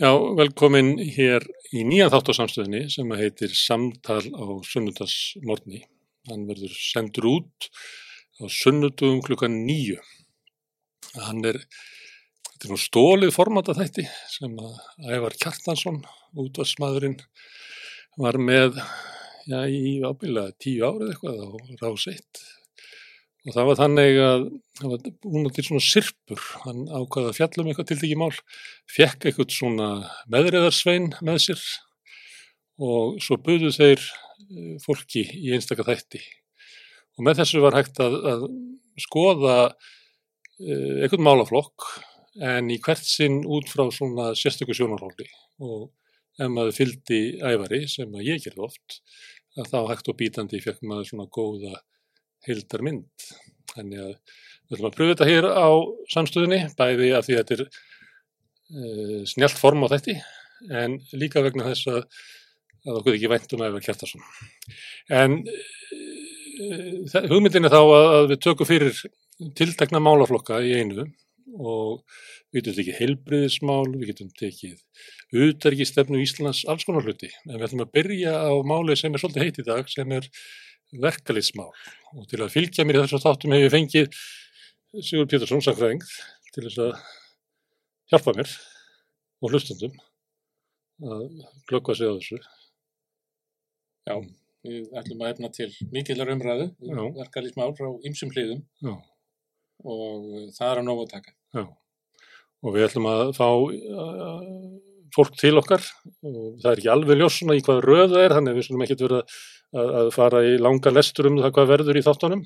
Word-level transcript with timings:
Já, 0.00 0.08
velkomin 0.16 0.94
hér 1.12 1.44
í 1.76 1.82
nýjan 1.84 2.08
þátt 2.14 2.30
á 2.32 2.38
samstöðinni 2.38 2.86
sem 2.88 3.10
heitir 3.12 3.52
Samtal 3.52 4.22
á 4.24 4.44
sunnudagsmorni. 4.64 5.82
Hann 6.30 6.46
verður 6.48 6.72
sendur 6.72 7.26
út 7.28 7.66
á 8.40 8.48
sunnudugum 8.48 9.20
klukkan 9.20 9.58
nýju. 9.66 9.98
Hann 11.26 11.44
er, 11.44 11.60
þetta 12.48 12.64
er 12.64 12.72
nú 12.72 12.80
stólið 12.80 13.34
formata 13.36 13.76
þætti 13.76 14.06
sem 14.32 14.56
að 14.64 15.12
Ævar 15.12 15.36
Kjartansson, 15.44 16.00
útvarsmaðurinn, 16.40 17.18
var 18.16 18.40
með 18.40 18.80
já, 19.44 19.60
í 19.68 19.98
ábyrlega 20.00 20.56
tíu 20.56 20.88
árið 20.88 21.12
eitthvað 21.12 21.44
á 21.44 21.48
rás 21.84 22.08
eitt. 22.14 22.46
Og 23.42 23.54
það 23.56 23.68
var 23.68 23.78
þannig 23.80 24.18
að 24.22 24.44
var 24.86 25.06
búin 25.24 25.48
til 25.50 25.64
svona 25.66 25.82
sirpur, 25.82 26.42
hann 26.62 26.84
ákvaði 26.86 27.30
að 27.30 27.38
fjalla 27.40 27.62
um 27.64 27.70
eitthvað 27.72 27.88
til 27.90 27.96
því 27.98 28.10
mál, 28.20 28.34
fekk 28.86 29.26
eitthvað 29.26 29.56
svona 29.56 29.88
meðriðarsvein 30.30 31.08
með 31.26 31.40
sér 31.46 31.64
og 32.82 33.18
svo 33.22 33.38
buðu 33.42 33.72
þeir 33.74 34.04
fólki 34.84 35.24
í 35.40 35.50
einstakar 35.56 35.90
þætti. 35.90 36.22
Og 37.18 37.26
með 37.26 37.42
þessu 37.42 37.64
var 37.64 37.76
hægt 37.76 37.98
að, 38.02 38.14
að 38.30 38.46
skoða 39.02 39.56
eitthvað 40.62 41.26
málaflokk 41.26 41.90
en 42.46 42.70
í 42.72 42.78
hvert 42.82 43.04
sinn 43.04 43.42
út 43.42 43.68
frá 43.68 43.88
svona 43.92 44.30
sérstöku 44.38 44.76
sjónarhóli 44.76 45.26
og 45.62 45.90
ef 46.40 46.48
maður 46.48 46.76
fyldi 46.78 47.22
ævari 47.42 47.82
sem 47.90 48.12
að 48.16 48.28
ég 48.30 48.44
gerði 48.44 48.64
oft, 48.68 49.00
að 49.58 49.68
þá 49.68 49.78
hægt 49.90 50.08
og 50.08 50.18
bítandi 50.20 50.62
fekk 50.64 50.80
maður 50.86 51.10
svona 51.10 51.28
góða 51.34 51.74
heildar 52.46 52.84
mynd. 52.86 53.26
Þannig 53.72 54.04
að 54.04 54.12
við 54.12 54.76
ætlum 54.76 54.88
að 54.88 54.96
pröfu 54.96 55.14
þetta 55.14 55.30
hér 55.30 55.48
á 55.48 55.68
samstöðinni, 56.14 56.60
bæði 56.78 57.10
af 57.16 57.26
því 57.26 57.38
að 57.38 57.42
þetta 57.42 57.56
er 57.56 57.64
uh, 57.66 59.18
snjált 59.32 59.60
form 59.60 59.86
á 59.86 59.92
þetta, 59.92 60.18
en 60.82 60.98
líka 61.18 61.42
vegna 61.44 61.68
þess 61.70 61.90
að, 61.92 62.02
að 62.86 63.00
okkur 63.00 63.16
ekki 63.18 63.32
væntum 63.32 63.64
að 63.64 63.78
við 63.78 63.88
kjartarsson. 63.88 64.28
En 65.22 65.40
uh, 65.46 67.18
hugmyndin 67.32 67.68
er 67.68 67.74
þá 67.74 67.82
að, 67.82 68.06
að 68.18 68.30
við 68.34 68.44
tökum 68.46 68.68
fyrir 68.68 69.02
tiltekna 69.58 70.02
málaflokka 70.02 70.60
í 70.62 70.76
einu 70.78 71.08
og 71.52 72.02
við 72.52 72.62
getum 72.62 72.76
tekið 72.76 72.98
heilbriðismál, 73.00 73.88
við 73.96 74.10
getum 74.12 74.30
tekið 74.38 74.78
útverkistefnu 75.32 76.20
Íslands, 76.22 76.62
alls 76.68 76.84
konar 76.84 77.06
hluti. 77.06 77.30
En 77.48 77.56
við 77.56 77.66
ætlum 77.68 77.84
að 77.86 77.94
byrja 77.96 78.34
á 78.36 78.52
máli 78.68 78.96
sem 78.98 79.12
er 79.12 79.22
svolítið 79.22 79.46
heit 79.46 79.60
í 79.62 79.66
dag, 79.66 79.88
sem 79.88 80.12
er 80.12 80.28
verkalýsmál 80.92 81.72
og 82.12 82.28
til 82.28 82.42
að 82.42 82.52
fylgja 82.52 82.84
mér 82.84 83.00
í 83.00 83.04
þessum 83.04 83.22
þáttum 83.24 83.54
hef 83.56 83.66
ég 83.66 83.74
fengið 83.74 84.22
Sigur 85.00 85.24
Pétursson 85.24 85.62
sakræðing 85.64 86.02
til 86.52 86.66
þess 86.66 86.80
að 86.84 86.90
hjálpa 88.12 88.34
mér 88.36 88.50
og 89.40 89.54
hlustundum 89.54 89.94
að 91.02 91.22
glöggva 91.70 91.96
sig 91.96 92.10
á 92.10 92.14
þessu. 92.18 92.40
Já, 94.04 94.16
við 94.66 94.90
ætlum 94.98 95.24
að 95.24 95.32
efna 95.32 95.50
til 95.56 95.70
mikillar 95.94 96.32
umræðu, 96.34 96.68
verkalýsmál 97.16 97.72
frá 97.78 97.88
ymsum 98.04 98.32
hliðum 98.34 98.60
Já. 98.84 98.92
og 99.80 100.28
það 100.58 100.68
er 100.68 100.82
að 100.82 100.86
nógu 100.90 101.06
að 101.06 101.14
taka. 101.14 101.34
Já, 101.56 101.64
og 102.62 102.76
við 102.76 102.86
ætlum 102.90 103.08
að 103.10 103.24
fá 103.38 103.48
uh, 103.48 104.46
fólk 105.16 105.40
til 105.40 105.56
okkar 105.60 105.88
og 106.20 106.60
það 106.62 106.70
er 106.70 106.78
ekki 106.82 106.92
alveg 106.92 107.20
ljósuna 107.20 107.56
í 107.56 107.64
hvað 107.64 107.82
röð 107.86 108.06
það 108.14 108.26
er, 108.26 108.36
þannig 108.36 108.52
að 108.52 108.60
við 108.60 108.68
svona 108.68 108.86
ekkert 108.86 109.06
verið 109.06 109.40
að, 109.72 109.90
að 110.02 110.12
fara 110.14 110.44
í 110.46 110.54
langa 110.60 110.92
lestur 110.92 111.30
um 111.30 111.40
það 111.40 111.54
hvað 111.56 111.72
verður 111.72 111.98
í 111.98 112.04
þáttunum, 112.06 112.44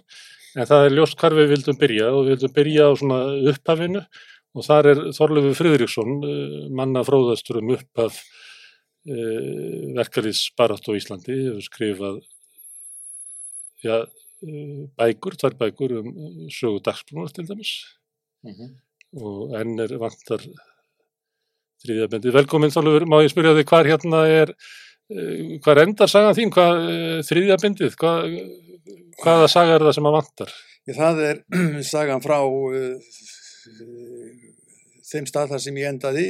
en 0.56 0.70
það 0.70 0.86
er 0.86 0.96
ljóst 0.96 1.18
hvar 1.20 1.36
við 1.36 1.52
vildum 1.52 1.78
byrja 1.80 2.08
og 2.12 2.24
við 2.24 2.34
vildum 2.34 2.56
byrja 2.56 2.88
á 2.88 2.92
svona 2.96 3.20
upphafinu. 3.52 4.02
Og 4.56 4.64
þar 4.64 4.86
er 4.88 5.00
Þorlefi 5.12 5.50
Friðriksson, 5.58 6.14
manna 6.72 7.02
fróðastur 7.04 7.58
um 7.60 7.74
upphaf 7.74 8.22
uh, 9.04 9.82
verkalýs 9.98 10.46
barátt 10.56 10.88
á 10.88 10.96
Íslandi, 10.96 11.36
hefur 11.50 11.66
skrifað 11.66 12.22
ja, 13.84 13.98
bækur, 14.96 15.36
tvær 15.36 15.58
bækur 15.60 15.98
um 16.00 16.08
sögu 16.52 16.80
dagsbrúnar 16.84 17.34
til 17.36 17.44
dæmis. 17.48 17.74
Mm 18.46 18.54
-hmm. 18.54 18.72
og 19.20 19.54
enn 19.60 19.78
er 19.80 19.98
vantar 19.98 20.42
þriðjabendið. 21.84 22.32
Velkomin 22.32 22.70
Þorleifur, 22.70 23.06
má 23.06 23.22
ég 23.22 23.30
spyrja 23.30 23.56
þig 23.56 23.68
hvar 23.68 23.86
hérna 23.86 24.26
er, 24.26 24.52
hvað 25.06 25.82
endar 25.84 26.10
sagan 26.10 26.34
þín, 26.36 26.52
hvað 26.54 26.80
þriðjabendið, 27.28 27.98
hvað, 28.00 28.38
hvaða 29.22 29.50
saga 29.50 29.76
er 29.76 29.86
það 29.86 29.96
sem 29.98 30.08
að 30.10 30.16
vantar? 30.18 30.54
Það 30.86 31.22
er 31.26 31.42
sagan 31.94 32.22
frá 32.24 32.38
uh, 32.42 33.16
þeim 35.06 35.26
stað 35.30 35.52
þar 35.54 35.62
sem 35.62 35.78
ég 35.78 35.90
endaði 35.90 36.24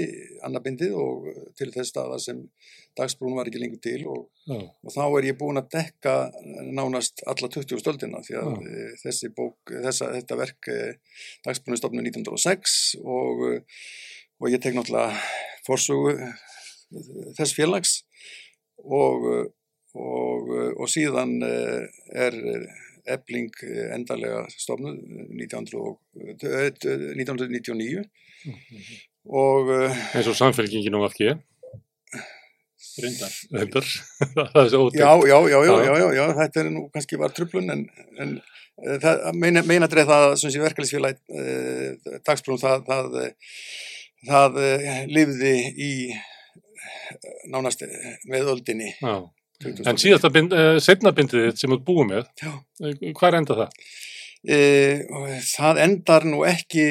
annabindið 0.45 0.97
og 1.01 1.29
til 1.57 1.71
þess 1.73 1.93
staða 1.93 2.19
sem 2.21 2.43
dagsbrún 2.97 3.37
var 3.37 3.49
ekki 3.49 3.61
lengur 3.61 3.81
til 3.85 3.99
og, 4.09 4.27
og 4.49 4.93
þá 4.93 5.03
er 5.05 5.29
ég 5.31 5.39
búin 5.41 5.61
að 5.61 5.71
dekka 5.75 6.15
nánast 6.77 7.25
alla 7.29 7.49
20 7.53 7.81
stöldina 7.83 8.23
því 8.25 8.39
að 8.41 8.51
Já. 8.53 8.85
þessi 9.03 9.33
bók, 9.37 9.73
þessa, 9.73 10.11
þetta 10.17 10.39
verk 10.41 10.71
dagsbrún 11.45 11.77
er 11.77 11.81
stofnum 11.81 12.09
1906 12.09 12.77
og, 13.05 13.45
og 14.41 14.53
ég 14.53 14.65
tek 14.65 14.77
náttúrulega 14.77 15.13
fórsögu 15.69 16.17
þess 17.37 17.57
félags 17.57 17.99
og, 18.85 19.49
og 19.97 20.89
síðan 20.93 21.43
er 21.43 22.35
ebling 23.07 23.55
endarlega 23.95 24.47
stofnuð 24.53 24.97
1999 25.37 28.05
Mm 28.47 28.53
-hmm. 28.53 28.97
og 29.25 29.91
eins 30.15 30.29
og 30.29 30.37
samfélkingin 30.37 30.95
og 30.95 31.03
allt 31.03 31.21
ekki 31.21 31.35
Rindar. 33.03 33.33
Rindar. 33.53 33.87
það 34.53 34.63
er 34.63 34.69
svo 34.73 34.79
ótegt. 34.87 35.01
Já, 35.01 35.11
já, 35.31 35.39
já, 35.53 35.59
já, 35.69 35.75
já, 35.85 35.95
já, 36.01 36.09
já, 36.17 36.25
þetta 36.39 36.61
er 36.61 36.67
nú 36.73 36.83
kannski 36.93 37.19
var 37.21 37.31
trublun 37.37 37.73
en, 37.75 37.83
en 38.23 38.31
það 39.03 39.15
meina, 39.37 39.61
meina 39.69 39.89
dreif 39.93 40.09
það 40.09 40.25
sem 40.41 40.51
sé 40.55 40.63
verkefælisfélag 40.63 41.17
eh, 41.29 41.91
dagsbrún 42.25 42.61
það, 42.61 42.79
það, 42.89 43.05
það 44.31 44.51
lifði 45.13 45.55
í 45.77 45.93
nánast 47.53 47.85
með 48.29 48.53
öldinni. 48.55 48.93
Já. 49.01 49.17
En 49.65 49.97
síðast 49.97 50.27
að 50.29 50.35
bind, 50.35 50.53
eh, 50.53 50.79
setna 50.85 51.15
bindið 51.17 51.55
sem 51.57 51.73
þú 51.73 51.79
búið 51.87 52.11
með, 52.11 52.27
hvað 53.17 53.39
enda 53.39 53.57
það? 53.63 53.79
Eh, 54.47 55.07
það 55.57 55.81
endar 55.87 56.27
nú 56.29 56.43
ekki 56.45 56.85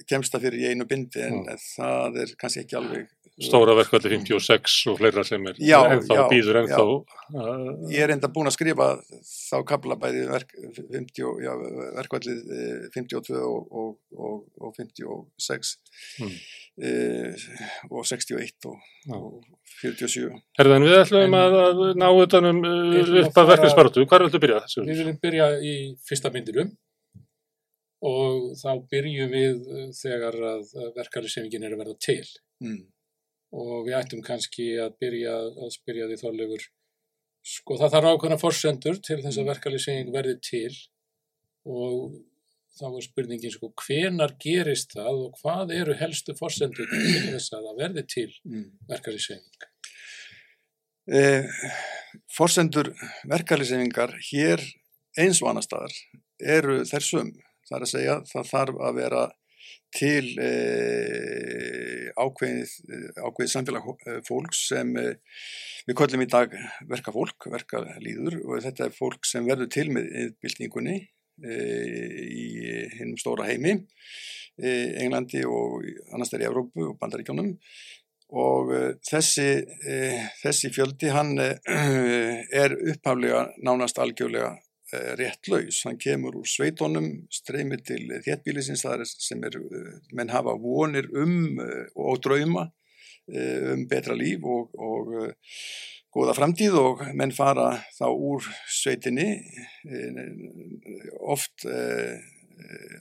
kemst 0.09 0.33
það 0.33 0.45
fyrir 0.49 0.61
í 0.63 0.69
einu 0.73 0.85
bindi 0.89 1.21
en 1.29 1.37
Já. 1.45 1.61
það 1.77 2.11
er 2.25 2.29
kannski 2.41 2.65
ekki 2.65 2.81
alveg 2.81 3.05
Stóra 3.41 3.73
verkvalli 3.79 4.11
56 4.19 4.75
og 4.93 4.99
fleira 5.01 5.23
sem 5.25 5.47
er 5.49 5.57
Já, 5.65 5.79
ennþá 5.95 6.17
já, 6.19 6.23
býður 6.29 6.59
já. 6.59 6.63
ennþá 6.63 6.85
uh, 6.85 7.91
Ég 7.91 8.03
er 8.05 8.13
enda 8.15 8.29
búin 8.35 8.51
að 8.51 8.57
skrifa 8.59 8.89
þá 9.25 9.57
kapla 9.71 9.97
bæði 10.03 10.27
verk, 10.29 10.53
50, 10.77 11.31
já, 11.47 11.53
verkvallið 11.97 12.41
eh, 12.57 12.89
52 12.97 13.39
og, 13.41 13.71
og, 13.71 13.95
og, 14.17 14.43
og 14.61 14.75
56 14.77 15.77
Mm. 16.21 16.35
eh, 16.85 17.43
og 17.91 18.05
61 18.09 18.67
og, 18.69 18.77
Já. 19.09 19.17
og 19.17 19.43
47. 19.81 20.29
Herðan, 20.59 20.85
við 20.87 20.99
ætlum 21.01 21.25
En- 21.27 21.37
að, 21.41 21.57
að 21.65 21.81
ná 22.01 22.07
utanum 22.25 22.61
uh, 22.65 23.01
að 23.01 23.19
upp 23.25 23.41
að 23.41 23.51
verkefnisbaratu. 23.55 24.05
Hvað 24.07 24.21
er 24.21 24.27
þetta 24.29 24.41
að 24.41 24.45
byrja? 24.45 24.61
Við 24.87 25.01
viljum 25.01 25.19
byrja 25.25 25.49
í 25.65 25.75
fyrsta 26.09 26.33
myndinu 26.35 26.67
og 28.11 28.55
þá 28.61 28.71
byrjum 28.93 29.33
við 29.35 29.59
uh, 29.69 29.89
þegar 29.97 30.39
að 30.55 30.71
verkefælisefingin 30.97 31.67
er 31.69 31.77
að 31.77 31.83
verða 31.85 31.99
til 32.07 32.25
Mm. 32.61 32.81
Og 33.51 33.87
við 33.89 33.97
ættum 33.99 34.23
kannski 34.27 34.73
að 34.83 34.97
byrja 35.03 35.35
að 35.51 35.75
spyrja 35.75 36.09
því 36.11 36.19
þorlegur 36.23 36.67
sko 37.51 37.79
það 37.81 37.95
þarf 37.97 38.11
ákveðna 38.15 38.41
forsendur 38.41 39.01
til 39.03 39.21
þess 39.25 39.41
að 39.41 39.51
verkefælisefing 39.51 40.13
verði 40.15 40.37
til 40.45 40.75
og 41.71 42.19
þá 42.79 42.87
er 42.91 43.05
spurningin 43.05 43.55
sko 43.55 43.73
hvenar 43.83 44.37
gerist 44.41 44.95
það 44.95 45.25
og 45.25 45.41
hvað 45.41 45.75
eru 45.81 45.97
helstu 45.99 46.37
forsendur 46.39 46.89
til 46.93 47.27
þess 47.33 47.57
að 47.57 47.67
það 47.67 47.83
verði 47.85 48.07
til 48.15 48.31
Mm. 48.45 48.71
verkefælisefing 48.89 49.69
Eh, 51.11 51.43
forsendur 52.31 52.93
verkeflisefingar 53.27 54.13
hér 54.29 54.61
eins 55.19 55.41
og 55.43 55.49
annar 55.51 55.65
staðar 55.65 55.95
eru 56.39 56.85
þessum. 56.87 57.33
Það 57.67 57.77
er 57.77 57.87
að 57.87 57.91
segja 57.91 58.15
það 58.29 58.51
þarf 58.53 58.83
að 58.87 58.99
vera 59.01 59.23
til 59.95 60.35
e, 60.39 60.51
ákveðið, 62.15 62.75
ákveðið 63.19 63.53
samfélag 63.53 63.89
fólks 64.27 64.65
sem 64.71 64.93
e, 65.01 65.07
við 65.89 65.99
köllum 65.99 66.25
í 66.25 66.29
dag 66.31 66.55
verka 66.91 67.15
fólk, 67.15 67.49
verka 67.53 67.83
líður. 68.03 68.41
Og 68.45 68.63
þetta 68.67 68.89
er 68.89 68.97
fólk 68.97 69.27
sem 69.29 69.47
verður 69.49 69.71
til 69.75 69.89
með 69.95 70.35
byltingunni 70.43 70.99
e, 71.01 71.61
í 72.27 72.47
hinnum 72.99 73.19
stóra 73.21 73.49
heimi, 73.51 73.81
Englandi 74.61 75.41
og 75.49 75.87
annars 76.13 76.35
er 76.37 76.43
í 76.43 76.47
Evrópu 76.51 76.91
og 76.91 76.97
Bandaríkjónum 77.01 77.55
og 78.37 78.73
þessi, 79.09 79.47
þessi 80.43 80.69
fjöldi 80.75 81.09
hann 81.15 81.33
er 82.63 82.75
upphaflega 82.77 83.47
nánast 83.65 84.03
algjörlega 84.03 84.51
Eh, 84.91 85.15
rétt 85.15 85.47
laus. 85.47 85.85
Hann 85.87 85.99
kemur 86.03 86.35
úr 86.41 86.47
sveitónum, 86.51 87.07
streymir 87.31 87.79
til 87.87 88.09
þéttbílisins 88.25 88.83
sem 89.23 89.45
er, 89.47 89.55
eh, 89.55 89.99
menn 90.13 90.33
hafa 90.35 90.57
vonir 90.59 91.07
um 91.15 91.61
eh, 91.61 91.87
og 91.95 92.21
drauma 92.21 92.73
um 93.31 93.87
betra 93.87 94.17
líf 94.19 94.43
og, 94.43 94.73
og 94.75 95.13
góða 96.11 96.35
framtíð 96.35 96.75
og 96.75 97.05
menn 97.15 97.31
fara 97.31 97.85
þá 97.95 98.09
úr 98.11 98.43
sveitinni 98.67 99.39
oft 101.21 101.63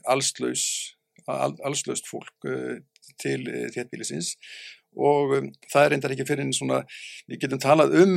allslaus, 0.06 0.94
allslaust 1.26 2.06
fólk 2.06 2.46
til 3.18 3.42
þéttbílisins 3.74 4.36
og 4.94 5.50
það 5.72 5.82
er 5.82 5.90
reyndar 5.96 6.14
ekki 6.14 6.28
fyrir 6.28 6.46
en 6.46 6.54
svona, 6.54 6.84
við 7.26 7.42
getum 7.48 7.64
talað 7.64 7.98
um 8.04 8.14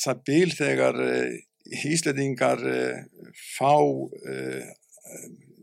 það 0.00 0.24
bíl 0.30 0.56
þegar 0.56 1.02
Íslandingar 1.66 2.60
eh, 2.66 3.04
fá 3.56 3.74
eh, 4.28 4.68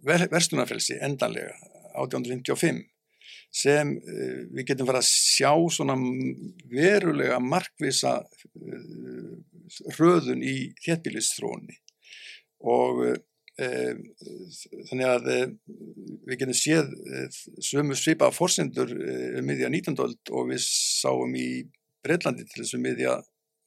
verstunarfelsi 0.03 0.97
endanlega 1.01 1.53
1855 1.95 2.83
sem 3.53 3.93
eh, 3.97 4.39
við 4.53 4.71
getum 4.71 4.89
fara 4.89 5.03
að 5.03 5.11
sjá 5.11 5.51
svona 5.71 5.97
verulega 6.71 7.39
markvisa 7.43 8.19
hröðun 9.93 10.43
í 10.45 10.73
þéttbílistrónni 10.83 11.79
og 12.63 13.01
e, 13.59 13.67
þannig 14.89 15.07
að 15.07 15.25
við 16.23 16.37
getum 16.39 16.55
séð 16.55 16.91
sömu 17.63 17.97
svipa 17.97 18.29
fórsendur 18.31 18.93
um 18.93 19.47
miðja 19.49 19.71
19. 19.73 19.97
og 20.31 20.51
við 20.51 20.61
sáum 20.63 21.33
í 21.35 21.47
Breitlandi 22.05 22.45
til 22.47 22.61
þessu 22.61 22.79
miðja 22.83 23.17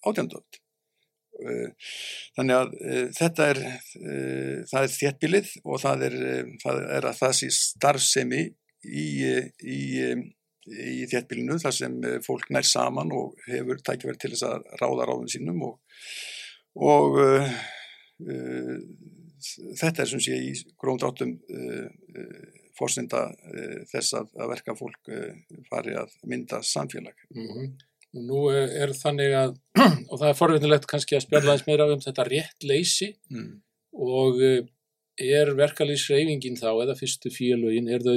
18. 0.07 0.31
Þannig 2.37 2.57
að 2.57 2.75
uh, 2.77 3.03
þetta 3.17 3.49
er, 3.53 3.61
uh, 4.01 4.57
það 4.71 4.87
er 4.87 4.95
þéttbílið 4.95 5.53
og 5.65 5.83
það 5.83 6.05
er, 6.09 6.17
uh, 6.31 6.55
það 6.63 6.81
er 6.97 7.09
að 7.11 7.21
það 7.21 7.35
sé 7.41 7.51
starfsemi 7.57 8.43
í, 8.87 9.07
í, 9.67 9.81
í 10.73 11.09
þéttbílinu 11.11 11.59
þar 11.63 11.77
sem 11.77 11.97
fólk 12.25 12.51
nær 12.55 12.67
saman 12.69 13.13
og 13.17 13.35
hefur 13.49 13.83
tækjaverð 13.83 14.21
til 14.23 14.33
þess 14.35 14.47
að 14.49 14.69
ráða 14.83 15.09
ráðum 15.11 15.31
sínum 15.31 15.65
og, 15.67 15.81
og 16.77 17.19
þetta 19.81 20.05
er 20.05 20.11
sem 20.13 20.23
sé 20.23 20.39
í 20.39 20.55
gróndráttum 20.79 21.35
fórsynda 22.79 23.25
þess 23.91 24.15
að, 24.21 24.31
að 24.39 24.53
verka 24.55 24.77
fólk 24.79 25.11
fari 25.71 25.97
að 25.99 26.15
mynda 26.29 26.63
samfélag. 26.67 27.19
Mm 27.35 27.51
-hmm. 27.51 27.71
Nú 28.25 28.47
er 28.53 28.93
þannig 28.97 29.35
að, 29.37 29.55
og 30.11 30.21
það 30.21 30.29
er 30.31 30.39
forvinnilegt 30.39 30.89
kannski 30.91 31.19
að 31.19 31.27
spjalla 31.27 31.53
aðeins 31.53 31.67
meira 31.69 31.89
um 31.93 32.03
þetta 32.03 32.27
rétt 32.29 32.67
leysi 32.67 33.11
mm. 33.33 33.51
og 34.07 34.41
eh, 34.45 34.63
er 35.37 35.53
verkalýsreifingin 35.59 36.59
þá, 36.61 36.71
eða 36.85 36.97
fyrstu 36.99 37.33
félögin, 37.35 37.91
er 37.93 38.05
þau 38.07 38.17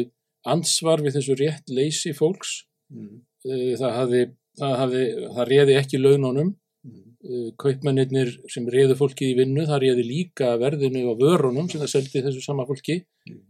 ansvar 0.54 1.04
við 1.04 1.20
þessu 1.20 1.38
rétt 1.40 1.74
leysi 1.74 2.14
fólks? 2.16 2.64
Mm. 2.94 3.22
Eh, 3.48 3.76
það, 3.80 3.94
hafði, 3.98 4.24
það, 4.62 4.76
hafði, 4.84 5.06
það 5.38 5.54
reði 5.54 5.78
ekki 5.82 6.02
laununum, 6.02 6.56
mm. 6.88 7.06
Eh, 7.20 7.48
kaupmennir 7.60 8.30
sem 8.48 8.68
reði 8.72 8.96
fólki 8.96 9.34
í 9.34 9.36
vinnu, 9.36 9.66
það 9.68 9.82
reði 9.84 10.06
líka 10.08 10.54
verðinu 10.62 11.10
og 11.12 11.20
vörunum 11.20 11.68
sem 11.68 11.82
það 11.82 11.92
seldi 11.98 12.24
þessu 12.24 12.46
sama 12.46 12.64
fólki, 12.70 13.02
mm. 13.28 13.42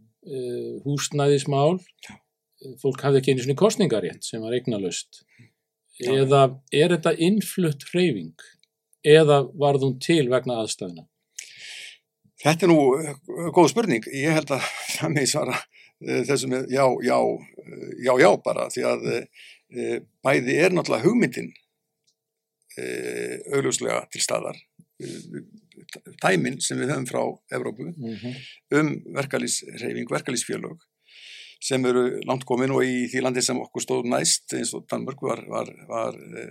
húsnæðismál, 0.84 1.78
fólk 2.82 3.04
hafði 3.06 3.20
ekki 3.20 3.32
einu 3.32 3.44
svona 3.44 3.56
kostningarétt 3.56 4.26
sem 4.26 4.42
var 4.42 4.52
eignalöst 4.52 5.22
eða 6.00 6.42
er 6.72 6.94
þetta 6.96 7.14
innflutt 7.20 7.86
hreyfing 7.90 8.34
eða 9.06 9.42
varð 9.60 9.86
hún 9.86 9.98
til 10.02 10.26
vegna 10.32 10.60
aðstæðina? 10.62 11.06
Þetta 12.40 12.66
er 12.66 12.72
nú 12.72 12.80
eh, 12.96 13.14
góð 13.52 13.70
spurning. 13.72 14.06
Ég 14.16 14.36
held 14.38 14.52
að 14.56 14.66
það 14.96 15.16
með 15.16 15.30
svara 15.34 15.60
þessum 16.00 16.54
já, 16.72 16.84
já, 17.04 17.16
uh, 17.20 17.88
já, 18.00 18.12
já 18.16 18.30
bara 18.40 18.70
því 18.72 18.84
að 18.88 19.02
bæði 20.24 20.54
er 20.56 20.72
náttúrulega 20.72 21.04
hugmyndin 21.04 21.50
augljóslega 23.52 24.06
til 24.10 24.22
staðar 24.24 24.56
tæminn 26.20 26.60
sem 26.62 26.80
við 26.80 26.92
höfum 26.92 27.06
frá 27.08 27.22
Evrópu 27.56 27.86
mm 27.90 28.14
-hmm. 28.14 28.34
um 28.78 28.88
verkalýsreifing, 29.16 30.08
verkalýsfjölög 30.10 30.78
sem 31.60 31.84
eru 31.86 32.04
langt 32.28 32.46
komin 32.48 32.72
og 32.74 32.84
í 32.86 33.06
því 33.10 33.24
landi 33.24 33.42
sem 33.44 33.58
okkur 33.60 33.84
stóð 33.84 34.08
næst 34.10 34.54
eins 34.56 34.72
og 34.76 34.86
Danmörk 34.90 35.20
var, 35.24 35.42
var, 35.50 35.70
var 35.88 36.16
e, 36.16 36.46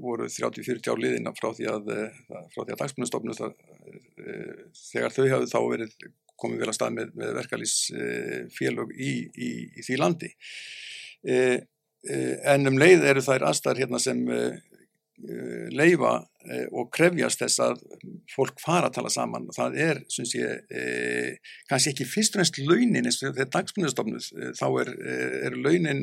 voru 0.00 0.28
30-40 0.30 0.90
ár 0.92 1.02
liðina 1.02 1.34
frá 1.36 1.50
því 1.56 1.68
að, 1.70 1.92
e, 1.92 2.06
því 2.54 2.64
að 2.64 2.72
dagsmunastofnum 2.80 3.34
e, 3.36 4.38
þegar 4.80 5.16
þau 5.16 5.24
hafðu 5.34 5.50
þá 5.52 5.58
verið 5.74 5.96
komið 6.40 6.64
vel 6.64 6.70
að 6.72 6.78
stað 6.78 6.96
með, 6.96 7.12
með 7.20 7.36
verkalýsfélög 7.38 8.96
í, 8.96 9.12
í, 9.38 9.50
í 9.78 9.84
því 9.86 9.98
landi. 10.00 10.30
En 11.24 12.68
um 12.68 12.74
leið 12.76 13.06
eru 13.06 13.22
þær 13.22 13.46
aðstæðar 13.48 13.80
hérna 13.84 14.00
sem 14.02 14.24
Eh, 14.26 14.73
leifa 15.74 16.14
eh, 16.50 16.64
og 16.74 16.88
krefjast 16.94 17.44
þess 17.44 17.60
að 17.62 17.82
fólk 18.34 18.58
fara 18.62 18.88
að 18.90 18.96
tala 18.96 19.12
saman 19.14 19.46
og 19.48 19.54
það 19.56 19.76
er, 19.84 20.00
syns 20.10 20.34
ég, 20.34 20.64
eh, 20.74 21.52
kannski 21.70 21.92
ekki 21.92 22.08
fyrst 22.08 22.34
og 22.34 22.42
ennst 22.42 22.58
launin 22.58 23.04
eins 23.04 23.20
og 23.22 23.36
þegar 23.36 23.52
dagsmunistofnus, 23.54 24.32
þá 24.58 24.66
er, 24.82 24.90
er 25.50 25.58
launin 25.60 26.02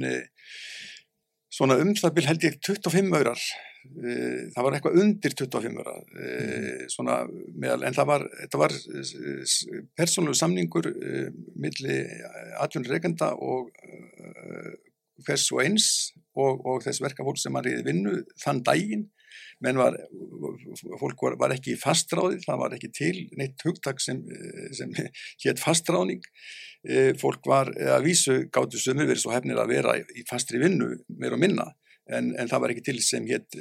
svona 1.52 1.76
um 1.84 1.92
það 1.98 2.16
byrj 2.16 2.30
held 2.32 2.48
ég 2.48 2.58
25 2.64 3.12
aurar 3.20 3.44
það 3.82 4.62
var 4.62 4.76
eitthvað 4.78 4.98
undir 5.02 5.34
25 5.34 5.80
aurar 5.82 6.04
mm. 6.14 6.90
svona 6.94 7.16
meðal, 7.58 7.82
en 7.88 7.96
það 7.98 8.10
var, 8.12 8.26
var 8.62 8.76
persónlegu 9.98 10.38
samningur 10.38 10.88
milli 11.60 11.98
atvinnurreikenda 12.62 13.34
og 13.42 13.72
hvers 15.26 15.48
og 15.52 15.64
eins 15.66 15.88
og, 16.40 16.62
og 16.66 16.84
þess 16.86 17.04
verkafólk 17.04 17.40
sem 17.42 17.56
var 17.56 17.68
í 17.70 17.78
vinnu 17.86 18.22
þann 18.44 18.64
daginn. 18.68 19.10
Menn 19.64 19.78
var, 19.80 19.96
fólk 21.00 21.22
var, 21.24 21.38
var 21.40 21.54
ekki 21.56 21.78
fastráði, 21.80 22.42
það 22.44 22.62
var 22.64 22.74
ekki 22.76 22.90
til 22.96 23.16
neitt 23.40 23.62
hugtak 23.64 24.02
sem, 24.04 24.20
sem 24.76 24.92
hétt 25.46 25.62
fastráðning. 25.62 26.24
E, 26.82 27.12
fólk 27.22 27.46
var 27.48 27.70
að 27.72 28.08
vísu 28.08 28.40
gáttu 28.52 28.82
sömu 28.82 29.06
verið 29.06 29.24
svo 29.24 29.36
hefnir 29.36 29.62
að 29.62 29.76
vera 29.76 29.96
í 30.02 30.26
fastri 30.28 30.60
vinnu 30.62 30.96
meir 31.22 31.38
og 31.38 31.44
minna 31.44 31.68
en, 32.10 32.32
en 32.36 32.50
það 32.50 32.64
var 32.64 32.74
ekki 32.74 32.86
til 32.90 32.98
sem 33.04 33.28
hétt 33.30 33.58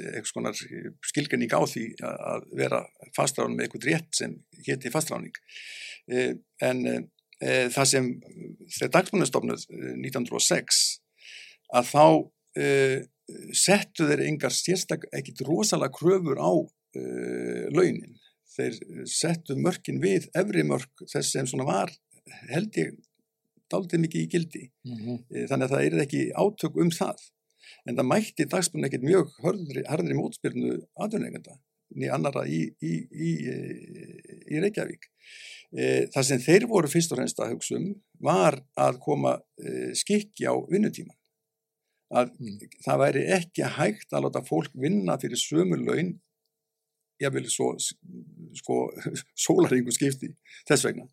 skilgjörning 1.11 1.53
á 1.53 1.61
því 1.69 1.85
að 2.07 2.49
vera 2.57 2.81
fastráðin 3.15 3.57
með 3.57 3.67
eitthvað 3.67 3.87
rétt 3.91 4.17
sem 4.17 4.35
hétti 4.65 4.91
fastráðning. 4.93 5.37
E, 6.11 6.27
en 6.65 6.83
e, 6.89 6.95
það 7.73 7.89
sem 7.93 8.11
þegar 8.77 8.93
dagsmannastofnuð 8.97 9.65
1906 9.69 10.83
að 11.77 11.91
þá 11.91 12.05
uh, 12.59 12.97
settu 13.55 14.07
þeir 14.09 14.25
engar 14.27 14.53
sérstak 14.55 15.07
ekkit 15.15 15.43
rosalega 15.47 15.93
kröfur 15.95 16.41
á 16.41 16.51
uh, 16.51 17.65
launin. 17.75 18.17
Þeir 18.51 18.79
settu 19.07 19.55
mörkin 19.55 20.01
við 20.03 20.27
efri 20.35 20.65
mörk 20.67 21.05
þess 21.07 21.31
sem 21.31 21.47
svona 21.47 21.67
var 21.67 21.93
held 22.51 22.75
ég 22.79 22.97
daldið 23.71 24.03
mikið 24.03 24.23
í 24.25 24.29
gildi. 24.31 24.63
Mm 24.83 24.97
-hmm. 24.97 25.45
Þannig 25.47 25.65
að 25.65 25.73
það 25.73 25.85
er 25.85 26.01
ekki 26.03 26.23
átök 26.35 26.79
um 26.83 26.91
það. 26.91 27.21
En 27.87 27.95
það 27.95 28.09
mætti 28.09 28.47
dagsbúin 28.51 28.87
ekkit 28.87 29.05
mjög 29.07 29.31
hörðri, 29.45 29.83
hörðri 29.87 30.17
mótspyrnu 30.17 30.73
aðunenganda 30.99 31.55
niður 31.95 32.15
annara 32.15 32.43
í, 32.47 32.61
í, 32.83 32.91
í, 33.11 33.31
í 34.51 34.61
Reykjavík. 34.63 35.07
Það 36.11 36.27
sem 36.27 36.43
þeir 36.43 36.67
voru 36.67 36.91
fyrst 36.91 37.13
og 37.15 37.21
reynst 37.21 37.39
að 37.39 37.55
hugsa 37.55 37.77
um 37.79 37.87
var 38.19 38.59
að 38.75 38.99
koma 39.03 39.37
skikki 39.95 40.47
á 40.47 40.55
vinnutíman 40.71 41.15
að 42.11 42.33
mm. 42.39 42.59
það 42.85 43.01
væri 43.05 43.23
ekki 43.37 43.71
hægt 43.77 44.13
að 44.13 44.27
láta 44.27 44.43
fólk 44.47 44.73
vinna 44.77 45.17
fyrir 45.21 45.39
sömu 45.39 45.79
laun 45.79 46.13
ég 47.21 47.33
vil 47.35 47.47
svo 47.49 47.73
sko, 47.79 48.77
sólaringu 49.45 49.93
skipti 49.95 50.31
þess 50.69 50.87
vegna 50.87 51.07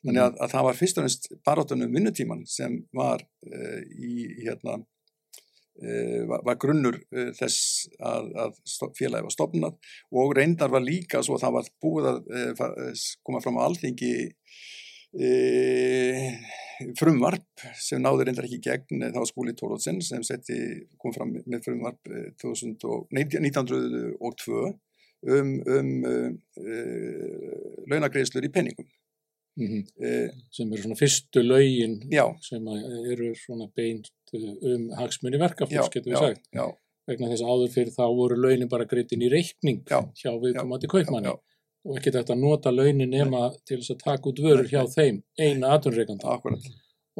þannig 0.00 0.22
að, 0.22 0.32
mm. 0.32 0.40
að 0.44 0.54
það 0.54 0.66
var 0.68 0.78
fyrst 0.78 1.00
og 1.00 1.06
næst 1.06 1.28
barátunum 1.46 1.92
vinnutíman 1.94 2.46
sem 2.48 2.80
var 2.96 3.22
uh, 3.22 3.80
í 3.84 4.24
hérna 4.40 4.78
uh, 4.80 6.22
var, 6.30 6.44
var 6.48 6.60
grunnur 6.62 6.98
uh, 6.98 7.30
þess 7.36 7.90
að, 7.98 8.32
að 8.46 8.60
félagi 8.98 9.28
var 9.28 9.36
stopnað 9.36 9.94
og 10.16 10.36
reyndar 10.38 10.72
var 10.72 10.84
líka 10.84 11.22
svo 11.24 11.36
að 11.36 11.46
það 11.46 11.56
var 11.58 11.72
búið 11.84 12.10
að 12.12 13.06
koma 13.26 13.42
fram 13.44 13.60
á 13.60 13.66
alþingi 13.68 14.14
frumvarp 16.96 17.64
sem 17.76 18.00
náður 18.00 18.28
reyndar 18.28 18.46
ekki 18.46 18.60
gegn 18.62 19.08
þá 19.10 19.24
skúli 19.28 19.56
Tórótsen 19.58 19.98
sem 20.04 20.22
setti, 20.24 20.56
kom 21.02 21.12
fram 21.12 21.34
með 21.44 21.66
frumvarp 21.66 22.12
2000 22.40 22.86
og, 22.88 23.08
nei, 23.10 23.24
1902 23.26 24.62
um, 25.34 25.50
um 25.76 25.90
launagreðslur 27.90 28.46
í 28.46 28.52
penningum 28.54 28.88
Mm 29.60 29.66
-hmm. 29.66 30.04
eh, 30.06 30.30
sem 30.50 30.72
eru 30.72 30.82
svona 30.82 30.96
fyrstu 30.96 31.42
laugin 31.42 31.94
sem 32.40 32.66
eru 33.12 33.34
svona 33.34 33.66
beint 33.76 34.08
um 34.62 34.90
hagsmunni 35.00 35.38
verkafólks, 35.38 35.90
getur 35.94 36.12
við 36.12 36.18
sagt 36.18 36.44
já. 36.54 36.66
vegna 37.06 37.30
þess 37.30 37.42
að 37.42 37.50
áður 37.52 37.72
fyrir 37.74 37.92
þá 37.98 38.06
voru 38.20 38.36
launin 38.36 38.68
bara 38.68 38.86
greitin 38.92 39.22
í 39.26 39.28
reikning 39.28 39.82
já. 39.90 40.00
hjá 40.22 40.30
viðkomandi 40.44 40.86
kaupmanni 40.86 41.34
og 41.86 41.96
ekki 41.96 42.12
þetta 42.12 42.34
að 42.36 42.42
nota 42.44 42.72
launin 42.74 43.10
nema 43.10 43.46
Nei. 43.48 43.58
til 43.66 43.80
þess 43.80 43.94
að 43.94 44.04
taka 44.04 44.30
út 44.30 44.42
vörur 44.44 44.68
hjá 44.68 44.82
þeim 44.92 45.22
eina 45.40 45.72
aðtunreikanda 45.74 46.36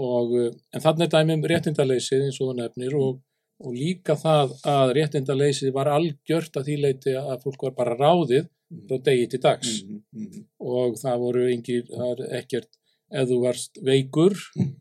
og 0.01 0.37
eh, 0.39 0.53
en 0.75 0.85
þannig 0.85 1.07
er 1.07 1.13
dæmum 1.17 1.47
réttindaleysið 1.53 2.27
eins 2.27 2.41
og 2.41 2.51
það 2.51 2.61
nefnir 2.63 2.97
og, 2.99 3.21
og 3.65 3.77
líka 3.77 4.17
það 4.21 4.55
að 4.75 4.95
réttindaleysið 4.99 5.73
var 5.77 5.93
algjört 5.95 6.61
að 6.61 6.69
því 6.69 6.77
leiti 6.85 7.17
að 7.19 7.37
fólk 7.45 7.67
var 7.69 7.77
bara 7.79 7.97
ráðið 7.99 8.51
frá 8.89 9.01
degi 9.07 9.27
til 9.31 9.41
dags 9.43 9.83
mm 9.83 10.03
-hmm. 10.13 10.45
og 10.59 10.99
það 11.01 11.19
voru 11.25 11.49
engir, 11.53 11.87
það 11.89 12.13
er 12.13 12.37
ekkert 12.41 12.71
ef 13.11 13.29
þú 13.29 13.41
varst 13.43 13.81
veikur 13.83 14.37
mm. 14.57 14.75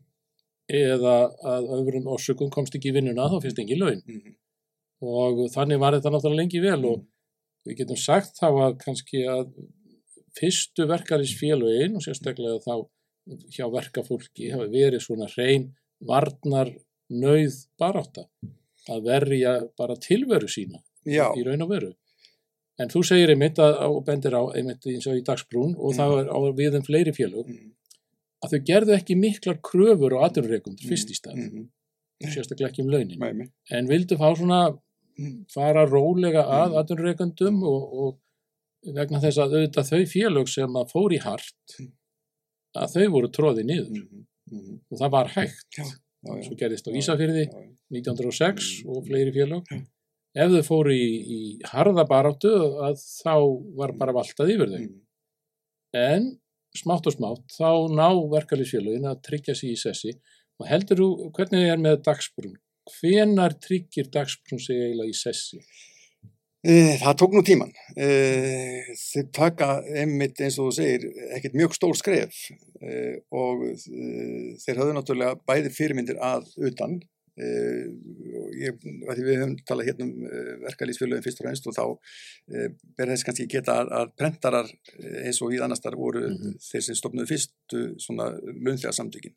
eða 0.68 1.16
að 1.54 1.70
öðrum 1.78 2.06
orsökum 2.14 2.50
komst 2.50 2.74
ekki 2.74 2.92
í 2.92 2.94
vinnuna 2.94 3.30
þá 3.30 3.40
finnst 3.42 3.58
ekki 3.58 3.78
laun 3.78 4.02
mm 4.06 4.20
-hmm. 4.20 4.34
og 5.00 5.50
þannig 5.54 5.80
var 5.80 5.94
þetta 5.94 6.10
náttúrulega 6.10 6.42
lengi 6.42 6.60
vel 6.60 6.84
og 6.84 7.06
við 7.66 7.82
getum 7.82 8.00
sagt 8.00 8.38
þá 8.40 8.48
að 8.50 8.78
kannski 8.84 9.24
að 9.28 9.52
fyrstu 10.38 10.86
verkefælisfélagin 10.90 11.98
og 11.98 12.04
sérstaklega 12.04 12.60
þá 12.64 12.74
hjá 13.52 13.66
verkafólki 13.72 14.50
hafi 14.54 14.70
verið 14.72 15.04
svona 15.04 15.28
hrein 15.30 15.70
varnar 16.06 16.72
nöyð 17.10 17.56
baráta 17.80 18.26
að 18.90 19.02
verja 19.06 19.56
bara 19.78 19.98
tilveru 20.00 20.48
sína 20.48 20.80
Já. 21.04 21.30
í 21.36 21.44
raun 21.46 21.66
og 21.66 21.74
veru 21.74 21.92
En 22.80 22.88
þú 22.88 23.02
segir 23.04 23.28
einmitt 23.34 23.58
að, 23.60 23.74
og 23.90 23.98
bendir 24.06 24.32
á 24.32 24.40
einmitt 24.56 24.86
eins 24.88 25.04
og 25.10 25.18
í 25.18 25.24
dagsbrún 25.24 25.74
og 25.76 25.92
mm. 25.92 25.96
það 25.98 26.14
er 26.16 26.30
á 26.32 26.38
viðum 26.56 26.84
fleiri 26.86 27.12
félög 27.12 27.50
mm. 27.50 27.72
að 28.40 28.54
þau 28.54 28.62
gerðu 28.70 28.94
ekki 28.96 29.16
miklar 29.20 29.58
kröfur 29.60 30.16
og 30.16 30.24
aturreikum 30.24 30.78
fyrst 30.80 31.12
í 31.12 31.16
stað 31.18 31.42
mm. 31.42 31.66
sérstaklega 32.24 32.70
ekki 32.70 32.86
um 32.86 32.94
launin 32.94 33.50
en 33.76 33.90
vildu 33.90 34.16
fá 34.20 34.30
svona 34.32 34.62
mm. 34.70 34.78
Fara 35.52 35.86
rólega 35.88 36.44
að 36.60 36.76
aturreikandum 36.80 37.62
og, 37.68 37.96
og 38.02 38.94
vegna 38.96 39.20
þess 39.22 39.42
að 39.42 39.56
auðvitað 39.56 39.90
þau 39.92 40.04
félög 40.14 40.52
sem 40.52 40.76
að 40.80 40.92
fóri 40.94 41.20
hart 41.20 41.78
mm. 41.78 41.90
að 42.80 42.94
þau 42.96 43.08
voru 43.16 43.32
tróði 43.34 43.66
niður 43.68 44.04
-hmm. 44.50 44.78
og 44.90 45.00
það 45.02 45.14
var 45.16 45.32
hægt 45.36 45.78
já, 45.78 45.84
já, 45.84 46.32
já. 46.34 46.42
svo 46.46 46.58
gerðist 46.62 46.88
á 46.88 46.96
Ísafyrði 47.02 47.46
1906 47.90 48.70
og 48.86 49.04
fleiri 49.08 49.34
félög 49.34 49.68
ef 50.34 50.52
þau 50.54 50.62
fóru 50.66 50.94
í, 50.94 51.08
í 51.20 51.40
harða 51.66 52.06
baráttu 52.08 52.52
að 52.86 53.00
þá 53.02 53.34
var 53.78 53.94
bara 53.98 54.14
valtað 54.14 54.54
yfir 54.54 54.74
þau. 54.74 54.82
Mm. 54.84 54.98
En 56.00 56.28
smátt 56.76 57.08
og 57.10 57.16
smátt 57.16 57.56
þá 57.56 57.90
ná 57.90 58.08
verkefliðsfélagin 58.30 59.08
að 59.10 59.22
tryggja 59.26 59.56
sér 59.58 59.72
í 59.72 59.78
sessi 59.80 60.14
og 60.60 60.68
heldur 60.70 61.00
þú, 61.02 61.08
hvernig 61.34 61.66
er 61.72 61.80
með 61.82 62.02
dagsbrún? 62.06 62.58
Hvenar 62.98 63.56
tryggir 63.62 64.10
dagsbrún 64.12 64.60
sig 64.62 64.80
eiginlega 64.80 65.12
í 65.12 65.16
sessi? 65.16 65.60
E, 66.60 66.98
það 67.00 67.14
tók 67.22 67.34
nú 67.36 67.40
tíman. 67.44 67.70
E, 67.96 68.08
þau 69.00 69.22
taka 69.32 69.68
einmitt 69.96 70.42
eins 70.44 70.58
og 70.60 70.68
þú 70.68 70.74
segir 70.76 71.06
ekkert 71.38 71.56
mjög 71.56 71.76
stór 71.78 71.96
skref 71.96 72.42
e, 72.84 72.98
og 73.32 73.64
þeir 73.80 74.82
hafðu 74.82 74.96
náttúrulega 74.98 75.38
bæði 75.48 75.72
fyrirmyndir 75.78 76.20
að 76.20 76.52
utan 76.68 77.00
ég, 77.40 78.82
við 78.82 79.28
höfum 79.38 79.54
talað 79.64 79.86
hérna 79.86 80.04
um 80.04 80.26
verkalýsfélögum 80.66 81.22
fyrst 81.24 81.38
og 81.40 81.46
reynst 81.46 81.68
og 81.70 81.76
þá 81.78 81.84
ber 82.98 83.12
þess 83.14 83.24
kannski 83.24 83.46
geta 83.48 83.78
að, 83.86 84.10
prentarar 84.18 84.68
eins 85.22 85.38
og 85.40 85.54
við 85.54 85.64
annars 85.64 85.80
þar 85.80 85.96
voru 85.96 86.26
mm 86.26 86.34
-hmm. 86.36 86.58
þeir 86.66 86.84
sem 86.84 86.98
stopnuðu 86.98 87.30
fyrstu 87.30 87.84
svona 88.02 88.26
launþega 88.34 88.92
samtökin 88.92 89.32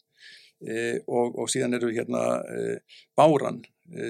og, 0.64 1.34
og 1.36 1.50
síðan 1.52 1.76
eru 1.76 1.90
hérna 1.92 2.22
Báran 3.18 3.62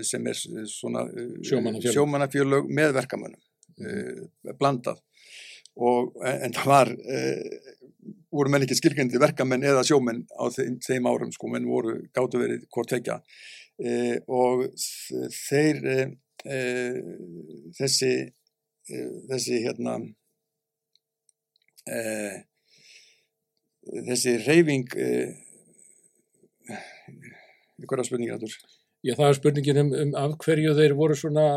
sem 0.05 0.27
er 0.29 0.37
svona 0.69 1.07
sjómannafjölög 1.41 2.69
með 2.69 2.93
verkamönnum 2.99 3.41
mm 3.81 4.53
blandað. 4.59 4.99
Og 5.81 6.13
en 6.29 6.53
það 6.53 6.67
var 6.69 6.89
voru 8.33 8.51
menn 8.51 8.65
ekki 8.65 8.77
skilgjandi 8.77 9.21
verkamenn 9.21 9.65
eða 9.65 9.83
sjómenn 9.87 10.23
á 10.33 10.49
þeim, 10.53 10.77
þeim 10.83 11.09
árum 11.09 11.33
sko, 11.33 11.49
menn 11.53 11.69
voru 11.69 11.97
gáttu 12.15 12.41
verið 12.41 12.65
hvort 12.73 12.93
vekja 12.95 13.19
e, 13.77 14.19
og 14.27 14.65
þeir 15.37 15.81
e, 15.93 15.99
e, 16.45 16.57
þessi 17.77 18.13
þessi 19.29 19.61
hérna 19.63 19.97
þessi 24.09 24.35
reyfing 24.43 24.89
af 27.83 28.07
spurningar 28.07 28.39
aftur 28.39 28.57
Já 29.03 29.17
það 29.19 29.29
er 29.29 29.35
spurningin 29.39 29.81
um, 29.81 29.89
um 29.99 30.11
af 30.15 30.35
hverju 30.45 30.75
þeir 30.77 30.93
voru 30.95 31.15
svona 31.19 31.47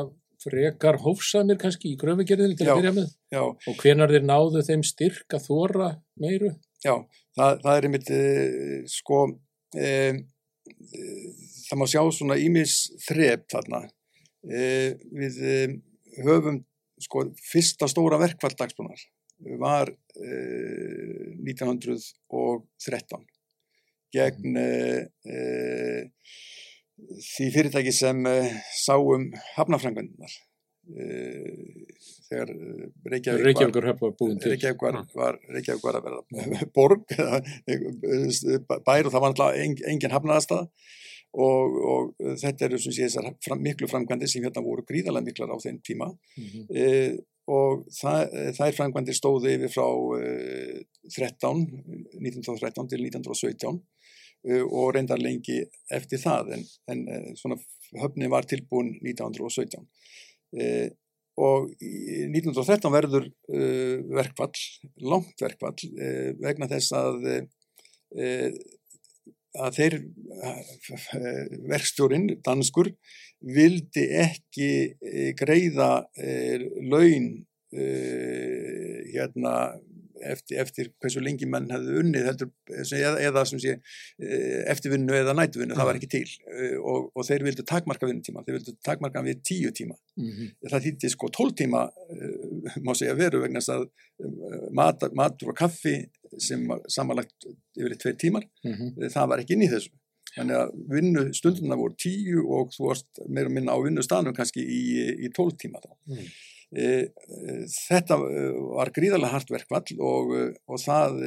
frekar 0.43 0.99
hófsamir 1.03 1.59
kannski 1.61 1.93
í 1.95 1.99
gröfugerðinu 2.01 2.57
til 2.59 2.67
já, 2.67 2.73
að 2.73 2.81
byrja 2.81 2.95
með? 2.97 3.13
já. 3.33 3.43
og 3.43 3.77
hvenar 3.83 4.13
þeir 4.13 4.27
náðu 4.27 4.63
þeim 4.67 4.83
styrk 4.87 5.37
að 5.39 5.47
þóra 5.47 5.91
meiru? 6.21 6.51
Já, 6.85 6.95
það, 7.39 7.61
það 7.63 7.73
er 7.73 7.87
einmitt 7.89 8.11
eh, 8.15 8.81
sko 8.91 9.21
eh, 9.79 10.19
það 11.67 11.81
má 11.81 11.87
sjá 11.91 12.03
svona 12.15 12.37
ímis 12.41 12.75
þrep 13.07 13.47
þarna. 13.53 13.81
E, 14.47 14.61
við 15.19 15.35
höfum 16.23 16.61
sko 17.03 17.25
fyrsta 17.51 17.89
stóra 17.91 18.19
verkvall 18.21 18.55
dagsbúnar 18.57 19.01
var 19.61 19.91
e, 19.91 19.95
1913 21.45 23.27
gegn 24.17 24.59
því 27.27 27.49
fyrirtæki 27.55 27.93
sem 27.95 28.25
sáum 28.81 29.31
hafnafrangundunar 29.55 30.37
þegar 32.27 32.53
Reykjavík 33.11 33.41
var, 33.41 33.47
Reykjavík 34.47 34.85
var, 35.19 35.41
Reykjavík 35.57 35.83
var 35.85 35.99
að 35.99 36.07
verða 36.07 36.69
borg 36.77 37.05
bær 38.87 39.09
og 39.09 39.13
það 39.13 39.21
var 39.21 39.33
alltaf 39.33 39.59
engin 39.59 40.15
hafnaðastað 40.15 40.71
og, 41.37 41.79
og 41.91 42.37
þetta 42.41 42.69
eru 42.69 42.79
sem 42.81 42.95
sé 42.95 43.09
þessar 43.09 43.33
fram, 43.45 43.63
miklu 43.65 43.89
framkvæmdi 43.91 44.29
sem 44.31 44.45
hérna 44.45 44.65
voru 44.65 44.85
gríðarlega 44.89 45.29
miklar 45.29 45.53
á 45.53 45.57
þeim 45.61 45.81
tíma. 45.85 46.09
Mm 46.37 46.47
-hmm. 46.53 46.65
e, 46.71 46.85
og 47.47 47.85
þær 47.93 48.77
framkvæmdi 48.79 49.15
stóði 49.15 49.57
yfir 49.57 49.73
frá 49.75 49.87
e, 50.19 50.85
13, 51.15 51.67
1913 52.21 52.89
til 52.93 53.05
1917 53.07 53.77
e, 53.77 53.96
og 54.45 54.93
reyndar 54.95 55.19
lengi 55.19 55.63
eftir 55.91 56.21
það 56.23 56.53
en, 56.57 56.63
en 56.93 57.01
e, 57.09 57.17
svona 57.39 57.57
höfni 57.99 58.29
var 58.31 58.47
tilbúin 58.47 58.93
1917 59.01 59.87
e, 60.55 60.69
og 61.37 61.67
1913 61.85 62.93
verður 62.95 63.27
uh, 63.29 63.99
verkvall, 64.17 64.55
langt 65.05 65.43
verkvall 65.45 65.75
uh, 65.77 66.31
vegna 66.41 66.65
þess 66.71 66.95
að 66.97 67.27
að 69.63 69.79
þeir 69.79 69.97
eh, 70.47 71.57
verkstjórin, 71.71 72.29
danskur 72.45 72.93
vildi 73.57 74.07
ekki 74.23 74.71
eh, 75.01 75.33
greiða 75.39 76.07
eh, 76.19 76.67
laun 76.87 77.35
hérna 77.77 79.53
eftir, 80.23 80.61
eftir 80.63 80.91
hversu 81.03 81.23
lengi 81.25 81.49
mann 81.51 81.69
hefði 81.73 81.99
unnið 82.03 82.29
heldur, 82.31 82.51
eða, 82.71 83.13
eða 83.29 83.45
sé, 83.49 83.77
eftirvinnu 84.73 85.17
eða 85.21 85.35
nættuvinnu, 85.37 85.75
mm. 85.75 85.81
það 85.81 85.91
var 85.91 86.01
ekki 86.01 86.11
til 86.15 86.25
og, 86.81 87.11
og 87.15 87.29
þeir 87.29 87.47
vildu 87.49 87.67
takmarka 87.69 88.09
vinnutíma 88.09 88.45
þeir 88.47 88.59
vildu 88.59 88.77
takmarka 88.87 89.25
við 89.27 89.43
tíu 89.51 89.75
tíma 89.77 89.97
mm 89.97 90.31
-hmm. 90.31 90.55
það 90.71 90.89
þýtti 90.89 91.13
sko 91.13 91.31
tól 91.33 91.53
tíma 91.57 91.87
má 92.87 92.95
segja 92.95 93.15
veru 93.19 93.43
vegna 93.45 93.61
að 93.61 93.89
mat, 94.73 95.07
matur 95.13 95.53
og 95.53 95.57
kaffi 95.57 95.99
sem 96.39 96.67
samanlagt 96.89 97.47
yfir 97.77 97.97
tveir 97.97 98.17
tímar, 98.17 98.45
mm 98.65 98.73
-hmm. 98.73 99.09
það 99.13 99.29
var 99.29 99.41
ekki 99.41 99.55
inn 99.55 99.67
í 99.69 99.73
þessu 99.73 99.93
þannig 100.37 100.59
að 100.59 100.75
vinnu 100.93 101.25
stunduna 101.37 101.79
voru 101.81 101.97
tíu 102.01 102.45
og 102.53 102.75
þú 102.75 102.91
varst 102.91 103.23
meira 103.29 103.53
minna 103.53 103.77
á 103.77 103.79
vinnustanum 103.81 104.37
kannski 104.37 104.61
í, 104.61 104.83
í 105.25 105.31
tólf 105.37 105.57
tíma 105.61 105.81
þá. 105.81 105.91
Mm. 106.13 106.29
E, 106.75 106.87
þetta 107.71 108.17
var 108.19 108.91
gríðarlega 108.95 109.37
hart 109.37 109.53
verkvall 109.55 110.01
og, 110.03 110.33
og 110.67 110.81
það 110.83 111.21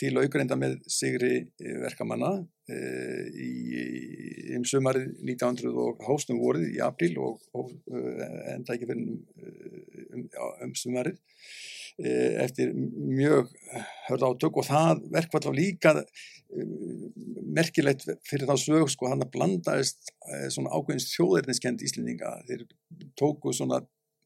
því 0.00 0.10
laugreinda 0.10 0.58
með 0.58 0.80
sigri 0.90 1.44
verkamanna 1.84 2.32
í, 2.66 3.52
um 4.58 4.66
sumarið 4.66 5.12
1900 5.22 5.70
og 5.70 6.02
hóstum 6.08 6.42
vorið 6.42 6.74
í 6.74 6.82
april 6.82 7.12
og, 7.22 7.46
og 7.54 7.70
enda 8.56 8.74
ekki 8.74 8.90
fyrir 8.90 9.06
um, 9.06 10.26
um 10.66 10.74
sumarið 10.74 11.22
eftir 12.42 12.74
mjög 12.76 13.54
hörð 14.08 14.26
átök 14.28 14.58
og 14.60 14.66
það 14.66 15.06
verkvall 15.14 15.48
á 15.48 15.52
líka 15.56 15.92
merkilegt 17.56 18.04
fyrir 18.26 18.50
þá 18.50 18.56
sög 18.60 18.90
sko 18.92 19.08
hann 19.10 19.24
að 19.24 19.32
blandaðist 19.34 20.12
svona 20.52 20.74
ákveðins 20.76 21.08
þjóðerniskend 21.14 21.82
íslendinga. 21.86 22.34
Þeir 22.46 22.66
tóku 23.18 23.54
svona 23.56 23.80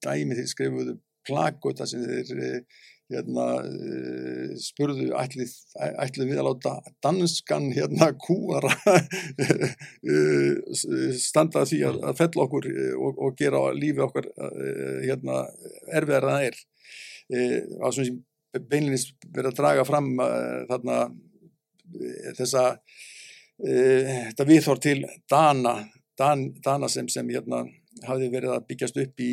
dæmi 0.04 0.37
þeir 0.38 0.50
skrifuðu 0.50 0.97
plakota 1.26 1.87
sem 1.88 2.04
þeir 2.04 2.40
eh, 2.45 2.78
hérna, 3.11 3.47
eh, 3.66 4.54
spurðu 4.62 5.11
ætlið, 5.19 5.52
ætlið 6.04 6.30
við 6.30 6.40
að 6.40 6.49
láta 6.49 6.75
danskan 7.04 7.69
hérna 7.75 8.12
kúara 8.23 8.73
eh, 9.45 10.54
standa 11.19 11.66
því 11.69 11.83
að, 11.90 12.00
að 12.11 12.21
fell 12.23 12.45
okkur 12.47 12.71
og, 12.97 13.12
og 13.19 13.38
gera 13.38 13.64
lífi 13.76 14.04
okkar 14.07 14.30
hérna, 15.04 15.45
erfiðar 15.90 16.28
að 16.30 16.37
það 16.37 16.49
er 16.50 16.61
á 17.78 17.87
svona 17.90 18.09
sem 18.09 18.19
beinlinnins 18.66 19.11
verið 19.30 19.52
að 19.52 19.59
draga 19.61 19.87
fram 19.87 20.09
þarna 20.66 20.97
þessa 22.35 22.64
þetta 23.61 24.47
viðhór 24.49 24.80
til 24.83 24.99
Dana 25.30 25.76
Dan, 26.21 26.50
Dana 26.61 26.88
sem, 26.92 27.07
sem 27.09 27.28
hérna 27.33 27.62
hafði 28.07 28.30
verið 28.33 28.54
að 28.57 28.66
byggjast 28.71 28.99
upp 29.02 29.23
í 29.25 29.33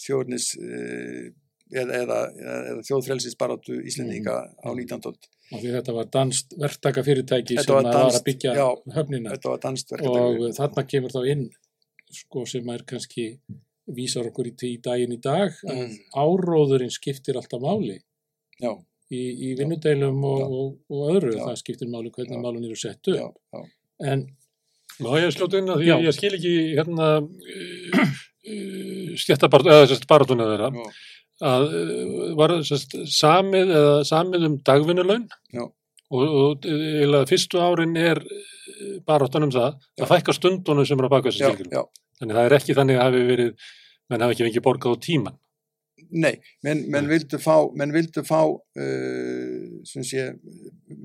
þjóðnis 0.00 0.50
eh, 0.60 1.30
eða, 1.70 2.00
eða, 2.02 2.18
eða 2.72 2.84
þjóðfrelsisbarátu 2.88 3.80
Íslendinga 3.86 4.36
mm. 4.44 4.60
á 4.66 4.70
19. 4.74 5.08
öld. 5.10 5.30
Því 5.50 5.72
þetta 5.74 5.94
var 5.96 6.10
danst 6.14 6.54
verktaka 6.58 7.02
fyrirtæki 7.06 7.56
þetta 7.58 7.66
sem 7.66 7.74
var, 7.74 7.88
danst, 7.88 8.04
var 8.04 8.18
að 8.20 8.26
byggja 8.28 8.52
já, 8.54 8.68
höfnina 8.94 9.34
og 9.34 10.44
þarna 10.54 10.84
kemur 10.92 11.14
þá 11.14 11.20
inn 11.32 11.48
sko 12.14 12.44
sem 12.46 12.70
er 12.70 12.84
kannski 12.86 13.26
vísar 13.90 14.28
okkur 14.30 14.50
í, 14.50 14.54
í 14.68 14.76
daginn 14.82 15.16
í 15.16 15.18
dag 15.22 15.56
að 15.66 15.80
mm. 15.80 15.96
áróðurinn 16.14 16.94
skiptir 16.94 17.38
alltaf 17.40 17.62
máli 17.62 17.98
já. 18.62 18.70
í, 19.10 19.22
í 19.50 19.52
vinnudeilum 19.58 20.22
og, 20.26 20.44
og, 20.46 20.76
og 20.90 21.14
öðru 21.16 21.34
það 21.40 21.58
skiptir 21.64 21.90
máli 21.90 22.12
hvernig 22.14 22.42
málun 22.42 22.66
eru 22.68 22.78
sett 22.78 23.10
upp 23.10 23.64
en 24.06 24.28
Má 25.00 25.10
ég 25.20 25.32
sljóta 25.34 25.60
inn 25.60 25.70
að 25.72 25.82
því? 25.82 25.90
Að 25.94 26.06
ég 26.06 26.16
skil 26.16 26.32
ekki 26.36 26.54
hérna 26.76 27.08
uh, 27.20 28.00
uh, 28.00 29.12
stjættabartu, 29.20 29.72
eða 29.72 29.88
sérst 29.90 30.08
baratuna 30.10 30.48
þeirra. 30.50 30.70
Já. 30.76 30.90
að 31.50 31.66
uh, 31.80 32.24
var 32.38 32.56
sérst 32.68 32.96
samið 33.16 33.74
eða 33.80 33.98
samið 34.08 34.48
um 34.50 34.56
dagvinnuleun 34.68 35.28
og, 35.60 36.24
og 36.24 36.66
eða 36.68 37.24
fyrstu 37.30 37.62
árin 37.62 37.96
er 38.00 38.20
barátan 39.08 39.46
um 39.48 39.54
það. 39.54 39.78
Að 40.00 40.12
fækka 40.14 40.36
stundunum 40.36 40.88
sem 40.88 41.00
er 41.00 41.08
á 41.08 41.12
baka 41.12 41.30
þessu 41.30 41.46
síkjum. 41.48 41.88
Þannig 42.20 42.36
það 42.36 42.48
er 42.48 42.56
ekki 42.58 42.76
þannig 42.76 42.98
að 43.00 43.06
hafi 43.06 43.22
verið, 43.30 43.70
menn 44.10 44.24
hafi 44.24 44.36
ekki 44.36 44.46
fengið 44.48 44.66
borgað 44.66 44.96
á 45.00 45.04
tíman. 45.06 45.38
Nei, 46.10 46.34
menn, 46.66 46.82
menn 46.90 47.08
vildu 47.10 47.38
fá, 47.42 47.54
menn 47.78 47.92
vildu 47.94 48.22
fá 48.26 48.40
uh, 48.50 49.80
sé, 49.86 50.26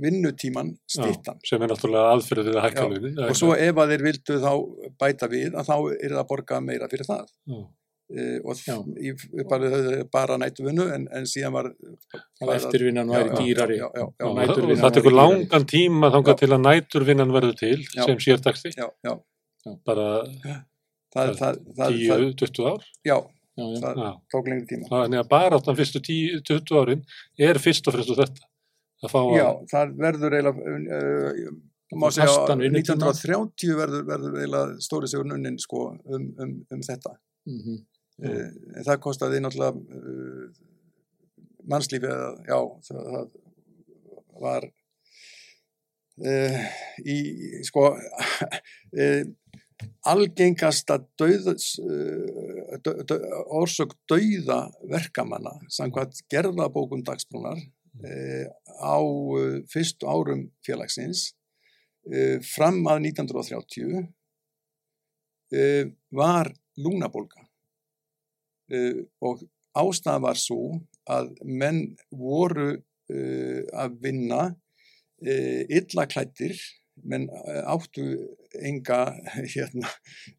vinnutíman 0.01 0.73
stittan. 0.89 1.39
Já, 1.41 1.49
sem 1.51 1.65
er 1.65 1.71
náttúrulega 1.71 2.13
aðferðið 2.15 2.49
við 2.49 2.59
að 2.59 2.65
hækka 2.65 2.85
við. 2.93 3.07
Og 3.27 3.37
svo 3.37 3.53
ef 3.53 3.81
að 3.81 3.93
þeir 3.93 4.05
vildu 4.07 4.37
þá 4.45 4.51
bæta 5.01 5.29
við 5.31 5.57
að 5.57 5.69
þá 5.69 5.75
er 5.77 6.15
það 6.15 6.21
að 6.23 6.29
borga 6.31 6.61
meira 6.65 6.89
fyrir 6.91 7.09
það. 7.09 7.27
Uh, 8.15 8.37
og 8.45 8.53
í, 9.01 9.13
bara, 9.49 9.69
bara 10.13 10.39
nætuvinnu 10.41 10.87
en, 10.93 11.07
en 11.09 11.29
síðan 11.29 11.55
var 11.55 11.71
eftirvinnan 12.53 13.09
væri 13.09 13.31
dýrari. 13.33 13.79
já, 13.79 13.87
já, 13.89 14.05
já, 14.05 14.27
og 14.29 14.73
það 14.83 14.97
tekur 14.99 15.15
langan 15.17 15.65
tíma 15.69 16.11
þángar 16.13 16.41
til 16.41 16.51
að 16.51 16.65
næturvinnan 16.67 17.33
verður 17.33 17.57
til 17.61 17.79
sem 17.93 18.21
sérdagsti 18.21 18.75
bara 19.85 20.09
10-20 21.15 22.69
ár. 22.69 22.85
Já 23.05 23.17
Já, 23.55 23.63
já. 23.63 23.79
það 23.79 24.17
tók 24.33 24.49
lengri 24.51 24.67
tíma. 24.67 24.89
Þannig 24.91 25.21
að 25.21 25.29
bara 25.31 25.59
áttan 25.59 25.77
fyrstu 25.77 26.01
10-20 26.03 26.79
árin 26.81 27.05
er 27.47 27.59
fyrst 27.63 27.87
og 27.87 27.95
fremst 27.95 28.11
og 28.11 28.19
þetta. 28.19 28.49
Já, 29.05 29.47
það 29.71 29.93
verður 30.01 30.35
eiginlega 30.35 30.75
uh, 30.97 31.55
má 31.95 32.07
segja 32.11 32.35
að 32.41 32.63
1930 32.67 33.75
verður, 33.77 34.05
verður 34.09 34.37
eiginlega 34.41 34.83
stóri 34.83 35.09
sigur 35.11 35.27
nunnin 35.29 35.59
sko, 35.61 35.85
um, 36.09 36.25
um, 36.41 36.53
um 36.73 36.83
þetta. 36.83 37.13
Mm 37.47 37.59
-hmm. 37.61 37.81
uh, 38.25 38.47
en 38.75 38.87
það 38.89 39.01
kostiði 39.05 39.41
náttúrulega 39.43 40.01
uh, 40.01 40.45
mannslífi 41.71 42.11
eða 42.11 42.31
já, 42.49 42.59
það, 42.89 43.11
það 43.13 43.27
var 44.45 44.71
í 47.03 47.15
sko 47.67 47.89
algengasta 50.07 50.99
dö, 51.19 51.35
orsök 53.59 53.95
dauða 54.09 54.59
verkamanna 54.89 55.51
samkvæmt 55.69 56.21
gerðabókum 56.31 57.03
dagsbrúnar 57.05 57.59
uh, 57.59 58.45
á 58.79 58.97
uh, 58.99 59.59
fyrstu 59.71 60.07
árum 60.07 60.47
félagsins 60.65 61.33
fram 62.45 62.83
að 62.85 63.07
1930 63.09 64.11
var 66.13 66.51
lúnabólka 66.77 67.41
og 69.25 69.41
ástæða 69.73 70.19
var 70.21 70.37
svo 70.37 70.85
að 71.09 71.31
menn 71.41 71.97
voru 72.13 72.75
að 73.09 73.97
vinna 74.05 74.53
illa 75.25 76.05
klættir 76.05 76.61
menn 77.03 77.27
eh, 77.29 77.63
áttu 77.67 78.05
enga 78.69 78.99
hérna, 79.53 79.89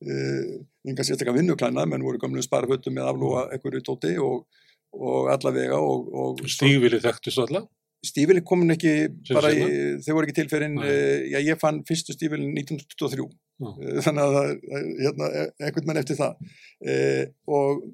uh, 0.06 0.52
enga 0.88 1.06
sérstaklega 1.06 1.38
vinnuklæna 1.38 1.86
menn 1.88 2.04
voru 2.06 2.20
gamlu 2.22 2.44
sparfötu 2.44 2.92
með 2.94 3.10
aflúa 3.12 3.46
ekkur 3.56 3.78
í 3.78 3.84
tóti 3.86 4.14
og, 4.22 4.44
og 4.96 5.32
allavega 5.34 5.80
og, 5.80 6.12
og 6.12 6.44
Stífili 6.50 7.00
þekktist 7.02 7.42
alla? 7.46 7.64
Stífili 8.06 8.42
komin 8.46 8.74
ekki 8.74 8.94
Sem 9.26 9.38
bara, 9.38 9.50
í, 9.50 9.96
þau 10.04 10.12
voru 10.18 10.28
ekki 10.28 10.38
tilferinn 10.42 10.78
uh, 10.82 11.26
já 11.32 11.40
ég 11.40 11.60
fann 11.60 11.82
fyrstu 11.88 12.16
stífilin 12.16 12.52
1923 12.56 13.26
uh, 13.26 14.00
þannig 14.06 14.26
að 14.26 14.52
hérna, 15.00 15.30
e, 15.30 15.46
ekkert 15.70 15.88
menn 15.88 16.02
eftir 16.02 16.18
það. 16.20 16.36
Og 17.48 17.86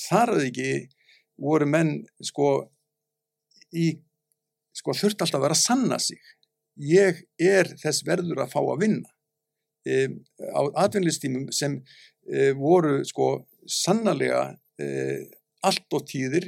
þar 0.00 0.32
að 0.34 0.48
ekki 0.48 0.72
voru 1.38 1.68
menn 1.70 1.92
sko 2.24 2.48
í 3.70 3.92
sko 4.78 4.94
þurft 4.96 5.22
alltaf 5.22 5.40
að 5.40 5.46
vera 5.46 5.56
að 5.56 5.62
sanna 5.62 5.98
sig. 6.02 6.20
Ég 6.78 7.22
er 7.42 7.70
þess 7.80 8.04
verður 8.06 8.44
að 8.44 8.52
fá 8.52 8.60
að 8.62 8.82
vinna. 8.84 9.08
e, 9.08 9.17
á 9.86 10.60
atvinnlistímum 10.84 11.48
sem 11.54 11.78
e, 12.28 12.52
voru 12.58 13.02
sko 13.06 13.28
sannarlega 13.68 14.56
e, 14.80 14.88
allt 15.66 15.96
og 15.96 16.04
tíðir 16.06 16.46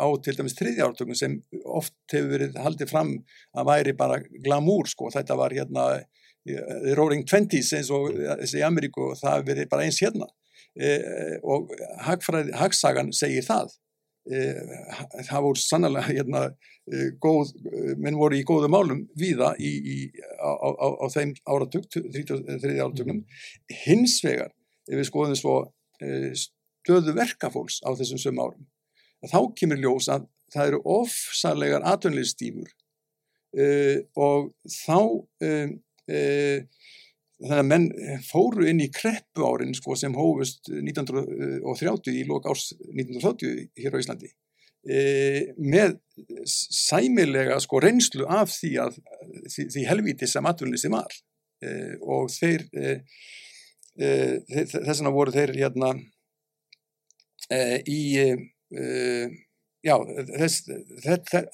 á 0.00 0.06
til 0.24 0.32
dæmis 0.38 0.56
þriðja 0.56 0.86
ártökum 0.86 1.16
sem 1.16 1.34
oft 1.64 1.96
hefur 2.12 2.30
verið 2.32 2.56
haldið 2.64 2.88
fram 2.88 3.10
að 3.52 3.68
væri 3.68 3.92
bara 3.98 4.16
glamúr 4.44 4.88
sko, 4.88 5.10
þetta 5.12 5.36
var 5.36 5.52
hérna 5.52 5.84
Roaring 6.96 7.26
Twenties 7.28 7.74
eins 7.76 7.90
og 7.92 8.14
þessi 8.16 8.62
í 8.62 8.64
Ameríku 8.64 9.10
og 9.10 9.18
það 9.20 9.44
verið 9.50 9.68
bara 9.68 9.84
eins 9.84 9.98
hérna. 10.00 10.28
Og 11.42 11.72
hagsagan 12.06 13.10
segir 13.16 13.44
það 13.44 13.74
það 14.26 15.44
voru 15.44 15.60
sannlega 15.62 16.08
hérna 16.08 16.40
Eh, 16.86 17.16
góð, 17.18 17.50
eh, 17.66 17.94
menn 17.98 18.14
voru 18.14 18.36
í 18.38 18.44
góðu 18.46 18.68
málum 18.70 19.00
viða 19.18 19.48
í, 19.58 19.70
í, 19.90 19.94
á, 20.38 20.54
á, 20.54 20.86
á 21.02 21.06
þeim 21.10 21.32
áratug, 21.42 21.88
þriði 21.90 22.78
áratugnum. 22.78 23.24
Hins 23.82 24.20
vegar, 24.22 24.52
ef 24.86 24.94
við 25.00 25.08
skoðum 25.08 25.34
svo 25.34 25.56
uh, 25.66 26.28
stöðu 26.38 27.16
verkafólks 27.16 27.80
á 27.82 27.90
þessum 27.98 28.20
söm 28.22 28.38
árum, 28.38 28.68
þá 29.26 29.40
kemur 29.58 29.82
ljós 29.82 30.06
að 30.14 30.28
það 30.54 30.70
eru 30.70 30.80
ofsarlegar 30.94 31.88
atvinnleystífur 31.90 32.70
uh, 32.70 33.98
og 34.14 34.52
þá 34.70 35.00
uh, 35.42 35.74
þannig 37.42 37.60
að 37.60 37.68
menn 37.68 37.86
fóru 38.24 38.66
inn 38.70 38.80
í 38.80 38.88
kreppu 38.92 39.44
árin 39.44 39.74
sko, 39.76 39.96
sem 39.98 40.14
hófust 40.16 40.70
1930 40.72 42.16
í 42.16 42.24
lok 42.28 42.48
árs 42.48 42.70
1930 42.88 43.68
hér 43.82 43.96
á 43.96 44.00
Íslandi. 44.00 44.32
E, 44.86 44.98
með 45.58 45.96
sæmilega 46.46 47.58
sko 47.60 47.80
reynslu 47.82 48.26
af 48.30 48.52
því 48.54 48.72
að 48.84 49.00
því, 49.50 49.64
því 49.74 49.86
helvíti 49.90 50.28
sem 50.30 50.46
atvinnlýsi 50.48 50.92
var. 50.92 51.12
E, 51.60 51.72
og 52.00 52.30
þeir 52.32 52.64
e, 52.72 52.98
þess 53.96 55.00
vegna 55.00 55.12
voru 55.14 55.34
þeir 55.34 55.56
hérna 55.56 55.94
í 57.88 58.00
já 59.86 59.94
þess 60.34 60.66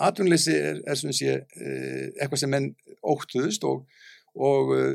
atvinnlýsi 0.01 0.55
er, 0.57 0.81
er 0.89 0.99
sem 0.99 1.13
sé 1.15 1.37
eitthvað 1.37 2.41
sem 2.41 2.51
menn 2.51 2.71
óttuðust 3.05 3.67
og 3.69 3.85
og 4.39 4.73
uh, 4.73 4.93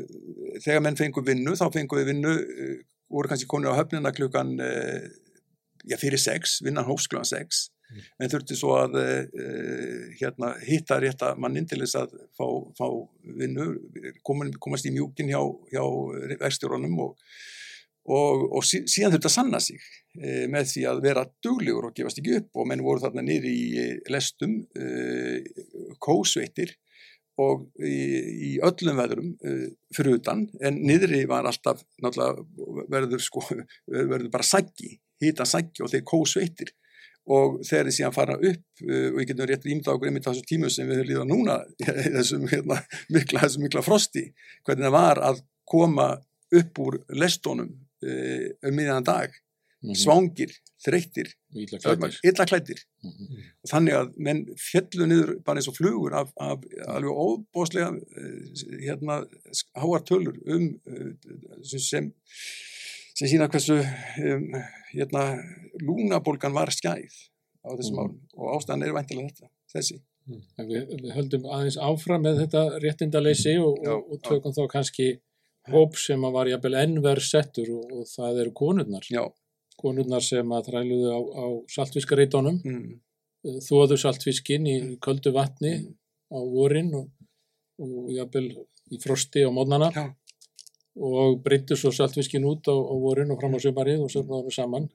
þegar 0.64 0.84
menn 0.84 0.98
fengur 0.98 1.26
vinnu, 1.26 1.54
þá 1.58 1.68
fengur 1.74 2.00
við 2.00 2.12
vinnu, 2.12 2.34
uh, 2.34 2.76
voru 3.12 3.30
kannski 3.30 3.48
konur 3.50 3.74
á 3.74 3.78
höfnina 3.78 4.12
klukkan, 4.14 4.54
uh, 4.58 5.02
já 5.88 5.98
fyrir 6.00 6.20
sex, 6.20 6.58
vinnan 6.64 6.86
hófs 6.88 7.06
klukkan 7.08 7.28
sex, 7.28 7.68
mm. 7.92 8.08
en 8.18 8.32
þurfti 8.32 8.56
svo 8.58 8.74
að 8.80 8.98
hérna, 10.18 10.52
hitta 10.66 10.98
rétta 11.00 11.34
mannin 11.40 11.68
til 11.68 11.80
þess 11.84 12.00
að 12.02 12.16
fá, 12.36 12.48
fá 12.76 12.88
vinnu, 13.38 13.70
komast 14.26 14.88
í 14.88 14.92
mjúkin 14.92 15.30
hjá, 15.30 15.40
hjá 15.72 15.84
verkstjórunum 16.42 16.98
og 17.06 17.14
og, 18.08 18.42
og 18.56 18.62
síðan 18.64 19.12
þurfti 19.12 19.28
að 19.28 19.32
sanna 19.34 19.58
sig 19.60 19.82
með 20.48 20.70
því 20.70 20.84
að 20.88 21.00
vera 21.04 21.26
duglegur 21.44 21.90
og 21.90 21.92
gefast 21.92 22.22
ekki 22.22 22.38
upp 22.38 22.56
og 22.56 22.70
menn 22.70 22.80
voru 22.80 23.02
þarna 23.02 23.20
niður 23.26 23.50
í 23.52 23.82
lestum, 24.08 24.54
kósveitir 26.00 26.72
og 27.38 27.64
í, 27.84 27.98
í 28.48 28.50
öllum 28.66 28.98
veðurum 28.98 29.30
e, 29.38 29.54
fyrir 29.94 30.18
utan 30.18 30.44
en 30.60 30.82
niðri 30.82 31.24
var 31.30 31.46
alltaf 31.48 31.84
verður, 32.02 33.22
sko, 33.22 33.44
verður 34.12 34.28
bara 34.34 34.46
saggi, 34.46 34.96
hýta 35.22 35.46
saggi 35.48 35.84
og 35.84 35.92
þeir 35.92 36.06
kósveitir 36.08 36.74
og 37.28 37.58
þegar 37.68 37.90
þið 37.90 37.96
síðan 37.98 38.16
fara 38.16 38.38
upp 38.38 38.84
e, 38.84 39.02
og 39.12 39.20
ég 39.22 39.32
getur 39.32 39.50
rétt 39.50 39.68
ímda 39.68 39.94
okkur 39.94 40.10
einmitt 40.10 40.26
á 40.26 40.32
þessu 40.32 40.46
tímu 40.48 40.72
sem 40.72 40.88
við 40.88 41.02
höfum 41.02 41.10
líðað 41.12 41.28
núna 41.32 41.58
þessum 42.18 42.48
hérna, 42.50 42.80
mikla, 43.14 43.50
mikla 43.62 43.84
frosti 43.86 44.30
hvernig 44.64 44.88
það 44.88 44.96
var 44.96 45.22
að 45.32 45.44
koma 45.68 46.14
upp 46.58 46.80
úr 46.80 47.02
lestónum 47.12 47.76
Eh, 47.98 48.54
um 48.62 48.76
miðan 48.78 49.02
dag 49.02 49.26
mm 49.26 49.90
-hmm. 49.90 49.98
svangir, 49.98 50.52
þreyttir 50.84 51.32
illa 51.58 52.46
klættir 52.46 52.80
mm 53.02 53.10
-hmm. 53.10 53.42
og 53.62 53.70
þannig 53.72 53.94
að 53.98 54.12
menn 54.16 54.42
fjallu 54.62 55.08
niður 55.10 55.32
bara 55.44 55.58
eins 55.58 55.70
og 55.70 55.76
flugur 55.78 56.14
af, 56.14 56.30
af 56.36 56.62
alveg 56.86 57.22
óbóslega 57.24 57.90
eh, 57.94 58.82
hérna 58.86 59.20
háartölur 59.74 60.38
um 60.46 60.68
eh, 60.86 61.12
sem 61.64 62.12
sem 63.18 63.28
sína 63.28 63.48
hversu 63.50 63.80
um, 63.82 64.52
hérna 64.92 65.24
lúnabolgan 65.82 66.54
var 66.54 66.70
skæð 66.70 67.14
á 67.66 67.74
þessum 67.74 67.96
mm. 67.96 68.02
árum 68.02 68.20
og 68.38 68.52
ástæðan 68.56 68.84
er 68.86 68.94
væntilega 68.94 69.32
þetta, 69.32 69.50
þessi 69.74 69.96
mm. 69.98 70.42
við, 70.68 70.92
við 71.02 71.14
höldum 71.16 71.48
aðeins 71.48 71.80
áfram 71.82 72.22
með 72.22 72.44
þetta 72.44 72.62
réttindaleysi 72.84 73.56
og, 73.58 73.80
og, 73.82 74.12
og 74.12 74.22
tökum 74.22 74.54
já. 74.54 74.60
þá 74.60 74.70
kannski 74.76 75.08
hóp 75.72 75.98
sem 76.00 76.24
að 76.24 76.36
var 76.38 76.50
jafnvel 76.52 76.78
ennverð 76.84 77.26
settur 77.26 77.74
og, 77.74 77.92
og 77.98 78.08
það 78.08 78.42
eru 78.44 78.54
konurnar 78.62 79.10
Já. 79.10 79.24
Konurnar 79.78 80.24
sem 80.24 80.54
að 80.54 80.70
þræluðu 80.70 81.12
á, 81.14 81.18
á 81.18 81.44
saltfiskareitónum 81.76 82.58
mm. 82.64 82.88
Eh, 83.46 83.60
þóðu 83.62 83.94
saltfiskin 84.02 84.64
í 84.66 84.72
mm. 84.80 84.94
köldu 85.04 85.30
vatni 85.30 85.76
mm. 85.76 85.90
á 86.34 86.38
vorin 86.42 86.88
og, 86.98 87.04
og 87.78 88.08
jafnvel 88.10 88.48
í 88.90 88.98
frosti 88.98 89.44
á 89.46 89.50
mótnana 89.54 89.92
Já. 89.94 90.06
og 91.06 91.38
breyttu 91.44 91.78
svo 91.78 91.92
saltfiskin 91.94 92.48
út 92.50 92.66
á, 92.66 92.74
á 92.74 92.94
vorin 92.98 93.30
og 93.30 93.38
fram 93.38 93.54
á 93.54 93.62
sömarið 93.62 94.02
og 94.02 94.10
sömnaðu 94.10 94.54
saman. 94.56 94.88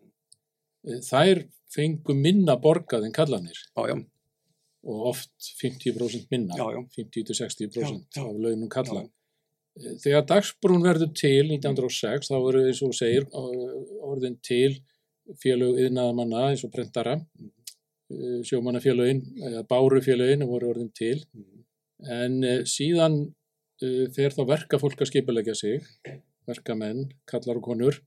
Eh, 0.83 0.99
þær 1.07 1.45
fengu 1.71 2.17
minna 2.19 2.57
borgað 2.59 3.07
en 3.07 3.15
kallanir 3.15 3.55
Já, 3.55 3.95
og 4.83 5.07
oft 5.13 5.31
50% 5.63 6.27
minna. 6.35 6.59
50-60% 6.99 8.19
af 8.19 8.35
launum 8.35 8.67
kallan 8.67 9.07
Þegar 9.73 10.25
dagsbrún 10.29 10.83
verður 10.85 11.09
til 11.17 11.47
1906 11.55 12.29
þá 12.29 12.35
voru 12.37 12.65
eins 12.67 12.81
og 12.85 12.93
segir 12.93 13.25
orðin 13.33 14.37
til 14.45 14.75
félög 15.41 15.79
yðnaðamanna 15.85 16.49
eins 16.51 16.65
og 16.67 16.73
prentara 16.75 17.15
eh, 17.17 18.41
sjómannafélögin 18.45 19.23
bárufélögin 19.69 20.45
voru 20.45 20.73
orðin 20.73 20.91
til. 20.93 21.23
En 22.05 22.43
eh, 22.45 22.61
síðan 22.69 23.17
eh, 23.81 24.05
fer 24.13 24.35
þá 24.35 24.43
verka 24.51 24.81
fólk 24.81 25.01
að 25.01 25.09
skipilegja 25.09 25.57
sig 25.57 25.81
verkamenn, 26.45 27.07
kallar 27.29 27.57
og 27.57 27.65
konur. 27.71 28.01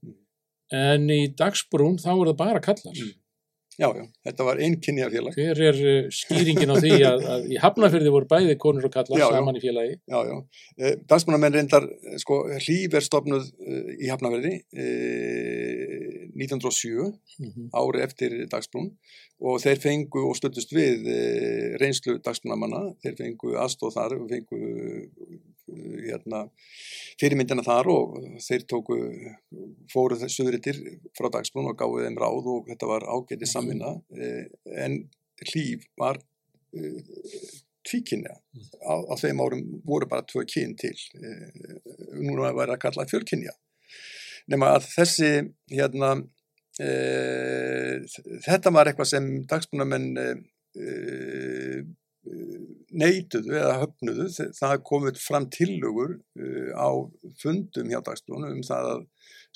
En 0.71 1.09
í 1.11 1.25
dagsbrún 1.35 1.97
þá 1.99 2.11
er 2.13 2.29
það 2.29 2.39
bara 2.45 2.63
kallar 2.63 3.07
Já, 3.77 3.91
já, 3.93 4.05
þetta 4.25 4.45
var 4.47 4.59
einn 4.65 4.75
kynjafélag. 4.81 5.35
Hver 5.37 5.59
er 5.67 5.75
uh, 5.77 6.07
skýringin 6.13 6.73
á 6.73 6.75
því 6.81 6.93
að, 7.11 7.25
að 7.33 7.43
í 7.53 7.59
Hafnarfjörði 7.61 8.13
voru 8.15 8.29
bæði 8.31 8.55
konur 8.61 8.87
og 8.89 8.93
kallar 8.95 9.21
já, 9.21 9.27
saman 9.29 9.53
já. 9.53 9.59
í 9.59 9.65
félagi? 9.67 9.97
Já, 10.09 10.17
já. 10.25 10.63
Eh, 10.81 10.95
Dagsmannamenn 11.11 11.57
reyndar, 11.59 11.85
eh, 11.85 12.15
sko, 12.23 12.39
hlýf 12.57 12.97
er 12.97 13.05
stopnuð 13.05 13.45
uh, 13.45 13.91
í 14.01 14.09
Hafnarfjörði 14.09 14.55
uh, 14.57 16.17
1907, 16.41 17.05
mm 17.37 17.51
-hmm. 17.51 17.69
ári 17.77 18.01
eftir 18.07 18.37
dagsbrún 18.49 18.89
og 19.37 19.61
þeir 19.61 19.83
fengu 19.83 20.25
og 20.25 20.33
stöldust 20.39 20.73
við 20.73 21.05
reynslu 21.77 22.17
dagsmannamanna, 22.25 22.95
þeir 23.05 23.17
fengu 23.19 23.53
aðstóð 23.61 23.93
þar, 23.93 24.15
fengu 24.31 24.61
hérna 25.67 26.45
fyrirmyndina 27.19 27.65
þar 27.65 27.89
og 27.91 28.17
þeir 28.43 28.65
tóku 28.71 28.97
fóru 29.91 30.17
þessu 30.21 30.43
söðurittir 30.43 30.81
frá 31.17 31.29
dagsbrún 31.33 31.69
og 31.71 31.77
gáði 31.79 32.07
þeim 32.07 32.19
ráð 32.21 32.49
og 32.53 32.71
þetta 32.71 32.89
var 32.91 33.07
ágætið 33.07 33.51
samvinna 33.51 33.93
eh, 34.15 34.45
en 34.85 34.99
hlýf 35.51 35.85
var 35.99 36.21
eh, 36.75 37.01
tvíkynja 37.87 38.33
á, 38.33 38.93
á 38.95 39.13
þeim 39.19 39.43
árum 39.43 39.63
voru 39.87 40.09
bara 40.09 40.25
tvö 40.27 40.45
kyn 40.47 40.75
til 40.79 40.95
eh, 41.19 41.77
núna 42.15 42.51
var 42.51 42.71
það 42.71 42.75
að 42.77 42.83
kalla 42.85 43.09
fjölkynja. 43.11 43.55
Nema 44.47 44.71
að 44.77 44.85
þessi 44.93 45.29
hérna 45.73 46.13
e, 46.79 46.91
þetta 48.45 48.71
var 48.71 48.87
eitthvað 48.89 49.09
sem 49.11 49.25
dagsbrúnamenn 49.49 50.07
e, 50.21 50.27
neituðu 52.95 53.55
eða 53.57 53.79
höfnuðu 53.81 54.27
það 54.55 54.75
komið 54.87 55.19
fram 55.21 55.47
tillögur 55.53 56.15
uh, 56.17 56.71
á 56.77 56.89
fundum 57.41 57.91
hjá 57.91 57.99
dagsbrúnu 58.05 58.51
um 58.53 58.63
það 58.65 58.91
að 58.93 59.05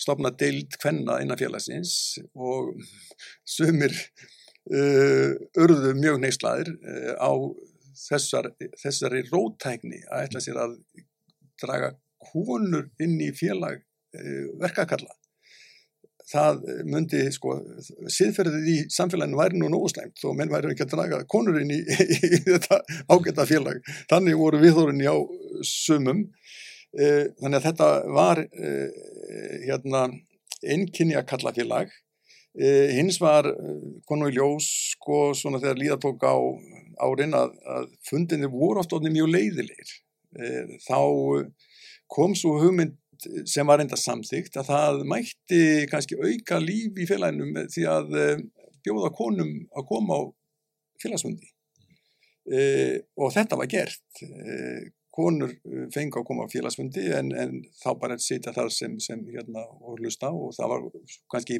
stopna 0.02 0.32
deild 0.34 0.76
hvenna 0.82 1.20
innan 1.22 1.40
félagsins 1.40 1.94
og 2.36 2.74
sumir 3.48 3.94
uh, 4.72 5.36
urðu 5.64 5.94
mjög 6.00 6.22
neyslaðir 6.24 6.74
uh, 6.76 7.14
á 7.22 7.32
þessar, 8.02 8.52
þessari 8.82 9.24
rótækni 9.30 10.04
að 10.10 10.28
ætla 10.28 10.44
sér 10.44 10.62
að 10.66 10.78
draga 11.62 11.94
konur 12.32 12.90
inn 13.02 13.18
í 13.22 13.32
félag 13.38 13.82
uh, 13.82 14.46
verkakalla 14.62 15.21
það 16.32 16.62
myndi, 16.88 17.22
sko, 17.36 17.56
siðferðið 18.12 18.68
í 18.72 18.76
samfélaginu 18.94 19.40
væri 19.40 19.60
nú 19.60 19.70
nóguslæmt 19.72 20.24
og 20.28 20.38
menn 20.38 20.52
væri 20.52 20.72
ekki 20.72 20.86
að 20.86 20.94
draga 20.96 21.22
konurinn 21.32 21.74
í, 21.74 21.80
í, 21.82 22.20
í 22.38 22.42
þetta 22.46 22.82
ágæta 23.12 23.48
félag. 23.50 23.82
Þannig 24.12 24.40
voru 24.40 24.62
viðhórinni 24.62 25.10
á 25.10 25.18
sumum. 25.68 26.28
E, 26.92 27.32
þannig 27.40 27.58
að 27.60 27.68
þetta 27.70 27.90
var 28.16 28.44
e, 28.46 28.72
hérna 29.66 30.06
einnkynja 30.62 31.26
kallafélag. 31.28 31.92
E, 32.56 32.70
hins 32.98 33.20
var 33.24 33.48
konu 34.08 34.32
í 34.32 34.38
ljós, 34.38 34.70
sko, 34.96 35.32
svona 35.38 35.62
þegar 35.64 35.84
líðatók 35.84 36.24
á 36.28 36.36
árin 37.02 37.36
að, 37.36 37.58
að 37.66 37.92
fundinni 38.08 38.50
voru 38.52 38.84
oft 38.84 38.94
ofni 38.96 39.12
mjög 39.14 39.32
leiðilegir. 39.36 39.94
Þá 40.86 41.00
kom 42.12 42.36
svo 42.40 42.54
hugmynd 42.62 42.96
sem 43.50 43.68
var 43.68 43.84
enda 43.84 43.98
samþygt 44.00 44.58
að 44.62 44.72
það 44.72 45.04
mætti 45.12 45.62
kannski 45.92 46.18
auka 46.20 46.60
líf 46.62 46.98
í 46.98 47.08
félaginu 47.10 47.66
því 47.72 47.88
að 47.90 48.16
eh, 48.22 48.44
bjóða 48.86 49.12
konum 49.16 49.52
að 49.78 49.88
koma 49.90 50.18
á 50.18 50.22
félagsfundi. 51.02 51.52
E, 52.50 52.62
og 53.22 53.32
þetta 53.36 53.58
var 53.60 53.70
gert. 53.72 54.04
E, 54.26 54.90
konur 55.12 55.52
fengi 55.92 56.16
að 56.16 56.26
koma 56.28 56.46
á 56.48 56.52
félagsfundi 56.52 57.04
en, 57.18 57.34
en 57.36 57.58
þá 57.82 57.90
bara 58.00 58.18
sitja 58.22 58.54
þar 58.56 58.70
sem, 58.72 58.94
sem 59.04 59.20
hérna 59.28 59.66
og 59.84 60.00
hlusta 60.00 60.30
og 60.32 60.54
það 60.56 60.72
var 60.72 60.86
kannski 61.34 61.58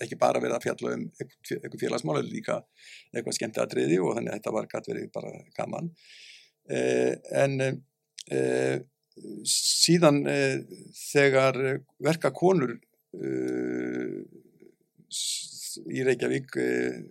ekki 0.00 0.16
bara 0.20 0.40
verið 0.40 0.56
að 0.56 0.64
fjalla 0.64 0.94
um 0.96 1.02
eitthvað 1.20 1.82
félagsmáli 1.82 2.22
líka 2.30 2.62
eitthvað 3.12 3.36
skemmt 3.36 3.60
aðriði 3.60 4.00
og 4.00 4.16
þannig 4.16 4.32
að 4.32 4.38
þetta 4.40 4.54
var 4.56 4.70
gæt 4.72 4.88
verið 4.88 5.10
bara 5.18 5.34
gaman. 5.58 5.92
E, 6.72 6.80
en 7.42 7.58
síðan 9.48 10.22
eh, 10.30 10.62
þegar 11.12 11.58
verka 12.02 12.32
konur 12.34 12.76
eh, 13.16 14.22
í 15.92 16.04
Reykjavík 16.06 16.56
eh, 16.60 17.02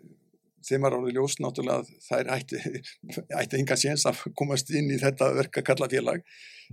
þeim 0.66 0.86
var 0.86 0.96
árið 0.98 1.18
ljós 1.18 1.38
náttúrulega 1.42 1.82
að 1.82 1.92
þær 2.06 2.32
ætti, 2.36 2.62
ætti 3.42 3.60
enga 3.60 3.78
séns 3.80 4.06
að 4.10 4.24
komast 4.38 4.72
inn 4.76 4.92
í 4.94 5.00
þetta 5.02 5.32
verka 5.38 5.64
kallafélag 5.66 6.24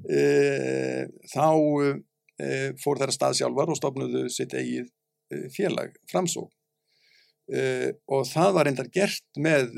eh, 0.08 1.08
þá 1.32 1.48
eh, 2.42 2.70
fór 2.80 3.00
þær 3.00 3.12
að 3.12 3.16
stað 3.16 3.40
sjálfar 3.40 3.72
og 3.72 3.80
stofnuðu 3.80 4.26
sitt 4.32 4.54
eigið 4.54 4.86
eh, 5.34 5.48
félag 5.54 5.98
framsók 6.10 6.52
og 7.48 8.26
það 8.28 8.50
var 8.52 8.66
reyndar 8.68 8.90
gert 8.92 9.38
með 9.40 9.70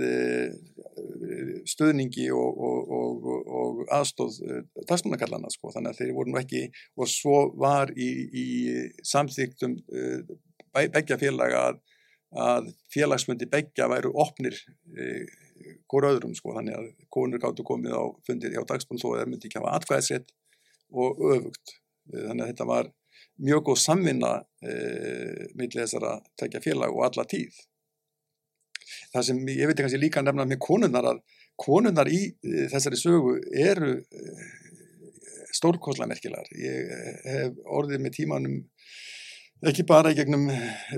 stöðningi 1.69 2.29
og, 2.35 2.63
og, 2.69 2.95
og, 2.97 3.29
og 3.61 3.83
aðstóð 3.97 4.39
eh, 4.47 4.63
dagsmannakallana 4.89 5.51
sko, 5.53 5.73
þannig 5.75 5.95
að 5.95 6.01
þeir 6.03 6.15
voru 6.17 6.33
nú 6.33 6.41
ekki 6.41 6.65
og 6.97 7.11
svo 7.11 7.43
var 7.61 7.93
í, 7.97 8.11
í 8.31 8.47
samþýktum 9.13 9.77
eh, 9.95 10.35
begja 10.95 11.19
félaga 11.21 11.63
að, 11.71 11.81
að 12.39 12.73
félagsmyndi 12.95 13.49
begja 13.51 13.89
væru 13.91 14.13
opnir 14.23 14.55
uh, 14.55 15.25
hvora 15.91 16.13
öðrum 16.15 16.35
sko, 16.39 16.55
þannig 16.57 16.77
að 16.79 16.89
konur 17.13 17.43
gáttu 17.43 17.65
komið 17.67 17.97
á 17.97 18.05
fundir 18.27 18.55
hjá 18.55 18.63
dagsmann 18.69 19.01
þó 19.03 19.09
að 19.11 19.19
það 19.21 19.33
myndi 19.33 19.49
ekki 19.49 19.61
hafa 19.61 19.75
atkvæðisett 19.79 20.33
og 20.91 21.25
öfugt. 21.35 21.75
Þannig 22.11 22.45
að 22.45 22.53
þetta 22.53 22.69
var 22.71 22.93
mjög 23.41 23.65
góð 23.69 23.81
samvinna 23.83 24.31
e, 24.63 24.73
millir 25.59 25.83
þessara 25.83 26.17
tekja 26.41 26.63
félag 26.65 26.95
og 26.97 27.05
alla 27.09 27.27
tíð. 27.29 27.59
Það 29.13 29.27
sem 29.29 29.45
ég 29.53 29.71
veit 29.71 29.83
ekki 29.85 30.01
líka 30.01 30.25
nefna 30.25 30.47
með 30.49 30.61
konunnar 30.65 31.13
að 31.13 31.23
konunnar 31.61 32.11
í 32.11 32.23
e, 32.31 32.67
þessari 32.73 32.99
sögu 33.01 33.37
eru 33.53 33.97
e, 34.01 34.49
stórkosla 35.57 36.09
merkilar. 36.11 36.47
Ég 36.57 36.93
hef 37.27 37.59
orðið 37.67 38.05
með 38.05 38.17
tímanum 38.21 38.61
ekki 39.71 39.85
bara 39.85 40.13
í 40.15 40.17
gegnum 40.17 40.47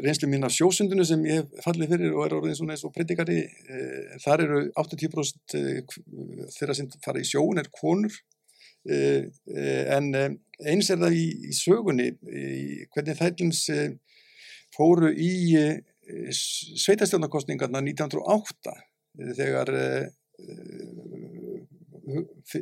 reynslu 0.05 0.29
mín 0.31 0.47
af 0.47 0.55
sjósundinu 0.55 1.07
sem 1.07 1.25
ég 1.27 1.41
hef 1.41 1.65
fallið 1.65 1.97
fyrir 1.97 2.13
og 2.15 2.27
er 2.27 2.37
orðið 2.37 2.59
svona 2.61 2.77
eins 2.77 2.85
og 2.87 2.93
predikari. 2.95 3.41
Þar 4.23 4.45
eru 4.45 4.61
80% 4.79 5.57
þeirra 6.55 6.77
sem 6.79 6.93
fara 7.03 7.23
í 7.23 7.27
sjón 7.27 7.59
er 7.59 7.73
konur 7.75 8.15
en 8.87 10.15
eins 10.15 10.91
er 10.91 11.01
það 11.01 11.19
í, 11.19 11.27
í 11.51 11.53
sögunni 11.55 12.09
í 12.13 12.87
hvernig 12.95 13.19
þællins 13.19 13.65
fóru 14.77 15.11
í 15.11 15.33
sveitastjórnarkostningarna 16.13 17.81
1908 17.85 18.75
þegar 19.37 19.71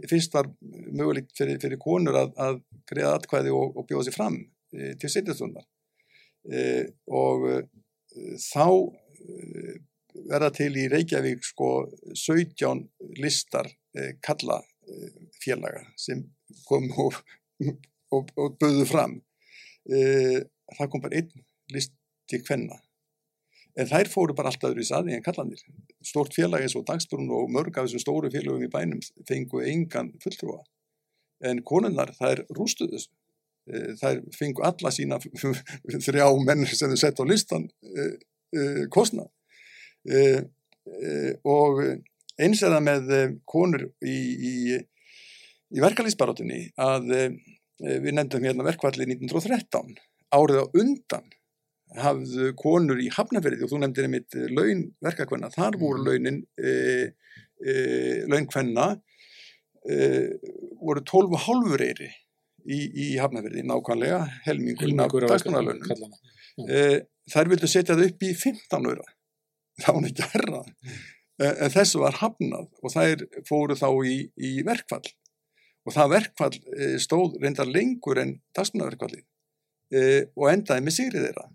fyrst 0.08 0.34
var 0.34 0.48
mögulegt 0.92 1.32
fyrir, 1.36 1.58
fyrir 1.62 1.80
konur 1.80 2.16
að, 2.18 2.32
að 2.36 2.58
greiða 2.88 3.14
atkvæði 3.18 3.52
og, 3.56 3.76
og 3.78 3.86
bjóða 3.88 4.08
sér 4.08 4.16
fram 4.16 4.36
e, 4.74 4.92
til 5.00 5.10
setjastundar 5.12 5.66
e, 6.50 6.90
og 7.06 7.46
e, 7.50 7.60
þá 8.42 8.66
verða 10.30 10.50
til 10.56 10.72
í 10.76 10.88
Reykjavík 10.90 11.44
sko 11.46 11.70
17 12.12 12.82
listar 13.22 13.68
kalla 14.24 14.58
félaga 15.38 15.84
sem 15.98 16.24
kom 16.66 16.88
og, 16.98 17.20
og, 18.10 18.32
og 18.34 18.56
böðu 18.58 18.88
fram. 18.90 19.14
Það 19.86 20.90
kom 20.90 21.04
bara 21.04 21.20
einn 21.20 21.44
list 21.70 21.94
til 22.30 22.42
hvenna 22.48 22.80
en 23.78 23.88
þær 23.90 24.10
fóru 24.10 24.34
bara 24.36 24.50
alltaf 24.50 24.70
öðru 24.70 24.82
í 24.82 24.88
saði 24.88 25.14
en 25.14 25.24
kallanir. 25.24 25.62
Stort 26.06 26.34
félag 26.36 26.64
eins 26.64 26.76
og 26.78 26.86
Dagsbrún 26.88 27.30
og 27.34 27.50
mörg 27.52 27.76
af 27.76 27.86
þessum 27.86 28.02
stóru 28.02 28.30
félagum 28.32 28.66
í 28.66 28.70
bænum 28.72 29.00
fengu 29.28 29.62
engan 29.66 30.12
fulltrúa. 30.22 30.60
En 31.46 31.62
konunnar, 31.66 32.12
þær 32.18 32.44
rústuðu 32.56 32.98
þessu. 32.98 33.12
E, 33.70 33.80
þær 34.00 34.22
fengu 34.34 34.64
alla 34.66 34.92
sína 34.94 35.20
þrjá 36.06 36.26
menn 36.44 36.66
sem 36.68 36.90
þau 36.90 37.00
sett 37.00 37.22
á 37.22 37.24
listan 37.28 37.68
eh, 37.94 38.14
eh, 38.56 38.84
kostna. 38.92 39.28
Eh, 40.08 40.42
og 41.46 41.82
eins 42.40 42.62
það 42.64 42.80
með 42.82 43.10
konur 43.48 43.84
í, 44.00 44.16
í, 44.50 44.54
í 45.76 45.82
verkalýsbarátunni 45.84 46.62
að 46.80 47.12
við 47.80 48.08
nefndum 48.16 48.46
hérna 48.48 48.64
verkvalli 48.64 49.04
1913 49.06 49.92
árið 50.34 50.64
á 50.64 50.66
undan 50.80 51.28
hafðu 51.98 52.52
konur 52.58 53.00
í 53.02 53.08
hafnaferði 53.12 53.64
og 53.66 53.72
þú 53.72 53.82
nefndir 53.82 54.06
einmitt 54.06 54.36
eh, 54.38 54.48
laun 54.54 54.86
verkakvenna, 55.02 55.50
þar 55.54 55.78
voru 55.80 56.02
mhm. 56.02 56.08
launin 56.08 56.40
e, 56.60 56.72
e, 57.58 57.74
launkvenna 58.30 58.88
e, 59.82 59.96
voru 60.80 61.02
12,5 61.02 61.86
eyri 61.88 62.10
í, 62.10 62.78
í 62.78 63.06
hafnaferði 63.18 63.64
nákvæmlega 63.66 64.20
helmingur 64.46 65.26
af 65.26 65.34
dagskonarlaunum 65.34 66.18
þær 67.30 67.50
vildu 67.50 67.70
setja 67.70 67.96
það 67.96 68.10
upp 68.10 68.26
í 68.26 68.34
15 68.36 68.90
öra 68.92 69.08
þá 69.80 69.90
var 69.96 70.10
ekki 70.10 70.28
herra 70.34 70.62
mm. 70.66 71.00
en 71.48 71.72
þessu 71.72 72.02
var 72.04 72.20
hafnað 72.20 72.68
og 72.82 72.94
þær 72.94 73.24
fóru 73.48 73.76
þá 73.78 73.88
í, 74.04 74.16
í 74.36 74.50
verkfall. 74.66 75.06
Og 75.88 75.94
það 75.94 76.10
verkfall 76.12 76.56
stóð 77.00 77.38
reyndar 77.40 77.70
lengur 77.70 78.18
en 78.20 78.34
dagskonarverkfalli 78.52 79.22
og 80.36 80.50
endaði 80.50 80.84
með 80.84 80.94
sigrið 80.98 81.24
þeirra 81.24 81.46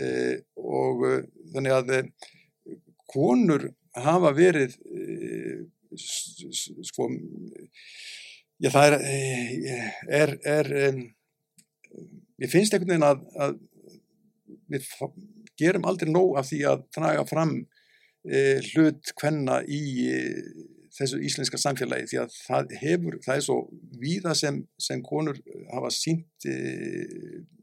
e, 0.00 0.10
og 0.60 1.04
e, 1.08 1.14
þannig 1.54 1.76
að 1.78 1.92
e, 1.96 2.00
konur 3.10 3.68
hafa 3.94 4.32
verið 4.34 4.74
sko 5.94 7.06
já 8.58 8.70
það 8.74 8.96
er 8.96 8.96
er, 10.08 10.34
er 10.56 10.72
ég 12.42 12.50
finnst 12.50 12.74
einhvern 12.74 12.90
veginn 12.90 13.06
að, 13.06 13.22
að 13.38 13.54
við 14.72 14.88
gerum 15.60 15.86
aldrei 15.88 16.10
nóg 16.10 16.38
af 16.40 16.48
því 16.50 16.60
að 16.70 16.86
draga 16.96 17.24
fram 17.28 17.56
e, 18.26 18.60
hlut 18.72 19.12
hvenna 19.20 19.60
í 19.66 19.82
e, 20.10 20.20
þessu 20.94 21.20
íslenska 21.26 21.58
samfélagi 21.58 22.10
því 22.10 22.20
að 22.22 22.36
það 22.36 22.74
hefur, 22.82 23.18
það 23.24 23.36
er 23.36 23.44
svo 23.46 23.58
víða 24.02 24.34
sem, 24.38 24.60
sem 24.78 25.02
konur 25.06 25.38
hafa 25.72 25.90
sínt 25.94 26.48
e, 26.48 26.54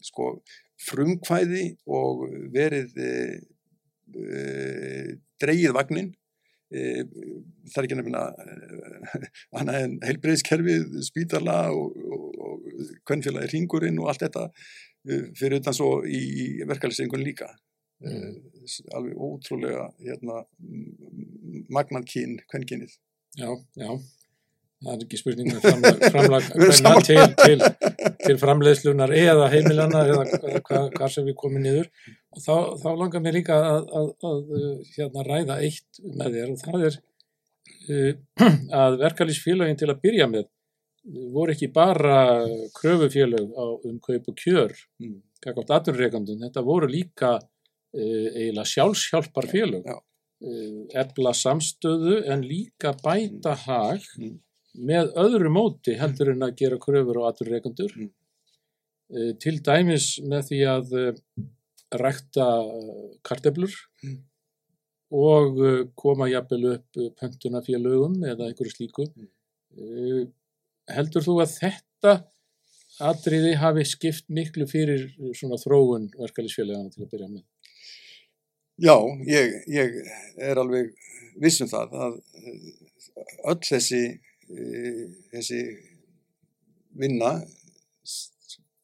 sko 0.04 0.34
frumkvæði 0.82 1.65
og 1.89 2.26
verið 2.54 2.98
e, 2.98 3.13
e, 4.17 4.44
dreigið 5.41 5.76
vagnin 5.78 6.12
e, 6.74 7.04
það 7.72 7.82
er 7.82 7.88
ekki 7.88 8.00
nefna 8.00 8.24
heilbreyðskerfið 10.08 11.02
spítala 11.08 11.58
og, 11.76 11.98
og, 11.98 12.30
og 12.48 12.96
kvennfélagi 13.08 13.54
ringurinn 13.56 14.00
og 14.02 14.12
allt 14.12 14.26
þetta 14.28 14.48
fyrir 15.38 15.62
utan 15.62 15.74
svo 15.74 15.91
í, 16.06 16.62
verkefælisengun 16.70 17.24
líka. 17.26 17.48
Mm. 18.02 18.38
alveg 18.98 19.17
ótrúlega 19.22 19.84
hérna, 20.02 20.39
magnan 21.70 22.06
kyn, 22.10 22.39
kvennkynið 22.50 22.96
Já, 23.38 23.52
já 23.78 23.91
það 24.82 24.94
er 24.96 25.04
ekki 25.06 25.20
spurning 25.20 25.52
með 25.52 25.65
framlag, 25.65 26.00
framlag 26.13 27.06
til, 27.06 27.20
til, 27.38 28.10
til 28.24 28.38
framleiðslunar 28.41 29.13
eða 29.13 29.50
heimilana 29.54 30.04
eða 30.10 30.26
hvað, 30.65 30.88
hvað 30.96 31.13
sem 31.13 31.28
við 31.28 31.38
komum 31.41 31.62
niður. 31.62 31.89
Og 32.32 32.41
þá, 32.41 32.56
þá 32.82 32.89
langar 32.98 33.24
mér 33.24 33.38
líka 33.38 33.60
að, 33.67 33.91
að, 34.00 34.10
að 34.32 34.41
hérna, 34.96 35.28
ræða 35.28 35.60
eitt 35.67 36.02
með 36.02 36.38
þér 36.38 36.56
og 36.56 36.63
það 36.65 36.88
er 36.89 37.00
uh, 37.91 38.12
að 38.82 39.00
verkalýsfélagin 39.06 39.82
til 39.82 39.91
að 39.94 40.04
byrja 40.08 40.30
með 40.32 40.50
voru 41.34 41.54
ekki 41.56 41.72
bara 41.74 42.20
kröfufélag 42.78 43.54
á 43.58 43.65
um 43.74 43.98
kaup 44.02 44.28
og 44.30 44.38
kjör 44.38 44.74
mm. 45.02 45.17
kakkátt 45.41 45.74
aturreikandun, 45.80 46.44
þetta 46.46 46.62
voru 46.65 46.89
líka 46.89 47.36
uh, 47.38 48.28
eiginlega 48.38 48.70
sjálfshjálpar 48.70 49.50
félag 49.50 49.89
uh, 49.89 49.98
ebla 51.02 51.34
samstöðu 51.38 52.22
en 52.30 52.46
líka 52.46 52.94
bæta 53.02 53.58
hag 53.65 54.06
mm 54.17 54.39
með 54.78 55.12
öðru 55.20 55.52
móti 55.52 55.96
heldur 56.00 56.34
en 56.34 56.46
að 56.46 56.58
gera 56.62 56.80
kröfur 56.82 57.20
á 57.20 57.30
aturreikandur 57.30 57.94
mm. 57.98 58.10
e, 59.12 59.32
til 59.42 59.58
dæmis 59.64 60.14
með 60.24 60.52
því 60.52 60.60
að 60.72 60.94
e, 60.96 61.06
rækta 62.02 62.48
karteblur 63.28 63.74
mm. 64.06 64.18
og 65.20 65.64
koma 66.00 66.30
jafnvel 66.32 66.78
upp 66.78 67.02
pöntunafélögum 67.20 68.22
eða 68.24 68.48
einhverju 68.48 68.76
slíku 68.78 69.10
mm. 69.10 70.30
heldur 70.96 71.28
þú 71.28 71.42
að 71.44 71.58
þetta 71.58 72.16
atriði 73.02 73.56
hafi 73.60 73.84
skipt 73.88 74.28
miklu 74.32 74.68
fyrir 74.70 75.10
svona 75.36 75.60
þróun 75.60 76.12
verkefælisfélagana 76.16 76.92
til 76.94 77.04
að 77.04 77.12
byrja 77.12 77.30
með? 77.32 77.46
Já, 78.82 78.96
ég, 79.28 79.56
ég 79.70 79.96
er 80.42 80.60
alveg 80.62 80.94
vissum 81.42 81.70
það 81.70 81.96
að 82.06 82.20
öll 83.52 83.60
þessi 83.68 84.04
Eh, 84.12 84.31
þessi 85.32 85.62
vinna 87.00 87.32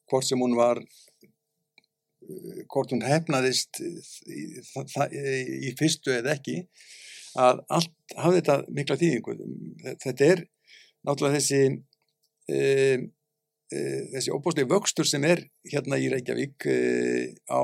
hvort 0.08 0.26
sem 0.26 0.40
hún 0.40 0.56
var 0.56 0.80
eh, 0.80 2.62
hvort 2.70 2.92
hún 2.94 3.04
hefnaðist 3.04 3.80
í, 3.82 4.62
í 5.68 5.74
fyrstu 5.78 6.14
eða 6.16 6.36
ekki 6.36 6.62
að 7.38 7.62
allt 7.76 8.16
hafði 8.16 8.40
þetta 8.40 8.56
mikla 8.74 9.00
þýðingu 9.02 9.36
þetta 10.04 10.30
er 10.32 10.44
náttúrulega 11.06 11.38
þessi 11.38 11.60
e, 12.48 12.60
e, 13.68 13.80
þessi 14.14 14.32
óbúslega 14.32 14.70
vöxtur 14.72 15.06
sem 15.08 15.26
er 15.28 15.44
hérna 15.68 16.00
í 16.00 16.08
Reykjavík 16.12 16.66
e, 16.72 16.78
á 17.52 17.62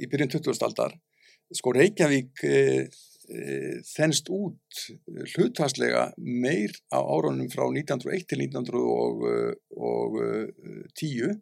í 0.00 0.06
byrjun 0.10 0.34
20. 0.34 0.66
aldar 0.66 0.92
sko 1.54 1.72
Reykjavík 1.74 2.44
Eh, 2.46 2.88
þennst 3.86 4.26
út 4.34 4.58
hlutastlega 5.34 6.08
meir 6.18 6.72
á 6.90 6.98
árunum 6.98 7.46
frá 7.52 7.64
1901 7.68 8.26
til 8.30 8.38
1910 8.46 11.38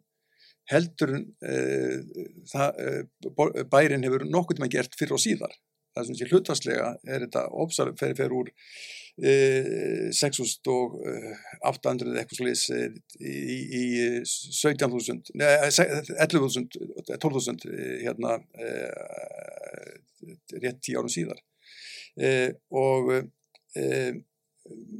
heldur 0.69 1.11
uh, 1.17 1.97
það, 2.51 2.69
bærin 3.71 4.05
hefur 4.05 4.23
nokkur 4.29 4.59
með 4.61 4.73
gert 4.77 4.93
fyrir 4.99 5.15
og 5.17 5.23
síðar. 5.23 5.53
Það 5.97 6.05
sem 6.05 6.15
sé 6.19 6.25
hlutastlega 6.29 6.87
er 7.09 7.19
þetta 7.25 7.41
ópsar 7.63 7.87
fer, 7.97 8.13
fer 8.17 8.31
úr 8.37 8.47
uh, 8.53 10.07
6.800 10.13 12.21
eitthvað 12.21 12.37
slúðis 12.37 12.65
í, 12.69 12.71
í 13.81 13.83
17.000 14.21 15.33
11.000 15.33 17.17
12.000 17.17 17.65
hérna 18.05 18.31
rétt 20.59 20.81
tíu 20.83 20.99
árum 20.99 21.11
síðar. 21.11 21.39
Eh, 21.39 21.48
og 22.69 23.13
eh, 23.79 24.11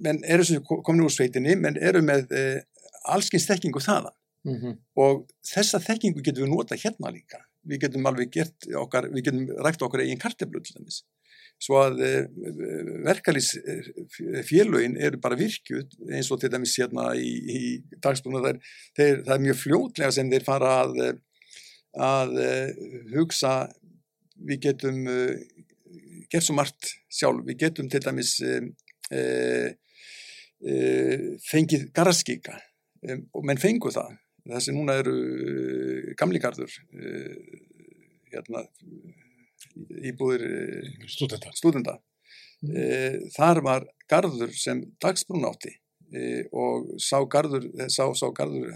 menn 0.03 0.23
eru 0.23 0.45
sem 0.47 0.63
komin 0.63 1.05
úr 1.05 1.13
sveitinni, 1.13 1.55
menn 1.60 1.77
eru 1.77 2.01
með 2.05 2.32
uh, 2.34 2.58
allskins 3.13 3.47
þekkingu 3.49 3.82
þaðan 3.84 4.15
Mm 4.47 4.55
-hmm. 4.55 4.75
og 4.95 5.25
þessa 5.43 5.82
þekkingu 5.84 6.21
getum 6.23 6.45
við 6.45 6.53
nota 6.53 6.75
hérna 6.79 7.12
líka. 7.12 7.41
Við 7.67 7.82
getum 7.84 8.05
alveg 8.08 8.29
gert 8.32 8.67
okkar, 8.71 9.10
við 9.12 9.25
getum 9.25 9.49
rækt 9.65 9.82
okkar 9.84 10.03
eigin 10.05 10.21
karteflu 10.21 10.62
til 10.63 10.77
þess. 10.77 11.03
Svo 11.60 11.75
að 11.84 11.99
verkalýsfélögin 13.03 14.95
eru 14.95 15.19
bara 15.19 15.36
virkjuð 15.36 15.91
eins 16.15 16.32
og 16.32 16.39
til 16.39 16.51
dæmis 16.53 16.77
hérna 16.79 17.10
í, 17.19 17.32
í 17.51 17.60
dagsbúinu 17.99 18.39
það 18.39 18.62
það 18.95 19.34
er 19.36 19.43
mjög 19.43 19.58
fljótlega 19.65 20.12
sem 20.12 20.32
þeir 20.32 20.45
fara 20.47 20.71
að, 20.86 21.19
að 21.99 22.32
hugsa 23.12 23.53
við 24.39 24.60
getum 24.69 25.03
gert 26.29 26.45
svo 26.45 26.55
margt 26.57 26.93
sjálf, 27.11 27.43
við 27.47 27.59
getum 27.65 27.89
til 27.91 28.01
dæmis 28.05 28.35
uh, 28.45 28.65
uh, 29.11 29.69
fengið 31.49 31.89
garðskíka 31.95 32.57
um, 33.09 33.23
og 33.33 33.47
menn 33.47 33.61
fengu 33.61 33.93
það. 33.93 34.17
Sem 34.63 34.73
núna 34.73 34.95
eru 34.97 35.13
gamligarður 36.17 36.71
hérna 38.31 38.63
íbúðir 40.09 40.45
Stúdenta. 41.11 41.51
stúdenda 41.53 41.97
þar 43.35 43.61
var 43.61 43.85
garður 44.09 44.55
sem 44.57 44.81
dagsbrún 45.03 45.45
átti 45.45 45.75
og 46.49 46.89
sá 46.97 47.19
garður 47.29 47.67
sá, 47.91 48.07
sá 48.17 48.25
garður 48.33 48.73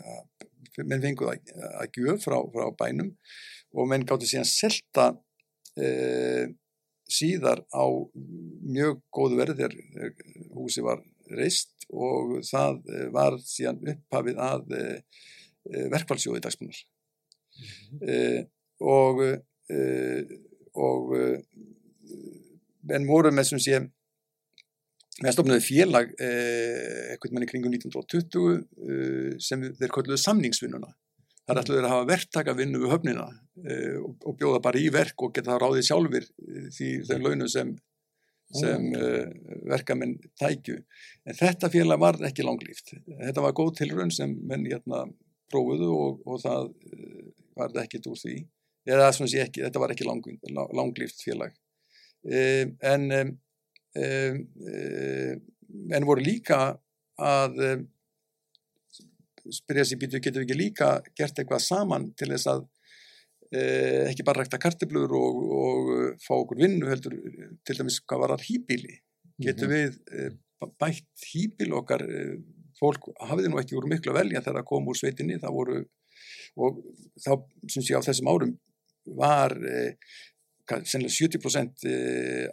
menn 0.83 1.01
fengu 1.01 1.31
það 1.31 1.65
að 1.79 1.97
gjöf 1.97 2.27
frá, 2.27 2.37
frá 2.53 2.69
bænum 2.77 3.09
og 3.73 3.89
menn 3.89 4.05
gátti 4.05 4.29
síðan 4.29 4.49
selta 4.49 5.09
síðar 7.13 7.63
á 7.69 7.85
mjög 8.63 9.01
góðu 9.13 9.39
verð 9.39 9.61
þegar 9.61 9.75
húsi 10.57 10.83
var 10.85 11.03
reist 11.33 11.87
og 11.93 12.39
það 12.47 12.81
var 13.13 13.37
síðan 13.45 13.81
upphafið 13.93 14.41
að 14.43 14.75
e, 14.77 14.83
verkfallsjóði 15.93 16.43
dagsbúnar 16.43 16.79
e, 18.01 18.17
og 18.83 19.21
og 20.73 21.11
menn 22.89 23.05
voru 23.07 23.29
með 23.31 23.45
sem 23.51 23.61
sé 23.61 23.77
við 25.21 25.35
stofnaði 25.35 25.63
félag 25.63 26.09
eitthvað 26.17 27.35
mann 27.35 27.45
í 27.45 27.49
kringum 27.51 27.75
1920 27.77 29.37
sem 29.45 29.67
þeir 29.77 29.93
kolluðu 29.93 30.17
samningsvinnuna 30.19 30.89
þar 31.47 31.59
ætluður 31.61 31.87
að 31.87 31.93
hafa 31.93 32.09
verktaka 32.09 32.55
vinnu 32.57 32.81
við 32.83 32.93
höfnina 32.93 33.25
uh, 33.29 33.97
og, 34.03 34.35
bjóða 34.39 34.61
bara 34.63 34.79
í 34.79 34.91
verk 34.93 35.25
og 35.25 35.33
geta 35.35 35.53
það 35.53 35.61
ráðið 35.63 35.87
sjálfur 35.89 36.25
því 36.77 36.89
þau 37.09 37.19
launu 37.25 37.47
sem, 37.51 37.69
sem 38.59 38.81
uh, 38.97 39.25
verkamenn 39.71 40.15
tækju. 40.39 40.77
En 41.27 41.39
þetta 41.39 41.71
félag 41.73 41.97
var 42.03 42.15
ekki 42.29 42.47
langlýft. 42.47 42.87
Þetta 43.11 43.45
var 43.45 43.57
góð 43.57 43.71
tilraun 43.81 44.13
sem 44.13 44.31
menn 44.47 44.65
hérna 44.69 44.99
prófuðu 45.53 45.89
og, 45.93 46.11
og 46.27 46.35
það 46.41 46.61
var 47.59 47.69
ekkit 47.83 48.09
úr 48.09 48.19
því. 48.19 48.37
Eða 48.89 49.11
ekki, 49.13 49.63
þetta 49.63 49.79
var 49.79 49.91
ekki 49.93 50.07
lang, 50.07 50.23
langlýft 50.75 51.19
félag. 51.23 51.53
En, 52.83 53.03
en 53.93 56.07
voru 56.07 56.21
líka 56.23 56.57
að 57.21 57.53
spyrja 59.51 59.85
sér 59.87 59.99
býtu, 60.01 60.21
getum 60.21 60.43
við 60.43 60.47
ekki 60.47 60.59
líka 60.59 60.89
gert 61.17 61.39
eitthvað 61.39 61.63
saman 61.65 62.09
til 62.19 62.29
þess 62.31 62.49
að 62.51 62.65
eh, 63.51 64.09
ekki 64.09 64.25
bara 64.27 64.43
rækta 64.43 64.59
karteblur 64.61 65.15
og, 65.19 65.39
og 65.59 65.93
fá 66.23 66.33
okkur 66.37 66.61
vinnu 66.63 66.89
heldur 66.91 67.17
til 67.65 67.77
dæmis 67.79 67.99
hvað 68.03 68.23
var 68.23 68.35
það 68.35 68.45
hýbíli 68.49 68.99
getum 69.43 69.69
mm 69.69 69.73
-hmm. 69.73 69.77
við 69.77 69.93
eh, 70.19 70.31
bætt 70.79 71.25
hýbíl 71.33 71.73
okkar 71.79 72.05
eh, 72.07 72.35
fólk 72.79 73.09
hafiði 73.19 73.49
nú 73.49 73.59
ekki 73.59 73.75
voru 73.75 73.91
miklu 73.91 74.13
að 74.13 74.21
velja 74.21 74.41
þegar 74.41 74.61
það 74.61 74.69
kom 74.71 74.87
úr 74.87 74.99
sveitinni 74.99 75.39
það 75.39 75.57
voru 75.59 75.79
og 76.55 76.83
þá 77.19 77.31
syns 77.67 77.89
ég 77.89 77.97
á 77.99 78.07
þessum 78.07 78.29
árum 78.29 78.59
var 79.05 79.51
sennilega 80.85 81.11
70% 81.11 81.85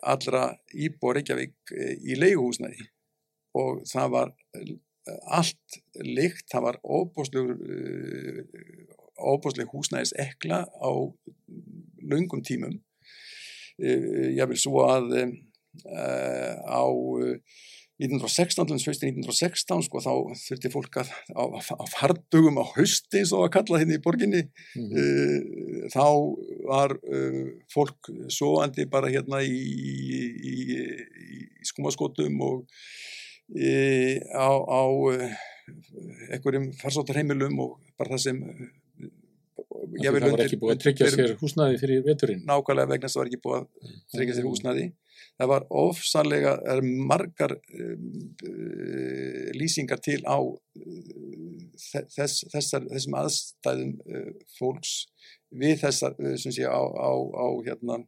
allra 0.03 0.57
íbor 0.75 1.15
Reykjavík 1.15 1.73
í 2.11 2.17
leiguhúsnaði 2.19 2.89
og 3.55 3.85
það 3.87 4.09
var 4.11 4.33
allt 5.39 5.81
lykt, 6.05 6.47
það 6.53 6.67
var 6.67 6.77
óbúsleg 9.21 9.73
húsnæðis 9.73 10.15
ekla 10.19 10.65
á 10.67 10.91
laungum 12.01 12.43
tímum 12.47 12.79
ég 13.81 14.47
vil 14.51 14.61
svo 14.61 14.85
að 14.89 15.13
á 16.69 16.85
1916, 18.01 18.81
höstin 18.89 19.11
1916 19.21 19.83
sko, 19.85 20.01
þá 20.01 20.13
þurfti 20.41 20.71
fólk 20.73 20.95
að 21.03 21.11
á, 21.37 21.45
á 21.53 21.85
fardugum 21.93 22.57
á 22.57 22.65
hausti 22.73 23.21
svo 23.29 23.43
að 23.45 23.53
kalla 23.59 23.81
henni 23.83 23.99
í 23.99 24.03
borginni 24.05 24.41
mm 24.49 24.87
-hmm. 24.89 25.91
þá 25.93 26.07
var 26.71 26.97
fólk 27.69 28.09
svoandi 28.33 28.89
bara 28.89 29.13
hérna 29.13 29.43
í, 29.45 29.53
í, 29.53 29.93
í, 30.53 30.55
í 31.37 31.69
skumaskotum 31.69 32.41
og 32.41 32.65
Í, 33.51 33.75
á, 34.31 34.49
á 34.51 34.83
einhverjum 36.31 36.71
farsóttarheimilum 36.79 37.59
og 37.65 37.79
bara 37.99 38.15
það 38.15 38.25
sem 38.25 38.43
það 40.01 40.15
var 40.15 40.27
undir, 40.29 40.45
ekki 40.47 40.59
búið 40.61 40.75
að 40.77 40.83
tryggja 40.85 41.11
sér 41.15 41.37
húsnaði 41.41 41.79
fyrir 41.83 42.03
veturinn. 42.07 42.43
Nákvæmlega 42.47 42.93
vegna 42.93 43.11
það 43.11 43.23
var 43.23 43.31
ekki 43.31 43.43
búið 43.45 43.59
að 43.61 43.95
tryggja 44.15 44.37
sér 44.39 44.51
húsnaði 44.51 44.91
það 45.41 45.49
var 45.49 45.67
ofsalega 45.83 46.55
er 46.69 46.83
margar 46.85 47.55
uh, 47.57 47.95
lýsingar 49.57 50.01
til 50.05 50.21
á 50.29 50.37
uh, 50.37 50.57
þess, 51.81 52.45
þessar, 52.53 52.85
þessum 52.91 53.17
aðstæðum 53.23 53.95
uh, 54.05 54.33
fólks 54.59 54.93
við 55.51 55.81
þessar 55.81 56.17
sem 56.39 56.53
sé 56.55 56.69
á, 56.69 56.79
á, 56.79 57.11
á 57.11 57.47
hérna 57.67 58.03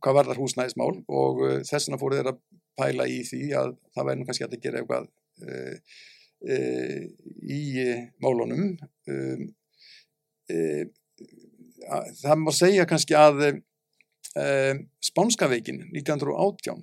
hvað 0.00 0.14
var 0.16 0.28
þar 0.30 0.38
húsnæðismál 0.40 0.94
og 1.04 1.42
þess 1.68 1.84
vegna 1.84 1.98
fóru 2.00 2.16
þeirra 2.16 2.32
pæla 2.76 3.06
í 3.08 3.22
því 3.26 3.42
að 3.58 3.72
það 3.94 4.08
væri 4.08 4.20
nú 4.20 4.26
kannski 4.28 4.46
að 4.46 4.58
gera 4.62 4.82
eitthvað 4.82 5.08
uh, 5.46 5.76
uh, 6.52 7.02
í 7.56 7.60
málunum. 8.22 8.76
Um, 9.10 9.46
uh, 10.52 10.84
það 12.20 12.42
má 12.42 12.52
segja 12.54 12.88
kannski 12.88 13.16
að 13.18 13.62
Spánskaveikin 15.00 15.78
1918 15.96 16.82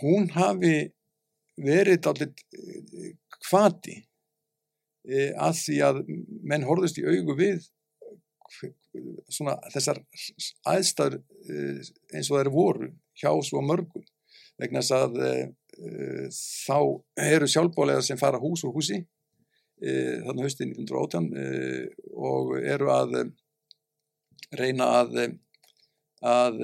hún 0.00 0.30
hafi 0.32 0.86
verið 1.60 2.06
allir 2.08 2.30
kvati 3.42 3.98
að 5.36 5.58
því 5.58 5.76
að 5.84 6.00
menn 6.48 6.64
horfðust 6.64 7.02
í 7.02 7.04
augu 7.04 7.36
við 7.36 7.66
svona 9.28 9.58
þessar 9.74 10.00
aðstæður 10.72 11.18
eins 12.14 12.30
og 12.30 12.38
þeir 12.38 12.52
voru 12.56 12.90
hjá 13.20 13.34
svo 13.44 13.60
mörgum 13.60 14.06
vegna 14.58 14.82
þess 14.82 14.94
að 14.96 15.18
uh, 15.22 16.24
þá 16.32 16.78
eru 17.28 17.48
sjálfbólega 17.50 18.02
sem 18.04 18.20
fara 18.20 18.40
hús 18.42 18.64
úr 18.66 18.74
húsi 18.74 18.98
uh, 18.98 20.16
þannig 20.26 20.48
haustið 20.48 20.72
1918 20.74 21.28
uh, 21.28 21.84
og 22.30 22.56
eru 22.60 22.90
að 22.94 23.18
reyna 24.58 24.86
að, 25.02 25.18
að 26.24 26.62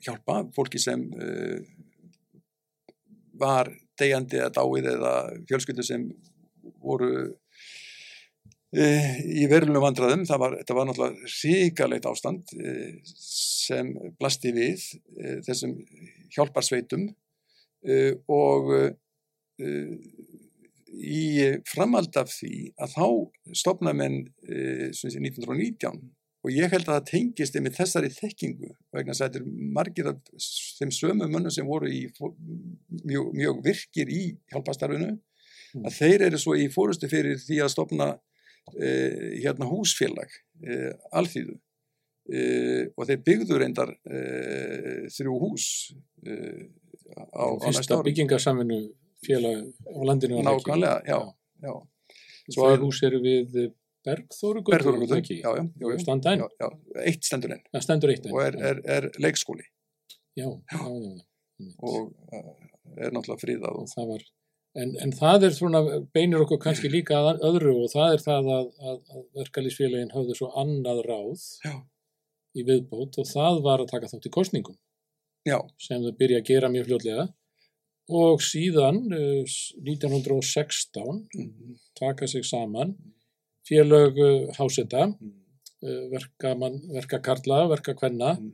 hjálpa 0.00 0.38
fólki 0.56 0.80
sem 0.80 1.02
var 3.36 3.68
degjandi 4.00 4.38
eða 4.40 4.54
dáið 4.56 4.88
eða 4.94 5.12
fjölskyldu 5.50 5.84
sem 5.84 6.06
voru 6.80 7.10
í 8.72 9.44
verulunum 9.52 9.84
vandraðum, 9.84 10.24
var, 10.40 10.56
var 10.56 10.88
náttúrulega 10.88 11.28
ríkalegt 11.34 12.08
ástand 12.08 12.56
sem 13.12 13.92
blasti 14.16 14.54
við 14.56 14.88
þessum 15.44 15.76
hjálparsveitum 16.34 17.08
uh, 17.10 18.12
og 18.32 18.72
uh, 18.72 19.96
í 20.96 21.22
framhald 21.68 22.16
af 22.20 22.30
því 22.32 22.70
að 22.80 22.94
þá 22.96 23.06
stopna 23.62 23.94
menn 23.96 24.22
uh, 24.48 24.88
1919 24.92 26.00
og 26.46 26.52
ég 26.54 26.70
held 26.70 26.86
að 26.86 26.92
það 26.92 27.08
tengist 27.10 27.56
með 27.58 27.78
þessari 27.80 28.12
þekkingu 28.14 28.70
vegna 28.94 29.14
að 29.16 29.22
þetta 29.24 29.40
er 29.40 29.46
margir 29.76 30.10
af 30.12 30.20
þeim 30.78 30.92
sömu 30.94 31.26
mönnum 31.26 31.50
sem 31.50 31.66
voru 31.66 31.90
í, 31.90 32.04
mjög, 33.02 33.32
mjög 33.34 33.62
virkir 33.64 34.12
í 34.14 34.22
hjálpastarfinu 34.52 35.10
mm. 35.16 35.82
að 35.82 35.96
þeir 35.98 36.28
eru 36.28 36.40
svo 36.40 36.54
í 36.54 36.68
fórustu 36.70 37.10
fyrir 37.10 37.40
því 37.42 37.60
að 37.64 37.74
stopna 37.74 38.14
hérna 38.66 39.66
húsfélag 39.70 40.32
alþýðu 41.14 41.54
Uh, 42.26 42.88
og 42.98 43.06
þeir 43.06 43.20
byggðu 43.22 43.58
reyndar 43.60 43.92
uh, 43.94 45.04
þrjú 45.14 45.34
hús 45.44 45.66
uh, 46.26 46.64
á, 47.14 47.46
á 47.54 47.66
næsta 47.70 48.00
ári. 48.00 48.08
byggingarsaminu 48.08 48.78
félag 49.22 49.60
á 49.86 50.00
landinu 50.08 50.42
nákvæmlega, 50.42 51.04
já, 51.06 51.20
já. 51.62 51.74
Svo 52.50 52.66
að 52.66 52.82
hús 52.82 52.98
eru 53.06 53.22
við 53.22 53.54
Bergþórugutu 54.06 55.22
já, 55.38 55.50
já, 55.54 55.62
já, 56.62 56.68
eitt 57.02 57.26
stendur 57.26 57.54
einn 58.14 58.28
og 58.30 58.42
er, 58.42 58.58
er, 58.58 58.82
er 58.98 59.08
leikskóli. 59.22 59.66
Já, 60.38 60.50
já, 60.50 60.82
já. 60.82 61.72
og 61.82 62.12
er 62.98 63.10
náttúrulega 63.14 63.42
fríðað 63.42 63.80
og 63.80 63.90
það 63.90 64.12
var, 64.12 64.28
en, 64.82 64.94
en 65.02 65.14
það 65.16 65.48
er 65.48 65.58
svona, 65.58 65.82
beinir 66.14 66.42
okkur 66.44 66.62
kannski 66.62 66.90
líka 66.92 67.18
að 67.18 67.42
öðru 67.50 67.74
og 67.84 67.90
það 67.94 68.14
er 68.14 68.24
það 68.26 68.54
að, 68.58 68.70
að, 68.78 69.02
að 69.14 69.26
verkalýsfélagin 69.40 70.14
hafði 70.14 70.38
svo 70.38 70.54
annað 70.62 71.02
ráð. 71.06 71.46
Já. 71.66 71.76
Í 72.56 72.66
viðbót 72.66 73.20
og 73.20 73.28
það 73.28 73.62
var 73.66 73.84
að 73.84 73.92
taka 73.92 74.10
þátt 74.10 74.28
í 74.28 74.34
kostningum 74.34 74.76
já, 75.46 75.58
sem 75.80 76.02
þau 76.02 76.14
byrja 76.18 76.42
að 76.42 76.48
gera 76.50 76.70
mjög 76.72 76.90
fljótlega. 76.90 77.26
Og 78.16 78.42
síðan 78.44 79.00
uh, 79.10 79.56
1916 79.82 81.24
mm, 81.26 81.78
taka 81.98 82.28
sig 82.30 82.46
saman 82.46 82.94
félög 83.66 84.20
uh, 84.22 84.52
háseta, 84.54 85.08
mm, 85.10 85.32
uh, 85.82 86.04
verkamann, 86.12 86.78
verkakarla, 86.94 87.64
verkakvenna 87.72 88.36
mm, 88.38 88.52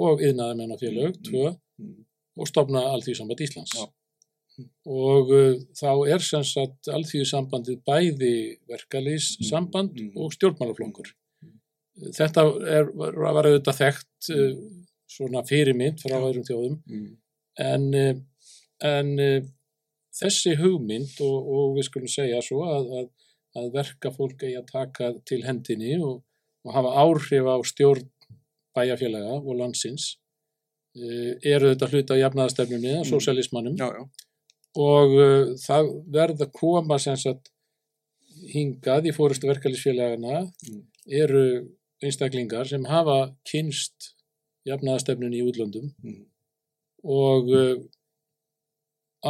og 0.00 0.24
yðnaðamennafélög, 0.24 1.18
Mm, 1.18 1.26
tvö 1.28 1.52
mm, 1.52 1.98
og 2.40 2.48
stopna 2.48 2.86
Alþýðsamband 2.94 3.44
Íslands. 3.44 3.76
Já. 3.76 3.84
Og 4.88 5.34
uh, 5.34 5.60
þá 5.76 5.90
er 6.14 6.24
sem 6.24 6.46
sagt 6.48 6.88
Alþýðsambandið 6.88 7.84
bæði 7.84 8.34
verkalýssamband 8.72 10.00
mm. 10.00 10.16
og 10.16 10.32
stjórnmálaflokkur. 10.32 11.12
Þetta 11.94 12.44
er, 12.66 12.88
var, 12.98 13.46
auðvitað 13.46 13.80
þekkt 13.80 14.30
uh, 14.34 14.54
svona 15.10 15.44
fyrirmynd 15.46 16.02
frá 16.02 16.16
öðrum 16.18 16.46
þjóðum. 16.46 16.78
Mm, 16.90 17.10
en, 17.64 17.84
uh, 18.00 18.48
en 18.88 19.12
uh, 19.22 19.46
þessi 20.18 20.56
hugmynd 20.58 21.20
og, 21.22 21.52
og 21.54 21.76
við 21.78 21.88
skulum 21.88 22.10
segja 22.10 22.42
svo 22.42 22.64
að, 22.66 22.90
að, 22.98 23.08
að 23.60 23.70
verka 23.76 24.12
fólk 24.14 24.42
eigi 24.42 24.58
að 24.58 24.68
taka 24.72 25.12
til 25.28 25.40
hendinni 25.46 25.94
og, 26.02 26.20
og 26.66 26.74
hafa 26.74 26.94
áhrif 27.04 27.46
á 27.46 27.56
stjórn 27.66 28.10
bæjarfélaga 28.74 29.38
og 29.38 29.54
landsins 29.54 30.16
eru 30.94 31.72
þetta 31.72 31.88
hluta 31.90 32.14
á 32.14 32.22
jafnaðastefnunni, 32.22 32.92
mm. 33.00 33.06
sosialismannum 33.08 33.74
já, 33.78 33.88
já, 33.90 34.04
og 34.78 35.14
uh, 35.14 35.54
það 35.58 35.90
verða 36.14 36.48
koma 36.54 36.98
sem 37.02 37.16
sagt 37.18 37.50
hingað 38.50 39.08
í 39.10 39.14
fórustu 39.14 39.48
verkefælisfélagana 39.50 40.44
Mm. 40.64 40.82
eru 41.06 41.44
einstaklingar 42.02 42.66
sem 42.68 42.84
hafa 42.88 43.34
kynst 43.50 44.14
jafnaðastefnunni 44.66 45.38
í 45.42 45.44
útlöndum 45.46 45.90
mm, 46.02 46.22
og 47.04 47.50
uh, 47.54 47.78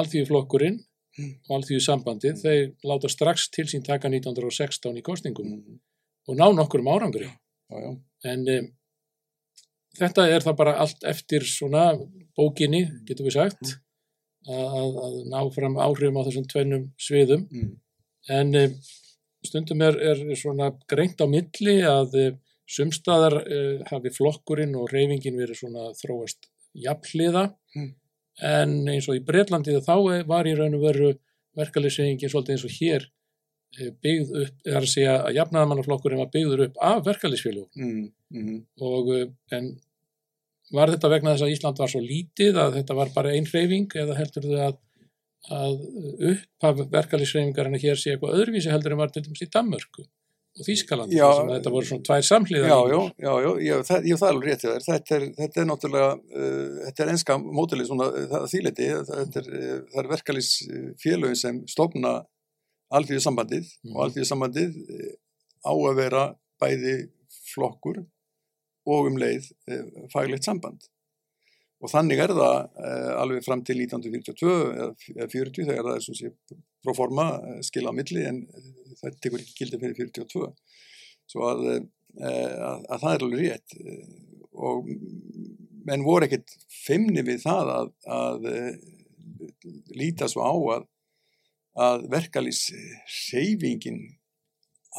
alþýðuflokkurinn 0.00 0.82
Mm. 1.14 1.28
og 1.46 1.52
alþýðusambandið, 1.60 2.40
þeir 2.42 2.62
láta 2.90 3.06
strax 3.12 3.44
til 3.54 3.68
sín 3.70 3.84
taka 3.86 4.08
1916 4.10 4.96
í 4.98 5.02
kostningum 5.06 5.46
mm, 5.46 5.76
og 6.26 6.34
ná 6.40 6.48
nokkur 6.58 6.82
um 6.82 6.88
árangri. 6.90 7.28
já, 7.70 7.76
já, 7.84 7.92
En 8.32 8.40
um, 8.50 8.66
þetta 9.94 10.24
er 10.26 10.42
það 10.42 10.56
bara 10.58 10.72
allt 10.82 11.06
eftir 11.06 11.46
svona 11.46 11.84
bókinni, 12.34 12.80
getum 13.06 13.28
við 13.28 13.36
sagt, 13.36 13.76
að, 14.48 14.74
að- 14.80 14.98
að 15.04 15.14
ná 15.30 15.38
fram 15.54 15.78
áhrifum 15.86 16.18
á 16.18 16.26
þessum 16.26 16.48
tvennum 16.50 16.88
sviðum. 16.98 17.46
mm, 17.46 17.70
En 18.34 18.50
um, 18.64 18.74
stundum 19.46 19.86
er, 19.86 20.00
er 20.10 20.24
svona 20.34 20.72
greint 20.90 21.22
á 21.22 21.30
milli 21.30 21.76
að 21.86 22.18
um, 22.24 22.40
sumstaðar 22.70 23.38
uh, 23.42 23.84
hafi 23.90 24.12
flokkurinn 24.14 24.74
og 24.78 24.92
reyfingin 24.92 25.36
verið 25.36 25.60
svona 25.60 25.90
þróast 25.98 26.48
jafnliða 26.74 27.50
Mm. 27.74 27.90
en 28.42 28.72
eins 28.90 29.08
og 29.10 29.16
í 29.18 29.22
Breitlandi 29.26 29.74
þá 29.82 30.22
var 30.26 30.46
í 30.46 30.54
raun 30.54 30.76
og 30.78 30.84
veru 30.84 31.08
verkalýsingin 31.58 32.30
svolítið 32.30 32.54
eins 32.54 32.64
og 32.66 32.74
hér 32.74 33.06
eh, 33.78 33.90
byggð 34.02 34.30
upp, 34.42 34.56
eða 34.66 34.80
að 34.80 34.88
segja 34.90 35.16
að 35.22 35.36
jafnaðamannaflokkurinn 35.38 36.22
var 36.22 36.30
byggður 36.34 36.64
upp 36.68 36.80
af 36.82 37.02
verkalýsfélögum 37.08 37.68
mm, 37.74 38.08
mm, 38.34 38.56
og 38.90 39.12
eh, 39.16 39.28
en 39.58 39.70
var 40.74 40.90
þetta 40.90 41.12
vegna 41.12 41.34
þess 41.34 41.46
að 41.46 41.54
Ísland 41.54 41.82
var 41.82 41.92
svo 41.92 42.02
lítið 42.02 42.58
að 42.62 42.80
þetta 42.80 42.98
var 42.98 43.14
bara 43.14 43.34
ein 43.36 43.46
hreyfing 43.50 43.98
eða 44.02 44.18
heldur 44.18 44.48
þau 44.48 44.60
að, 44.66 44.78
að 45.58 45.74
upphaf 46.32 46.84
verkalýshreyfingarinn 46.94 47.82
hér 47.82 48.00
sé 48.00 48.14
eitthvað 48.14 48.38
öðruvísi 48.40 48.72
heldur 48.72 48.96
en 48.96 49.02
var 49.02 49.14
til 49.14 49.22
dæmis 49.26 49.44
í 49.46 49.50
Danmörku 49.50 50.06
og 50.54 50.66
að 51.48 51.48
þetta 51.56 51.70
voru 51.74 51.88
svona 51.88 52.06
tvær 52.06 52.26
samhliða 52.28 52.68
já, 52.70 52.76
já, 52.94 52.98
já, 53.24 53.32
já, 53.66 53.74
það, 53.88 54.04
já, 54.10 54.16
það 54.20 54.28
er 54.28 54.34
alveg 54.34 54.48
rétt. 54.50 54.66
Þetta 54.84 55.16
er, 55.16 55.24
þetta 55.40 55.60
er 55.62 55.66
náttúrulega, 55.70 56.12
uh, 56.14 56.76
þetta 56.84 57.04
er 57.04 57.10
enska 57.14 57.36
mótilið 57.42 57.88
svona 57.90 58.06
það 58.30 58.46
þetta 59.10 59.40
er, 59.42 59.50
uh, 59.50 59.74
það 59.90 60.00
er 60.04 60.10
verkalýs 60.14 60.50
félögin 61.02 61.40
sem 61.42 61.60
stofna 61.74 62.14
alþýðu 62.94 63.24
sambandið 63.26 63.66
Mhm. 63.82 63.94
og 63.96 64.00
alþýðu 64.06 64.30
sambandið 64.30 64.78
uh, 64.84 65.12
á 65.66 65.72
að 65.74 65.98
vera 65.98 66.24
bæði 66.62 66.96
flokkur 67.54 68.04
og 68.86 69.06
um 69.10 69.16
leið 69.18 69.46
faglegt 70.12 70.44
samband. 70.46 70.86
Og 71.84 71.90
þannig 71.92 72.22
er 72.24 72.32
það 72.32 72.54
uh, 72.80 73.10
alveg 73.20 73.44
fram 73.44 73.60
til 73.66 73.76
1942 73.84 74.52
eða 74.54 74.86
eða 75.14 75.28
40 75.34 75.68
þegar 75.68 75.88
það 75.88 75.98
er 75.98 76.04
sem 76.06 76.16
sé 76.16 76.30
proforma 76.84 77.26
uh, 77.36 77.58
skila 77.66 77.92
á 77.92 77.96
milli 77.96 78.24
en 78.28 78.40
uh, 78.48 78.70
það 79.02 79.18
tekur 79.20 79.42
ekki 79.42 79.58
gildi 79.58 79.80
fyrir 79.82 79.98
42. 80.00 80.48
Svo 81.28 81.44
að, 81.50 81.62
að, 82.20 82.80
að 82.88 83.04
það 83.04 83.10
er 83.10 83.26
alveg 83.26 83.42
rétt 83.42 83.76
og 84.54 84.90
menn 85.84 86.04
voru 86.06 86.28
ekkit 86.28 86.52
feimni 86.84 87.24
við 87.26 87.40
það 87.44 87.70
að, 87.74 87.88
að 88.16 88.44
líta 89.96 90.28
svo 90.30 90.44
á 90.44 90.54
að, 90.76 90.84
að 91.80 92.04
verkalýs 92.12 92.66
reyfingin 93.32 94.02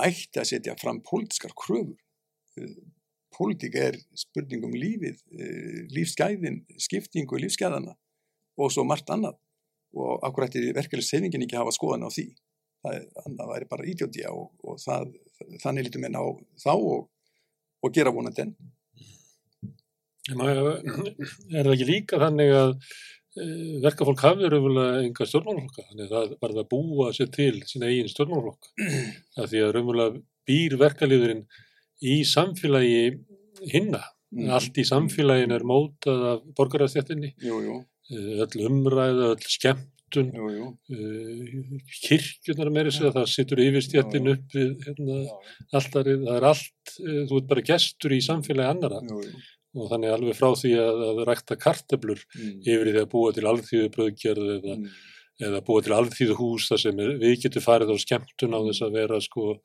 ætti 0.02 0.42
að 0.42 0.50
setja 0.50 0.76
fram 0.80 1.00
pólitískar 1.06 1.54
kröfur. 1.58 1.96
Pólitík 3.36 3.76
er 3.80 3.98
spurning 4.16 4.64
um 4.68 4.76
lífið, 4.76 5.20
uh, 5.36 5.80
lífsgæðin, 5.96 6.62
skiptingu 6.80 7.40
lífsgæðana 7.44 7.96
og 8.56 8.72
svo 8.72 8.86
margt 8.88 9.12
annað 9.12 9.36
og 9.96 10.24
akkur 10.28 10.48
ætti 10.48 10.64
verkalýs 10.76 11.12
reyfingin 11.14 11.46
ekki 11.46 11.58
að 11.58 11.66
hafa 11.66 11.76
skoðan 11.76 12.08
á 12.08 12.10
því. 12.12 12.28
Það 12.86 12.98
er, 13.00 13.36
væri 13.50 13.68
bara 13.72 13.88
ídjótía 13.90 14.32
og, 14.36 14.48
og 14.68 14.80
það, 14.84 15.12
þannig 15.64 15.88
lítum 15.88 16.06
við 16.06 16.14
ná 16.14 16.22
þá 16.62 16.72
og, 16.76 17.06
og 17.82 17.96
gera 17.96 18.14
vonandi 18.14 18.46
enn. 18.46 18.56
Er 20.26 21.62
það 21.62 21.74
ekki 21.76 21.88
líka 21.90 22.20
þannig 22.22 22.52
að 22.58 22.72
eh, 22.74 23.76
verkafólk 23.84 24.24
hafi 24.26 24.50
raunverulega 24.50 25.04
enga 25.06 25.28
stjórnmálaflokka, 25.30 25.86
þannig 25.90 26.06
að 26.06 26.16
það 26.16 26.36
var 26.42 26.56
það 26.56 26.64
að 26.64 26.72
búa 26.74 27.12
sér 27.16 27.32
til 27.36 27.54
sína 27.70 27.92
eigin 27.92 28.12
stjórnmálaflokk. 28.12 28.72
Það 29.38 29.52
því 29.52 29.64
að 29.64 29.74
raunverulega 29.78 30.24
býr 30.50 30.78
verkalýðurinn 30.82 31.46
í 32.04 32.22
samfélagi 32.28 33.20
hinna. 33.72 34.04
Mm. 34.36 34.50
Allt 34.52 34.76
í 34.82 34.84
samfélagin 34.88 35.54
er 35.56 35.64
mótað 35.64 36.24
af 36.34 36.40
borgarastjættinni, 36.58 37.34
jú, 37.40 37.84
öll 38.12 38.66
umræða, 38.68 39.30
öll 39.36 39.46
skemmtun, 39.48 40.32
jú, 40.36 40.50
jú. 40.52 40.66
uh, 40.92 41.80
kirkjunar 42.04 42.72
meiri 42.74 42.92
sér 42.92 43.12
að 43.12 43.20
það 43.22 43.30
situr 43.32 43.62
yfirstjættin 43.64 44.28
upp 44.34 44.56
við 44.58 44.74
hérna, 44.90 45.20
alltarið, 45.80 46.26
það 46.28 46.36
er 46.42 46.48
allt, 46.52 46.96
uh, 47.00 47.22
þú 47.30 47.40
ert 47.40 47.50
bara 47.54 47.66
gestur 47.72 48.16
í 48.18 48.22
samfélagi 48.26 48.74
annara 48.76 49.00
jú, 49.08 49.22
jú. 49.24 49.44
og 49.80 49.90
þannig 49.94 50.14
alveg 50.18 50.38
frá 50.42 50.50
því 50.60 50.74
að, 50.84 51.02
að 51.10 51.24
rækta 51.32 51.58
karteblur 51.60 52.22
Mm. 52.36 52.60
yfir 52.66 52.92
því 52.92 53.02
að 53.06 53.12
búa 53.16 53.34
til 53.34 53.48
alþýðu 53.50 53.90
bröðgerð 53.96 54.52
eða, 54.58 54.76
Mm. 54.76 54.90
eða 55.48 55.64
búa 55.68 55.82
til 55.84 55.96
alþýðu 55.96 56.36
hús 56.42 56.68
þar 56.70 56.80
sem 56.84 57.00
er, 57.00 57.16
við 57.24 57.42
getum 57.44 57.62
farið 57.66 57.92
á 57.92 57.98
skemmtun 58.04 58.56
á 58.56 58.60
þess 58.68 58.82
að 58.84 58.92
vera 59.00 59.20
sko 59.22 59.60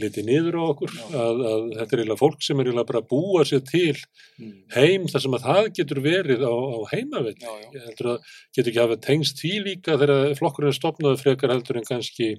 litið 0.00 0.24
niður 0.24 0.56
á 0.56 0.62
okkur 0.72 0.92
að, 1.12 1.40
að 1.52 1.64
þetta 1.76 1.92
er 1.96 2.00
eiginlega 2.02 2.20
fólk 2.22 2.44
sem 2.46 2.60
er 2.62 2.68
eiginlega 2.70 2.88
bara 2.88 3.02
að 3.02 3.08
búa 3.12 3.44
sér 3.48 3.62
til 3.68 3.98
Mm. 4.40 4.52
heim 4.72 5.02
þar 5.12 5.20
sem 5.22 5.34
að 5.36 5.42
það 5.44 5.66
getur 5.76 5.98
verið 6.02 6.40
á, 6.48 6.54
á 6.56 6.78
heimavell 6.94 7.34
ég 7.36 7.82
heldur 7.84 8.08
að 8.14 8.30
getur 8.56 8.70
ekki 8.72 8.80
hafa 8.80 8.96
tengst 9.04 9.42
því 9.42 9.52
líka 9.66 9.98
þegar 10.00 10.32
flokkurinn 10.38 10.72
er 10.72 10.78
stopnaði 10.78 11.20
frekar 11.20 11.52
heldur 11.52 11.76
en 11.78 11.84
kannski 11.86 12.30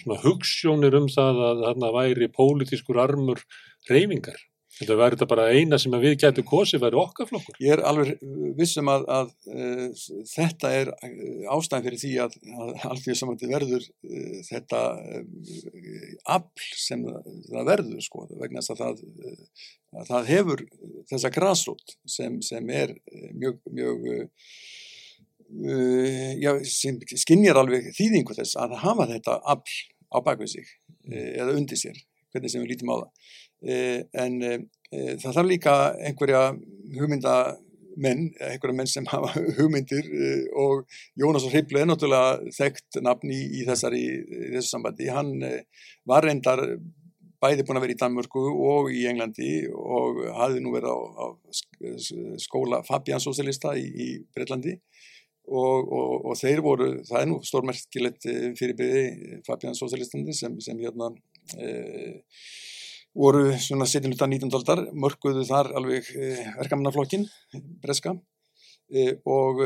svona 0.00 0.18
hugssjónir 0.24 0.96
um 0.98 1.06
það 1.08 1.40
að 1.46 1.62
þarna 1.68 1.92
væri 1.94 2.28
pólitískur 2.34 2.98
armur 3.00 3.40
reyfingar. 3.88 4.36
Þetta 4.80 4.96
væri 4.96 5.16
þetta 5.18 5.26
bara 5.28 5.46
eina 5.52 5.78
sem 5.80 5.94
við 6.00 6.14
getum 6.22 6.46
kosið 6.48 6.80
væri 6.86 6.96
okkar 7.00 7.28
flokkur. 7.28 7.56
Ég 7.60 7.74
er 7.74 7.82
alveg 7.84 8.14
vissum 8.56 8.88
að, 8.88 9.02
að 9.12 9.32
uh, 9.52 10.04
þetta 10.30 10.70
er 10.78 10.92
uh, 10.94 11.50
ástæðan 11.52 11.84
fyrir 11.84 12.00
því 12.00 12.12
að, 12.24 12.38
að 12.64 12.70
alþjóðsamandi 12.88 13.50
verður 13.50 13.84
uh, 13.84 14.38
þetta 14.48 14.80
uh, 14.96 15.20
afl 16.36 16.70
sem 16.80 17.04
það, 17.04 17.60
verður 17.68 18.06
sko 18.06 18.24
vegna 18.40 18.64
þess 18.64 18.86
að 18.88 19.04
að 20.00 20.06
það 20.06 20.28
hefur 20.30 20.60
þessa 21.10 21.32
grasrót 21.34 21.96
sem, 22.08 22.38
sem 22.46 22.68
er 22.72 22.94
mjög, 23.34 23.56
mjög 23.74 24.04
já, 26.38 26.52
sem 26.70 27.00
skinjar 27.18 27.58
alveg 27.58 27.88
þýðingu 27.96 28.36
þess 28.38 28.54
að 28.62 28.76
hafa 28.84 29.08
þetta 29.10 29.40
afl 29.50 29.80
á 30.14 30.18
bakvið 30.22 30.52
sig 30.54 30.70
eða 31.10 31.56
undir 31.58 31.80
sér, 31.80 31.98
hvernig 32.32 32.52
sem 32.52 32.62
við 32.62 32.74
lítum 32.74 32.92
á 32.92 32.96
það. 33.00 33.10
Uh, 33.60 33.98
en 34.24 34.38
uh, 34.46 34.60
það 35.20 35.26
þarf 35.26 35.50
líka 35.50 35.74
einhverja 36.08 36.44
hugmyndamenn, 36.96 38.22
einhverja 38.46 38.76
menn 38.78 38.90
sem 38.90 39.08
hafa 39.10 39.34
hugmyndir 39.58 40.06
uh, 40.08 40.46
og 40.64 41.00
Jónas 41.20 41.44
og 41.48 41.52
Hriblu 41.54 41.82
er 41.82 41.90
náttúrulega 41.90 42.54
þekkt 42.56 43.02
nafn 43.04 43.34
í, 43.34 43.42
í, 43.60 43.66
þessari, 43.68 44.06
í 44.20 44.54
þessu 44.56 44.76
sambandi. 44.76 45.10
Hann 45.12 45.36
var 46.08 46.24
reyndar 46.26 46.64
bæði 47.40 47.64
búin 47.64 47.80
að 47.80 47.86
vera 47.86 47.94
í 47.94 48.00
Danmörku 48.00 48.40
og 48.68 48.90
í 48.92 49.06
Englandi 49.08 49.52
og 49.72 50.24
hafði 50.36 50.60
nú 50.60 50.74
verið 50.74 50.92
á, 50.92 50.98
á 51.24 51.26
skóla 52.40 52.82
Fabian 52.84 53.22
Socialista 53.22 53.72
í, 53.80 53.86
í 53.88 54.08
Breitlandi 54.34 54.74
og, 55.50 55.88
og, 55.88 56.26
og 56.30 56.36
þeir 56.38 56.60
voru, 56.64 56.90
það 57.08 57.22
er 57.22 57.30
nú 57.30 57.38
stórmerkilegt 57.46 58.28
fyrirbyrði 58.58 59.40
Fabian 59.46 59.78
Socialistandi 59.78 60.36
sem, 60.36 60.58
sem 60.62 60.78
hérna 60.82 61.10
voru 63.16 63.50
svona 63.58 63.88
setjum 63.90 64.14
utan 64.14 64.30
19. 64.30 64.54
aldar, 64.60 64.84
mörguðu 64.94 65.44
þar 65.48 65.72
alveg 65.78 66.10
e, 66.14 66.30
verkamannaflokkin, 66.60 67.26
breska 67.82 68.14
e, 68.90 69.16
og 69.24 69.64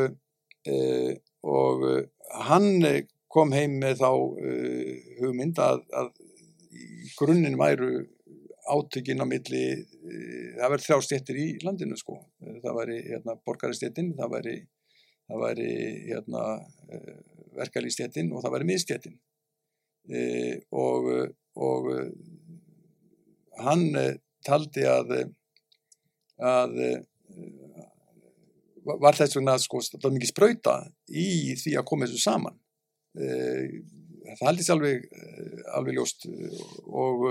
og 1.44 1.82
hann 2.48 2.86
kom 3.28 3.50
heim 3.52 3.74
með 3.82 3.98
þá 4.00 4.10
hugmynd 5.18 5.58
að, 5.60 5.82
að 5.92 6.06
grunninn 7.18 7.58
væru 7.60 7.90
átökin 8.64 9.20
á 9.20 9.26
milli, 9.28 9.64
það 10.56 10.70
verður 10.72 10.84
þrjá 10.86 10.98
stéttir 11.04 11.40
í 11.40 11.46
landinu 11.64 11.98
sko, 12.00 12.16
það 12.64 12.78
væri 12.78 12.98
hérna, 13.10 13.36
borgaristéttin, 13.44 14.14
það 14.16 14.32
væri, 14.38 14.56
væri 15.42 15.70
hérna, 16.08 16.44
verkalýstéttin 17.58 18.32
og 18.32 18.44
það 18.44 18.56
væri 18.56 18.68
miðstéttin 18.70 19.18
e, 19.18 19.33
og, 20.04 21.10
og 21.56 21.86
hann 23.64 23.86
taldi 24.44 24.84
að, 24.84 25.14
að 26.44 26.74
var 28.84 29.16
þess 29.16 29.38
vegna 29.38 29.56
sko, 29.62 29.80
var 30.02 30.12
mikið 30.12 30.32
spröyta 30.32 30.74
í 31.08 31.54
því 31.56 31.76
að 31.78 31.86
koma 31.88 32.08
þessu 32.08 32.24
saman 32.26 32.58
það 33.14 34.48
haldist 34.48 34.72
alveg, 34.74 35.06
alveg 35.76 35.96
ljóst 35.98 36.26
og, 36.88 37.24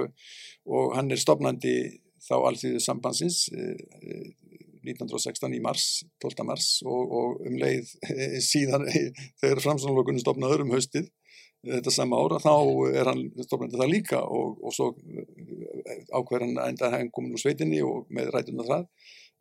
og 0.66 0.96
hann 0.98 1.12
er 1.12 1.22
stopnandi 1.22 1.76
þá 2.24 2.36
allþýðu 2.40 2.82
sambansins 2.84 3.44
1916 4.84 5.56
í 5.56 5.62
mars, 5.64 6.04
12. 6.24 6.46
mars 6.48 6.68
og, 6.86 7.14
og 7.20 7.44
um 7.48 7.58
leið 7.60 7.92
síðan 8.44 8.88
þegar 9.42 9.64
framsvonarlokunum 9.64 10.24
stopnaður 10.24 10.66
um 10.66 10.74
haustið 10.76 11.10
þetta 11.64 11.94
sama 11.96 12.20
ára, 12.20 12.40
þá 12.44 12.54
er 12.92 13.12
hann 13.12 13.24
stopnandi 13.46 13.80
það 13.80 13.94
líka 13.94 14.24
og, 14.24 14.58
og 14.64 14.76
svo 14.76 14.90
ákveður 16.12 16.48
hann 16.48 16.58
enda 16.68 16.92
hann 16.94 17.12
komin 17.14 17.36
úr 17.36 17.44
sveitinni 17.44 17.80
og 17.86 18.10
með 18.14 18.34
rætuna 18.36 18.68
það 18.68 18.90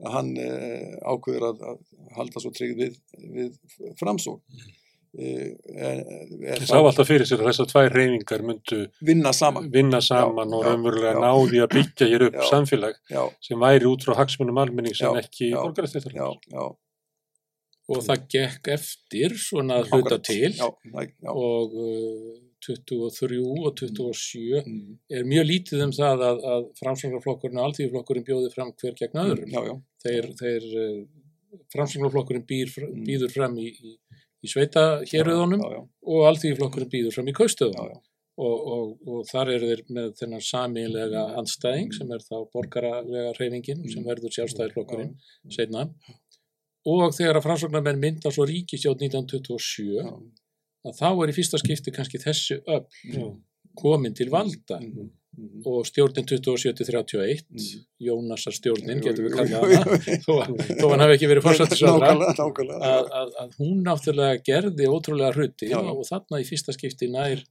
að 0.03 0.15
hann 0.17 0.31
ákveður 0.39 1.49
að, 1.51 1.67
að 1.73 2.15
halda 2.17 2.43
svo 2.43 2.53
tryggð 2.55 2.85
við, 2.85 3.03
við 3.35 3.59
framsók 4.01 4.41
Það 5.13 6.63
sá 6.65 6.79
alltaf 6.79 7.05
fyrir 7.05 7.29
sér 7.29 7.43
að 7.43 7.51
þessar 7.51 7.67
tvær 7.69 7.91
reyningar 7.93 8.45
myndu 8.49 8.79
vinna 9.05 9.35
saman, 9.37 9.67
vinna 9.75 10.01
saman 10.01 10.49
já, 10.49 10.57
og 10.57 10.65
raunverulega 10.65 11.21
náði 11.21 11.61
að 11.61 11.75
byggja 11.75 12.09
hér 12.09 12.25
upp 12.31 12.39
já, 12.39 12.45
samfélag 12.49 12.97
já. 13.13 13.21
sem 13.45 13.61
væri 13.61 13.91
út 13.91 14.07
frá 14.07 14.17
hagsmunum 14.23 14.63
almenning 14.63 14.97
sem 14.97 15.19
ekki 15.21 15.51
borgarstættar. 15.53 16.17
Og 17.91 18.03
það 18.07 18.27
gekk 18.31 18.69
eftir 18.77 19.35
svona 19.43 19.81
hluta 19.89 20.21
til. 20.23 20.53
Og 21.33 21.75
uh, 21.75 22.37
23 22.63 23.41
og 23.43 23.73
27 23.81 24.61
mm. 24.63 24.93
er 25.19 25.27
mjög 25.27 25.49
lítið 25.49 25.83
um 25.89 25.95
það 25.97 26.23
að, 26.29 26.45
að 26.53 26.69
framsvöngarflokkurinn 26.79 27.59
og 27.59 27.67
alltíðflokkurinn 27.67 28.29
bjóði 28.29 28.53
fram 28.55 28.71
hver 28.79 28.95
gegn 29.01 29.23
öðrum. 29.25 29.83
Þeir, 30.05 30.31
þeir 30.39 30.69
uh, 30.71 31.03
framsvöngarflokkurinn 31.75 32.47
mm. 32.47 33.03
býður 33.09 33.35
fram 33.35 33.59
í, 33.59 33.73
í 33.73 33.97
í 34.43 34.51
sveita 34.51 34.87
héröðunum 35.07 35.63
og 35.63 36.25
allþýðiflokkurinn 36.31 36.91
býður 36.93 37.17
fram 37.17 37.31
í 37.31 37.37
kaustöðunum. 37.37 38.01
Og, 38.43 38.69
og, 38.75 38.93
og 39.13 39.27
þar 39.29 39.51
eru 39.53 39.67
þeir 39.69 39.81
með 39.93 40.07
þennan 40.17 40.43
samílega 40.43 41.23
anstæðing 41.37 41.91
sem 41.93 42.15
er 42.17 42.23
þá 42.25 42.47
borgaralega 42.55 43.35
reyfingin 43.37 43.83
sem 43.93 44.07
verður 44.07 44.33
sjálfstæðiflokkurinn 44.33 45.13
setna 45.53 45.83
og 45.85 46.22
þegar 46.85 47.39
að 47.39 47.47
fransóknarmenn 47.47 48.01
mynda 48.03 48.33
svo 48.35 48.47
ríkistjóð 48.49 49.07
1927 49.07 50.03
að 50.83 50.95
þá 50.99 51.09
er 51.11 51.33
í 51.33 51.37
fyrsta 51.37 51.61
skipti 51.63 51.95
kannski 51.95 52.21
þessu 52.23 52.61
öll 52.67 52.87
komin 53.79 54.15
til 54.15 54.31
valda 54.31 54.81
mm 54.81 54.93
-hmm. 54.93 55.11
Mm 55.33 55.49
-hmm. 55.49 55.63
og 55.65 55.87
stjórnin 55.87 56.27
27-31 56.27 57.45
mm 57.49 57.57
-hmm. 57.57 57.85
Jónasar 58.01 58.53
stjórnin 58.53 59.01
getur 59.01 59.25
við 59.25 59.37
kallað 59.37 59.63
hana 59.63 59.97
þó, 60.81 60.91
hann 60.91 61.01
hafi 61.01 61.15
ekki 61.15 61.31
verið 61.31 61.47
fórsættisöðra 61.47 62.11
að, 62.11 63.05
að, 63.21 63.29
að 63.43 63.51
hún 63.59 63.79
náttúrulega 63.87 64.43
gerði 64.45 64.89
ótrúlega 64.89 65.33
hruti 65.33 65.71
já, 65.71 65.79
og 65.79 66.05
þarna 66.05 66.41
í 66.41 66.45
fyrsta 66.45 66.73
skipti 66.73 67.09
nær 67.09 67.45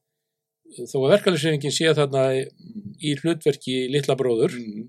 þó 0.91 0.97
að 1.03 1.11
verkefælisreifingin 1.15 1.71
sé 1.71 1.93
þarna 1.93 2.23
í 3.01 3.15
hlutverki 3.21 3.87
litla 3.89 4.15
bróður 4.15 4.51
mm. 4.51 4.85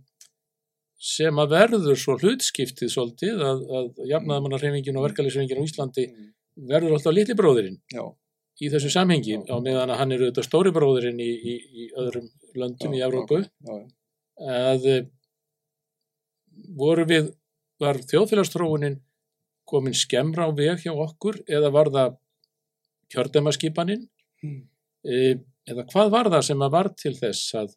Sem 1.02 1.38
að 1.42 1.54
verður 1.56 1.98
svo 1.98 2.14
hlutskiptið 2.20 2.90
svolítið 2.92 3.40
að, 3.42 3.62
að 3.78 4.02
jafnaðamannarreifingin 4.12 4.98
og 5.00 5.06
verkefælisreifingin 5.08 5.62
á 5.62 5.66
Íslandi 5.66 6.04
mm. 6.08 6.28
verður 6.70 6.96
alltaf 6.96 7.16
litli 7.16 7.36
bróðurinn 7.38 7.80
já. 7.90 8.04
í 8.62 8.70
þessu 8.70 8.92
samhengi 8.94 9.40
á 9.50 9.56
meðan 9.58 9.90
að 9.90 9.98
hann 9.98 10.14
er 10.14 10.22
auðvitað 10.22 10.46
stóri 10.46 10.74
bróðurinn 10.76 11.18
í, 11.22 11.30
í, 11.32 11.56
í 11.58 11.88
öðrum 11.98 12.28
löndum 12.54 12.94
já, 12.94 13.00
í 13.00 13.04
Evrópu. 13.08 13.40
Já, 13.42 13.74
já, 13.74 14.54
að 14.62 14.88
eh, 14.92 15.08
voru 16.78 17.06
við, 17.08 17.32
var 17.82 17.98
þjóðfélagstróunin 18.06 19.00
komin 19.68 19.96
skemmra 19.96 20.46
á 20.46 20.50
veg 20.54 20.84
hjá 20.84 20.92
okkur 20.92 21.40
eða 21.50 21.70
var 21.74 21.90
það 21.94 22.18
kjördemaskipaninn 23.12 24.06
hmm. 24.42 24.62
e, 25.02 25.36
eða 25.68 25.86
hvað 25.90 26.14
var 26.14 26.30
það 26.32 26.48
sem 26.48 26.64
að 26.64 26.74
var 26.76 26.90
til 26.98 27.14
þess 27.18 27.56
að, 27.58 27.76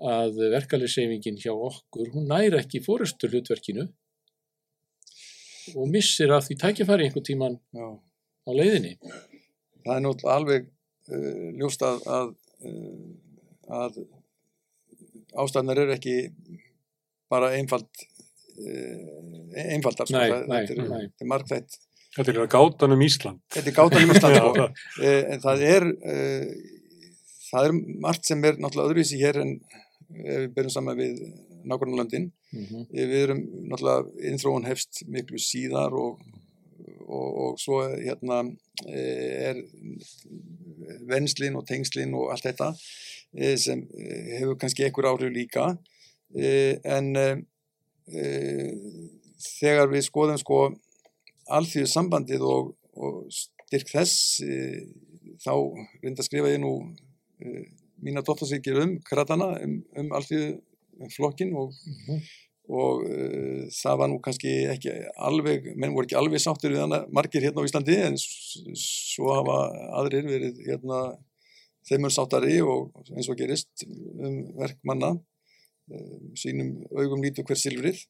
að 0.00 0.38
verkefliðsefingin 0.54 1.40
hjá 1.40 1.52
okkur, 1.52 2.08
hún 2.14 2.28
næri 2.30 2.56
ekki 2.60 2.80
fórustu 2.84 3.28
hlutverkinu 3.28 3.86
og 5.76 5.90
missir 5.92 6.32
að 6.32 6.46
því 6.48 6.56
tækifæri 6.62 7.06
einhver 7.06 7.24
tíman 7.26 7.58
á 7.76 8.50
leiðinni. 8.56 8.96
Það 9.84 9.92
er 9.96 10.04
náttúrulega 10.04 10.38
alveg 10.38 10.70
uh, 11.12 11.44
ljóst 11.60 11.84
að, 11.84 12.00
að, 12.16 12.32
uh, 12.64 13.76
að 13.80 14.00
ástæðnar 15.44 15.82
eru 15.84 15.94
ekki 15.96 16.16
bara 17.30 17.52
einfald 17.58 17.86
uh, 18.00 19.06
einfaldar 19.68 20.10
nei, 20.10 20.26
sko, 20.26 20.42
nei, 20.48 20.58
þetta 20.66 20.88
er, 20.88 21.06
er 21.12 21.32
margþætt. 21.34 21.80
Þetta 22.16 22.32
er 22.34 22.50
gátan 22.50 22.96
um 22.96 23.02
Ísland. 23.06 23.42
Þetta 23.54 23.70
er 23.70 23.76
gátan 23.76 24.08
um 24.08 24.14
Ísland 24.16 24.40
sko. 24.40 24.68
en 25.04 25.44
það 25.44 25.66
er 25.68 25.90
það 27.50 27.68
er 27.68 27.76
margt 28.02 28.26
sem 28.26 28.42
er 28.46 28.58
náttúrulega 28.58 28.90
öðruvísi 28.90 29.20
hér 29.20 29.40
en 29.42 29.54
ef 30.10 30.42
við 30.44 30.52
byrjum 30.56 30.74
saman 30.74 30.98
við 30.98 31.22
nákvæmlega 31.64 32.02
landin 32.02 32.30
mm 32.52 32.64
-hmm. 32.64 32.86
við 32.90 33.16
erum 33.22 33.40
náttúrulega 33.70 34.28
innþróun 34.30 34.68
hefst 34.68 35.02
miklu 35.06 35.38
síðar 35.38 35.92
og 35.94 36.20
og, 37.10 37.28
og 37.42 37.60
svo 37.60 37.80
hérna 37.88 38.42
eh, 38.88 39.50
er 39.50 39.56
venslin 41.10 41.56
og 41.58 41.66
tengslin 41.68 42.14
og 42.14 42.30
allt 42.32 42.46
þetta 42.48 42.70
eh, 43.34 43.56
sem 43.58 43.82
hefur 44.38 44.58
kannski 44.60 44.86
einhver 44.86 45.10
áhrif 45.10 45.32
líka 45.34 45.76
en 46.84 47.06
þegar 49.60 49.88
við 49.90 50.04
skoðum 50.06 50.38
sko 50.38 50.58
alþjóðu 51.50 51.90
sambandið 51.90 52.44
og, 52.46 52.68
og 52.94 53.26
styrk 53.34 53.90
þess 53.90 54.38
þá 55.42 55.52
reynda 56.02 56.22
að 56.22 56.28
skrifa 56.28 56.52
ég 56.52 56.62
nú 56.62 56.74
mína 58.04 58.24
dóttarsvíkir 58.26 58.78
um 58.82 58.98
kratana 59.06 59.52
um, 59.64 59.80
um 59.96 60.14
alþjóðu 60.18 61.10
flokkin 61.16 61.54
og 61.56 61.72
mm 61.72 61.98
-hmm 62.06 62.22
og 62.70 63.02
uh, 63.06 63.64
það 63.74 63.98
var 63.98 64.10
nú 64.12 64.18
kannski 64.22 64.52
ekki 64.70 64.92
alveg, 65.18 65.72
menn 65.74 65.94
voru 65.94 66.06
ekki 66.06 66.18
alveg 66.18 66.42
sáttur 66.42 66.74
við 66.74 66.84
hana 66.84 67.02
margir 67.14 67.42
hérna 67.42 67.64
á 67.64 67.66
Íslandi 67.66 67.96
en 68.04 68.18
svo 68.20 69.34
hafa 69.34 69.58
aðrir 70.00 70.28
verið 70.28 70.62
hérna 70.68 71.00
þeimur 71.88 72.14
sáttari 72.14 72.60
og 72.62 72.92
eins 73.16 73.30
og 73.32 73.40
gerist 73.40 73.84
um 73.88 74.38
verkmanna 74.60 75.16
uh, 75.16 76.16
sínum 76.38 76.76
augum 76.94 77.24
lítu 77.24 77.44
hver 77.46 77.58
silfrið. 77.58 78.04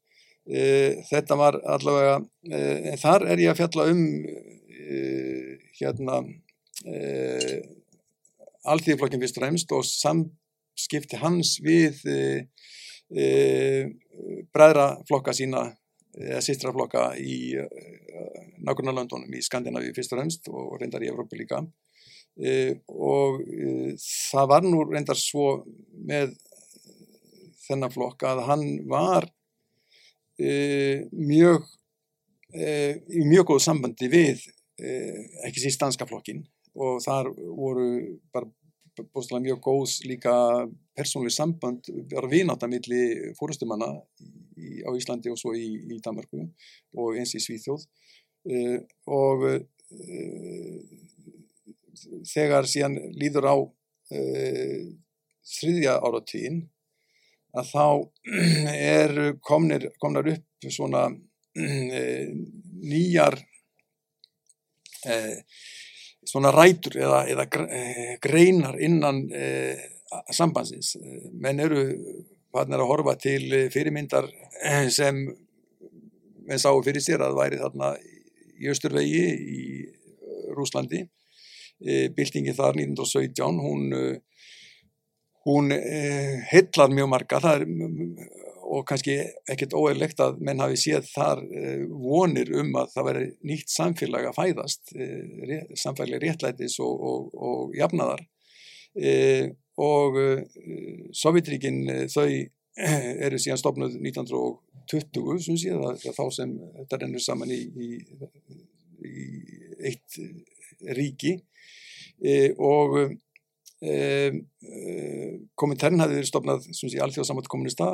Uh, 0.51 1.01
þetta 1.09 1.41
var 1.41 1.61
allavega 1.65 2.21
en 2.51 3.01
þar 3.01 3.29
er 3.33 3.45
ég 3.47 3.53
að 3.53 3.63
fjalla 3.63 3.91
um 3.93 4.07
hérna 5.81 6.17
alþýðflokkin 8.69 9.23
fyrst 9.23 9.41
ræmst 9.41 9.73
og 9.77 9.85
samskipti 9.87 11.21
hans 11.21 11.57
við 11.65 12.01
e, 12.11 12.19
bræðraflokka 14.55 15.35
sína 15.37 15.65
eða 16.19 16.41
sýstraflokka 16.45 17.11
í 17.21 17.55
e, 17.59 17.67
nákvæmlega 18.67 19.23
í 19.37 19.43
Skandinavíu 19.45 19.95
fyrst 19.97 20.13
og 20.15 20.21
fremst 20.21 20.51
og 20.53 20.77
reyndar 20.81 21.05
í 21.05 21.11
Evrópu 21.11 21.39
líka. 21.39 21.63
E, 22.37 22.79
og 22.89 23.41
e, 23.43 23.97
það 23.97 24.49
var 24.53 24.67
nú 24.67 24.85
reyndar 24.89 25.19
svo 25.19 25.65
með 26.07 26.35
þennan 27.67 27.93
flokka 27.95 28.35
að 28.35 28.47
hann 28.49 28.65
var 28.91 29.29
e, 30.41 31.07
mjög 31.15 31.67
e, 32.55 32.71
í 33.13 33.27
mjög 33.29 33.53
góð 33.53 33.63
sambandi 33.67 34.11
við 34.11 34.49
ekki 35.45 35.61
síst 35.61 35.83
danska 35.83 36.07
flokkin 36.09 36.39
og 36.79 37.01
þar 37.05 37.31
voru 37.35 37.91
bara 38.33 38.49
búinlega 39.01 39.41
mjög 39.45 39.61
góð 39.65 39.95
líka 40.09 40.35
persónlega 40.97 41.35
samband, 41.35 41.89
vera 42.11 42.29
vinátt 42.29 42.65
að 42.65 42.75
milli 42.75 43.03
fórustumanna 43.39 43.91
á 43.91 44.91
Íslandi 44.97 45.31
og 45.33 45.39
svo 45.41 45.55
í, 45.57 45.69
í 45.95 46.01
Danmarku 46.05 46.45
og 46.99 47.19
eins 47.19 47.35
í 47.35 47.43
Svíþjóð. 47.43 47.87
Uh, 48.51 48.79
og 49.13 49.45
uh, 49.45 50.77
þegar 52.29 52.69
síðan 52.69 52.97
líður 53.21 53.51
á 53.53 53.57
uh, 53.61 54.85
þriðja 55.57 55.99
áratvín 56.01 56.63
að 57.57 57.73
þá 57.73 57.87
er 59.03 59.17
komnir, 59.45 59.91
komnar 60.01 60.29
upp 60.33 60.71
svona 60.71 61.09
nýjar 62.91 63.41
svona 66.27 66.53
rætur 66.55 66.99
eða, 67.01 67.23
eða 67.33 67.47
greinar 68.23 68.77
innan 68.81 69.23
sambandsins. 70.35 70.97
Menn 71.33 71.61
eru 71.63 71.85
hann 72.55 72.75
er 72.75 72.83
að 72.83 72.91
horfa 72.91 73.15
til 73.21 73.47
fyrirmyndar 73.73 74.27
sem 74.91 75.23
menn 76.49 76.61
sáu 76.61 76.83
fyrir 76.83 77.05
sér 77.05 77.23
að 77.25 77.39
væri 77.39 77.61
þarna 77.61 77.93
í 78.61 78.71
Östurvegi 78.71 79.25
í 79.31 79.65
Rúslandi. 80.57 81.05
Bildingi 81.81 82.53
þar 82.53 82.77
1917, 82.77 83.61
hún, 83.65 83.87
hún 85.49 85.73
hillar 86.51 86.93
mjög 86.93 87.09
marga 87.15 87.41
það 87.41 87.63
er 87.63 87.71
og 88.71 88.85
kannski 88.89 89.17
ekkert 89.51 89.75
óeirlegt 89.75 90.21
að 90.23 90.39
menn 90.47 90.63
hafi 90.63 90.79
séð 90.79 91.09
þar 91.11 91.43
vonir 91.91 92.53
um 92.61 92.71
að 92.79 92.93
það 92.95 93.09
veri 93.09 93.25
nýtt 93.51 93.73
samfélag 93.73 94.29
að 94.31 94.37
fæðast, 94.39 94.93
samfélagi 95.81 96.21
réttlætis 96.23 96.79
og, 96.85 97.03
og, 97.11 97.35
og 97.35 97.75
jafnaðar. 97.79 98.23
Og 99.81 100.19
Sovjetríkin 101.17 101.83
þau 102.13 102.29
eru 103.27 103.41
síðan 103.43 103.61
stopnud 103.61 103.97
1920 103.99 105.43
sem 105.47 105.59
sé 105.59 105.75
það 105.75 106.07
er 106.07 106.17
þá 106.17 106.25
sem 106.39 106.55
þetta 106.79 107.01
rennur 107.03 107.25
saman 107.25 107.55
í, 107.55 107.61
í, 107.67 107.91
í 109.11 109.27
eitt 109.91 110.21
ríki. 111.01 111.41
Og 112.61 113.01
Um, 113.01 113.07
uh, 113.09 113.30
Komintern 113.81 116.03
hafði 116.03 116.19
verið 116.19 116.29
stopnað 116.29 116.67
í 116.69 116.99
alþjóðsamátt 117.01 117.47
kommunista 117.49 117.87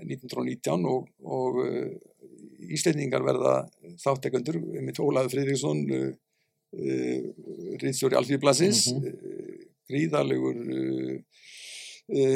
1919 0.00 0.86
og, 0.88 1.10
og 1.20 1.58
uh, 1.60 1.92
Íslendingar 2.72 3.20
verða 3.26 3.68
þáttekundur 4.00 4.56
með 4.80 5.02
Ólaður 5.04 5.34
Fridriksson 5.34 5.82
uh, 5.92 6.16
Ríðstjóri 7.82 8.16
Alþjóðblasins 8.18 8.80
mm 8.90 8.98
-hmm. 9.02 9.14
gríðalegur 9.92 10.56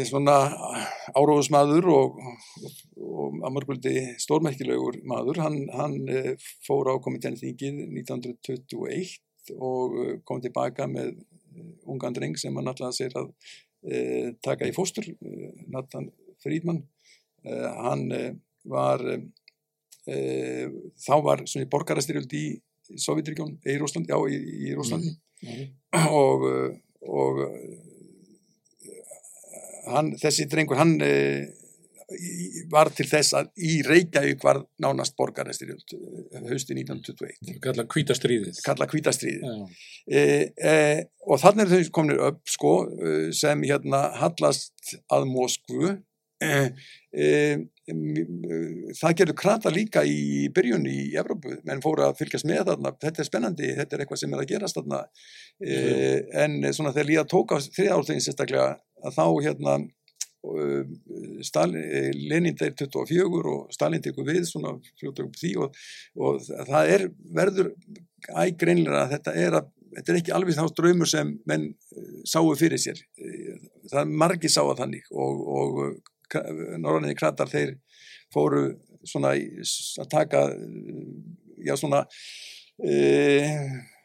svona 0.09 0.37
áróðusmaður 1.17 1.85
og, 1.93 2.09
og, 2.21 2.33
og 3.03 3.29
að 3.45 3.53
mörguldi 3.57 3.95
stórmerkilegur 4.21 4.95
maður 5.05 5.37
hann, 5.43 5.69
hann 5.73 5.97
fór 6.65 6.89
á 6.93 6.95
Kominternþingið 7.05 7.75
1921 7.89 9.19
og 9.59 9.89
kom 10.25 10.41
tilbaka 10.45 10.87
með 10.87 11.09
ungan 11.89 12.17
dreng 12.17 12.39
sem 12.39 12.55
hann 12.57 12.71
alltaf 12.71 12.95
sér 12.97 13.15
að 13.19 13.31
e, 13.83 13.99
taka 14.45 14.69
í 14.69 14.75
fóstur, 14.77 15.09
e, 15.09 15.53
Nathan 15.73 16.11
Friedman. 16.43 16.83
E, 17.45 17.59
hann 17.85 18.09
var, 18.69 19.05
þá 20.09 21.15
var 21.25 21.43
svona 21.49 21.69
borgarastyrjöld 21.71 22.33
í 22.37 22.47
Sovjetríkjón, 22.89 23.59
í 23.69 23.77
Rúslandi, 23.81 24.09
já, 24.09 24.19
í, 24.33 24.37
í 24.69 24.75
Rúslandi 24.77 25.13
mm 25.13 25.51
-hmm. 25.53 26.07
og, 26.17 26.47
og 27.05 27.41
hann, 29.93 30.15
þessi 30.21 30.49
drengur, 30.49 30.81
hann 30.81 30.97
var 32.73 32.89
til 32.97 33.05
þess 33.09 33.35
að 33.37 33.51
í 33.61 33.79
Reykjavík 33.85 34.45
var 34.45 34.63
nánast 34.81 35.13
borgarestyrjöld 35.19 35.93
hausti 36.49 36.77
1921 36.79 37.59
Kalla 37.65 37.85
kvítastriðið 37.85 38.63
Kalla 38.65 38.89
kvítastriðið 38.89 39.45
e, 40.09 40.23
e, 40.57 40.77
og 41.29 41.43
þannig 41.43 41.67
er 41.67 41.73
þau 41.75 41.97
kominir 41.99 42.23
upp 42.31 42.41
sko 42.49 42.75
sem 43.37 43.65
hérna 43.69 44.07
hallast 44.17 44.95
að 45.13 45.27
Moskvu. 45.29 45.99
E, 46.39 46.53
það 48.95 49.15
gerur 49.19 49.37
krata 49.37 49.73
líka 49.75 50.05
í 50.07 50.47
byrjun 50.55 50.87
í 50.89 51.11
Evrópu, 51.19 51.57
menn 51.67 51.83
fóru 51.83 52.07
að 52.07 52.21
fylgjast 52.21 52.47
með 52.49 52.63
þarna, 52.71 52.93
þetta 53.03 53.23
er 53.25 53.29
spennandi, 53.29 53.71
þetta 53.75 53.97
er 53.97 54.05
eitthvað 54.05 54.23
sem 54.23 54.37
er 54.37 54.45
að 54.45 54.51
gerast 54.53 54.79
þarna. 54.79 55.01
En 56.45 56.59
svona 56.71 56.95
þegar 56.95 57.11
líða 57.11 57.27
tók 57.33 57.57
á 57.57 57.59
þriðárþegin 57.65 58.25
sérstaklega 58.29 58.69
að 59.03 59.19
þá 59.19 59.25
hérna 59.49 59.79
Lenin 62.28 62.55
deyr 62.59 62.76
24 62.78 63.51
og 63.53 63.72
Stalin 63.74 64.03
tekur 64.03 64.26
við 64.28 64.45
svona 64.47 64.76
fljóta 65.01 65.24
upp 65.26 65.34
því 65.41 65.55
og, 65.64 65.80
og 66.20 66.39
það 66.45 66.93
er 66.95 67.07
verður 67.34 67.72
ægreinlega 68.39 69.03
að 69.05 69.12
þetta 69.16 69.34
er 69.47 69.59
að 69.61 69.74
þetta 69.97 70.12
er 70.12 70.18
ekki 70.20 70.34
alveg 70.36 70.59
þá 70.59 70.66
ströymur 70.70 71.09
sem 71.11 71.30
menn 71.49 71.70
sáu 72.28 72.53
fyrir 72.61 72.80
sér. 72.80 73.01
Það 73.89 74.01
er 74.03 74.16
margi 74.22 74.51
sá 74.53 74.61
að 74.62 74.82
þannig 74.82 75.09
og, 75.11 75.45
og 75.59 75.78
norðanir 76.78 77.16
kratar 77.18 77.51
þeir 77.51 77.76
fóru 78.34 78.66
svona 79.09 79.32
að 79.32 80.11
taka 80.12 80.45
já 81.64 81.74
svona 81.78 82.05
eða 82.78 83.97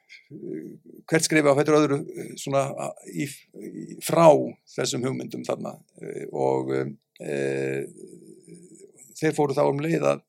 hvert 1.10 1.26
skrifa 1.26 1.54
á 1.54 1.58
hættur 1.58 1.78
öðru 1.78 2.00
svona 2.40 2.66
í, 3.12 3.28
í, 3.28 3.98
frá 4.04 4.28
þessum 4.76 5.06
hugmyndum 5.08 5.46
þarna. 5.48 5.76
Og 6.32 6.72
e, 6.78 7.38
þeir 9.20 9.36
fóru 9.38 9.58
þá 9.58 9.66
um 9.68 9.82
leið 9.84 10.08
að 10.14 10.24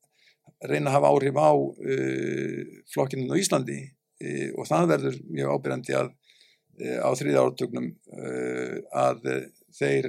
reyna 0.65 0.91
að 0.91 0.97
hafa 0.97 1.13
áhrif 1.13 1.39
á 1.39 1.53
e, 1.55 1.99
flokkinu 2.95 3.35
á 3.35 3.41
Íslandi. 3.41 3.79
E, 4.21 4.51
og 4.55 4.69
það 4.71 4.91
verður 4.95 5.21
mjög 5.29 5.55
ábyrjandi 5.59 5.99
að 6.01 6.13
á 6.75 7.11
þrýða 7.15 7.43
ártögnum 7.47 7.85
að 8.99 9.29
þeir 9.79 10.09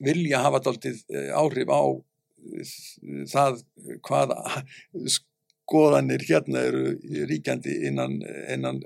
vilja 0.00 0.38
hafa 0.46 0.62
daldið 0.64 1.02
áhrif 1.36 1.68
á 1.68 1.84
það 3.28 3.60
hvað 4.08 4.32
skoðanir 5.64 6.24
hérna 6.28 6.64
eru 6.68 6.94
ríkjandi 7.28 7.74
innan, 7.88 8.18
innan 8.52 8.80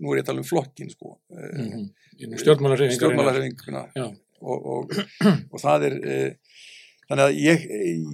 nú 0.00 0.12
er 0.12 0.20
ég 0.20 0.24
að 0.24 0.30
tala 0.30 0.42
um 0.42 0.48
flokkin 0.48 0.90
sko 0.92 1.16
mm 1.30 1.70
-hmm. 1.70 2.36
stjórnmálarhefinguna 2.42 3.82
og, 4.40 4.66
og, 4.74 4.94
og 5.52 5.60
það 5.60 5.86
er 5.88 5.94
e, 6.02 6.18
þannig 7.08 7.24
að 7.24 7.38
ég, 7.42 7.66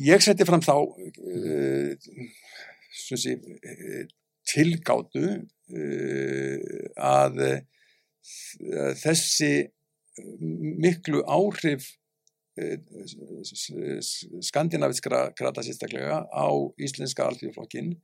ég 0.06 0.24
seti 0.24 0.46
fram 0.48 0.62
þá 0.64 0.76
e, 1.34 1.96
sé, 2.92 3.36
e, 3.36 4.06
tilgátu 4.50 5.26
að 6.96 7.38
þessi 9.00 9.52
miklu 10.82 11.22
áhrif 11.22 11.99
skandinaviskra 14.42 15.30
krata 15.38 15.62
sérstaklega 15.64 16.24
á 16.26 16.48
íslenska 16.82 17.28
alþjóðflokkin 17.28 17.94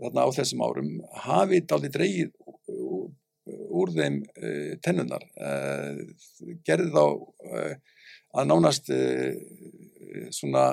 þarna 0.00 0.24
á 0.24 0.28
þessum 0.32 0.64
árum 0.64 0.90
hafi 1.26 1.60
daldi 1.68 1.90
dreyið 1.92 2.30
úr 3.70 3.92
þeim 3.94 4.20
uh, 4.24 4.72
tennunar 4.84 5.24
uh, 5.36 6.00
gerði 6.66 6.90
þá 6.94 7.04
að 8.30 8.46
nánast 8.46 8.86
svona 10.30 10.64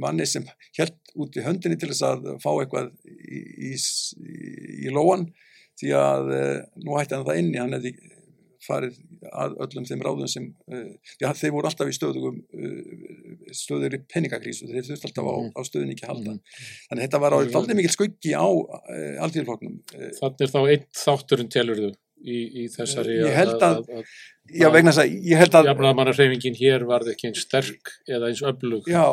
manni 0.00 0.24
sem 0.24 0.46
held 0.78 0.94
út 1.20 1.36
í 1.36 1.44
höndinni 1.44 1.76
til 1.76 1.90
þess 1.90 2.06
að 2.08 2.30
fá 2.40 2.48
eitthvað 2.54 2.88
í, 3.04 3.42
í, 3.68 3.74
í 4.88 4.94
lóan 4.94 5.26
því 5.76 5.92
að 6.00 6.32
nú 6.80 6.96
hætti 6.96 7.18
hann 7.18 7.26
það 7.28 7.40
inni, 7.42 7.60
hann 7.60 7.76
hefði 7.76 7.92
farið 8.64 8.98
að 9.30 9.56
öllum 9.66 9.88
þeim 9.88 10.04
ráðum 10.04 10.30
sem 10.30 10.46
uh, 10.72 10.86
já, 11.20 11.28
þeir 11.36 11.54
voru 11.54 11.70
alltaf 11.70 11.90
í 11.90 11.96
stöðugum 11.96 12.40
uh, 12.42 13.50
stöður 13.56 13.98
í 13.98 14.02
penningakrísu 14.10 14.70
þeir 14.70 14.88
þurfti 14.88 15.10
alltaf 15.10 15.28
á, 15.28 15.34
mhm. 15.34 15.52
á 15.54 15.60
stöðun 15.68 15.92
ekki 15.94 16.08
halda 16.10 16.36
mm. 16.36 16.40
þannig 16.88 17.00
að 17.00 17.04
þetta 17.06 17.22
var 17.24 17.38
aldrei 17.40 17.76
mikil 17.80 17.94
skuggi 17.94 18.34
á 18.36 18.46
uh, 18.48 19.22
alltíðurflokknum 19.26 19.78
Þannig 20.20 20.46
er 20.46 20.54
þá 20.54 20.60
einn 20.62 20.88
þátturinn 21.04 21.52
telurðu 21.52 21.92
í, 22.24 22.38
í 22.64 22.66
þessari 22.72 23.18
ég 23.20 23.36
held 23.36 23.56
að, 23.58 23.78
að, 23.78 24.00
að, 24.00 24.12
já, 24.60 24.68
vegna 24.72 24.92
þess 24.92 25.04
að 25.04 25.30
ég 25.30 25.42
held 25.42 25.58
að 25.58 25.70
jafnarmannarreifingin 25.70 26.58
hér 26.58 26.86
varði 26.88 27.14
ekki 27.14 27.30
eins 27.30 27.44
sterk 27.44 27.94
eða 28.08 28.30
eins 28.30 28.42
öflug 28.46 28.88
já. 28.90 29.06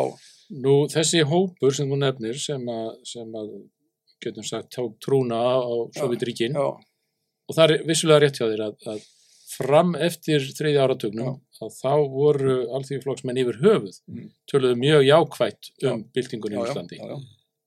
nú 0.64 0.78
þessi 0.92 1.24
hópur 1.28 1.76
sem 1.76 1.92
þú 1.92 2.02
nefnir 2.02 2.40
sem 2.42 2.72
að, 2.72 2.92
sem 3.08 3.38
að 3.42 3.54
getum 4.22 4.46
sagt 4.46 4.72
tók 4.76 4.98
trúna 5.02 5.40
á 5.42 5.74
Sovjetríkin 5.98 6.58
og 6.60 7.56
það 7.56 7.76
er 7.76 7.88
vissulega 7.90 8.24
rétt 8.24 8.40
hjá 8.40 8.48
þér 8.48 8.68
að 8.70 9.08
fram 9.52 9.94
eftir 10.00 10.46
þriðja 10.58 10.86
áratugnum 10.88 11.36
að 11.62 11.76
þá 11.78 11.94
voru 12.14 12.56
alþjóðflokksmenn 12.78 13.42
yfir 13.44 13.60
höfuð 13.62 14.00
mm. 14.10 14.32
töluðu 14.52 14.80
mjög 14.82 15.06
jákvægt 15.10 15.70
um 15.90 16.06
byltingunni 16.16 16.58
í 16.58 16.64
Íslandi 16.66 17.02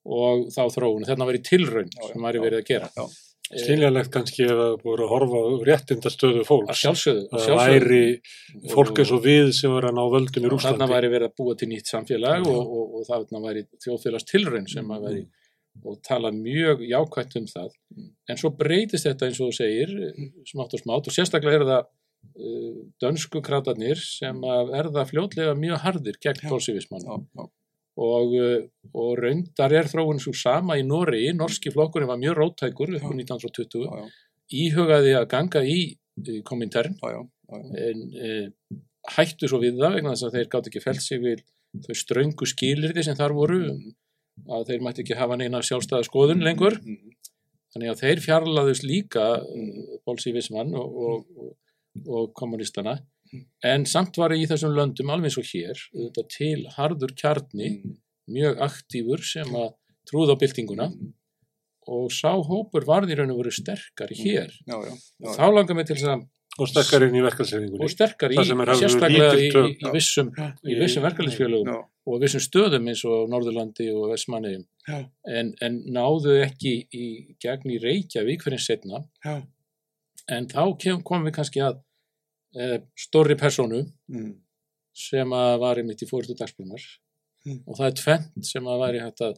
og 0.05 0.49
þá 0.53 0.65
þróun, 0.75 1.07
þetta 1.09 1.29
var 1.29 1.39
í 1.39 1.45
tilraun 1.47 1.95
sem 1.95 2.27
væri 2.27 2.43
verið 2.43 2.63
að 2.63 2.69
gera 2.73 3.07
Skiljanlegt 3.45 4.09
kannski 4.09 4.47
ef 4.47 4.57
það 4.57 4.75
voru 4.87 5.05
að 5.05 5.11
horfa 5.13 5.41
á 5.45 5.49
réttindastöðu 5.69 6.41
að 6.41 6.47
fólks. 6.49 6.79
sjálfsögðu, 6.81 7.25
að 7.29 7.35
Það 7.35 7.43
sjálfsögðu. 7.45 7.83
væri 7.85 8.71
fólk 8.73 9.01
eins 9.03 9.13
og 9.13 9.21
við 9.27 9.51
sem 9.59 9.75
var 9.75 9.87
að 9.91 9.99
ná 9.99 10.05
völdum 10.15 10.47
í 10.47 10.53
Rúslandi. 10.55 10.89
væri 10.95 11.11
verið 11.13 11.29
að 11.29 11.35
búa 11.37 11.57
til 11.61 11.69
nýtt 11.69 11.91
samfélag 11.93 12.41
Já. 12.41 12.49
og, 12.55 12.73
og, 12.79 12.95
og 12.97 13.05
þarna 13.11 13.43
væri 13.45 13.65
þjóðfélags 13.85 14.27
tilraun 14.31 14.67
sem 14.73 14.95
að 14.97 15.05
væri 15.05 15.23
og 15.83 15.99
tala 16.07 16.31
mjög 16.35 16.85
jákvætt 16.87 17.37
um 17.41 17.49
það. 17.51 17.75
En 18.31 18.41
svo 18.41 18.53
breytist 18.55 19.09
þetta 19.09 19.29
eins 19.29 19.41
og 19.41 19.51
þú 19.51 19.57
segir 19.59 19.93
smátt 20.49 20.77
og 20.77 20.83
smátt 20.83 21.11
og 21.11 21.17
sérstaklega 21.17 21.61
er 21.61 21.67
það 21.69 21.83
uh, 21.83 22.79
dönsku 23.03 23.43
kratarnir 23.45 24.01
sem 24.01 24.39
að 24.47 24.73
verða 24.73 25.07
fljótlega 25.11 25.59
mjög 25.59 25.83
harðir 25.85 26.21
gegn 26.23 26.47
bolsífismann 26.49 27.09
og, 27.11 28.37
uh, 28.39 28.63
og 28.95 29.11
raundar 29.21 29.75
er 29.75 29.91
þróun 29.91 30.23
svo 30.23 30.35
sama 30.37 30.79
í 30.81 30.87
Noregi, 30.87 31.35
norski 31.37 31.75
flokkurinn 31.75 32.11
var 32.11 32.23
mjög 32.23 32.39
róttækur 32.41 32.97
upp 32.97 33.07
á 33.07 33.11
Já. 33.11 33.19
1920 33.25 33.85
já, 33.85 33.91
já, 34.05 34.25
íhugaði 34.65 35.15
að 35.19 35.29
ganga 35.33 35.65
í, 35.65 35.79
í 36.29 36.41
komintern 36.47 36.97
en 37.55 38.01
e, 38.17 38.31
hættu 39.15 39.49
svo 39.51 39.61
við 39.63 39.79
það 39.81 39.99
vegna 39.99 40.15
þess 40.15 40.27
að 40.29 40.37
þeir 40.39 40.51
gátt 40.53 40.71
ekki 40.71 40.83
felt 40.85 41.05
sig 41.05 41.21
við 41.23 41.45
þau 41.85 41.95
ströngu 41.99 42.49
skilirði 42.49 43.05
sem 43.07 43.19
þar 43.19 43.35
voru 43.37 43.61
að 44.49 44.67
þeir 44.69 44.81
mætti 44.87 45.03
ekki 45.05 45.17
hafa 45.19 45.37
neina 45.41 45.61
sjálfstæða 45.63 46.05
skoðun 46.09 46.43
lengur. 46.45 46.79
Mhm. 46.83 47.13
þannig 47.75 47.91
að 47.91 48.01
þeir 48.05 48.21
fjarlaðust 48.23 48.85
líka 48.87 49.23
uh, 49.43 49.99
Bolsívismann 50.07 50.75
og, 50.79 50.95
og, 50.95 51.25
og, 51.37 51.57
og 52.07 52.29
kommunistana 52.39 53.01
en 53.67 53.83
samt 53.85 54.15
var 54.17 54.31
í 54.31 54.45
þessum 54.47 54.77
löndum 54.77 55.11
alveg 55.11 55.33
eins 55.33 55.39
og 55.43 55.49
hér 55.51 55.81
þetta 55.91 56.25
til 56.31 56.67
harður 56.77 57.15
kjarni 57.19 57.71
Mhm. 57.83 57.97
mjög 58.31 58.61
aktífur 58.63 59.21
sem 59.27 59.51
að 59.59 59.75
trúða 60.09 60.33
á 60.33 60.41
byltinguna. 60.41 60.87
Mhm. 60.95 61.13
og 61.87 62.09
sá 62.11 62.31
hópur 62.33 62.81
varði 62.89 63.17
raun 63.19 63.31
og 63.35 63.43
veru 63.43 63.51
sterkari 63.53 64.15
hér. 64.17 64.49
Já, 64.65 64.77
já, 64.89 64.95
já, 65.21 65.35
þá 65.37 65.45
langar 65.53 65.75
mig 65.77 65.87
til 65.87 65.97
þess 65.97 66.09
að 66.15 66.23
Og 66.59 66.69
sterkar 66.71 67.03
inn 67.03 67.15
í 67.19 67.21
verkalsreifingunni. 67.21 67.83
og 67.83 67.91
er 67.91 68.73
í, 68.73 68.79
sérstaklega 68.81 69.35
í, 69.35 69.49
í, 69.51 69.75
í 69.83 69.93
vissum, 69.93 70.31
í 70.65 70.79
vissum 70.79 71.03
verkefliðsfélögum 71.03 71.67
já, 71.69 71.83
og 72.05 72.21
vissum 72.21 72.43
stöðum 72.45 72.91
eins 72.93 73.05
og 73.09 73.31
Norðurlandi 73.33 73.89
og 73.95 74.11
Vestmannegjum 74.13 74.65
já, 74.89 74.99
en, 75.41 75.55
en 75.65 75.81
náðu 75.97 76.39
ekki 76.45 76.75
í 76.93 77.07
gegn 77.43 77.73
í 77.73 77.81
Reykjavík 77.83 78.45
fyrir 78.45 78.63
setna 78.63 79.05
já, 79.25 79.39
en 80.33 80.49
þá 80.53 80.63
kem, 80.81 81.01
komum 81.07 81.29
við 81.29 81.39
kannski 81.39 81.65
að 81.65 81.81
e, 82.57 82.83
stórri 82.99 83.39
personu 83.41 83.85
mm, 84.13 84.35
sem 84.95 85.33
að 85.37 85.57
var 85.65 85.81
einmitt 85.81 86.05
í 86.05 86.11
fórstu 86.11 86.37
dagsbrunar 86.39 86.85
Mm. 87.45 87.61
og 87.69 87.77
það 87.77 87.91
er 87.91 87.97
tvent 88.01 88.47
sem 88.49 88.69
að 88.73 88.79
væri 88.81 89.01
hægt 89.03 89.21
að 89.25 89.35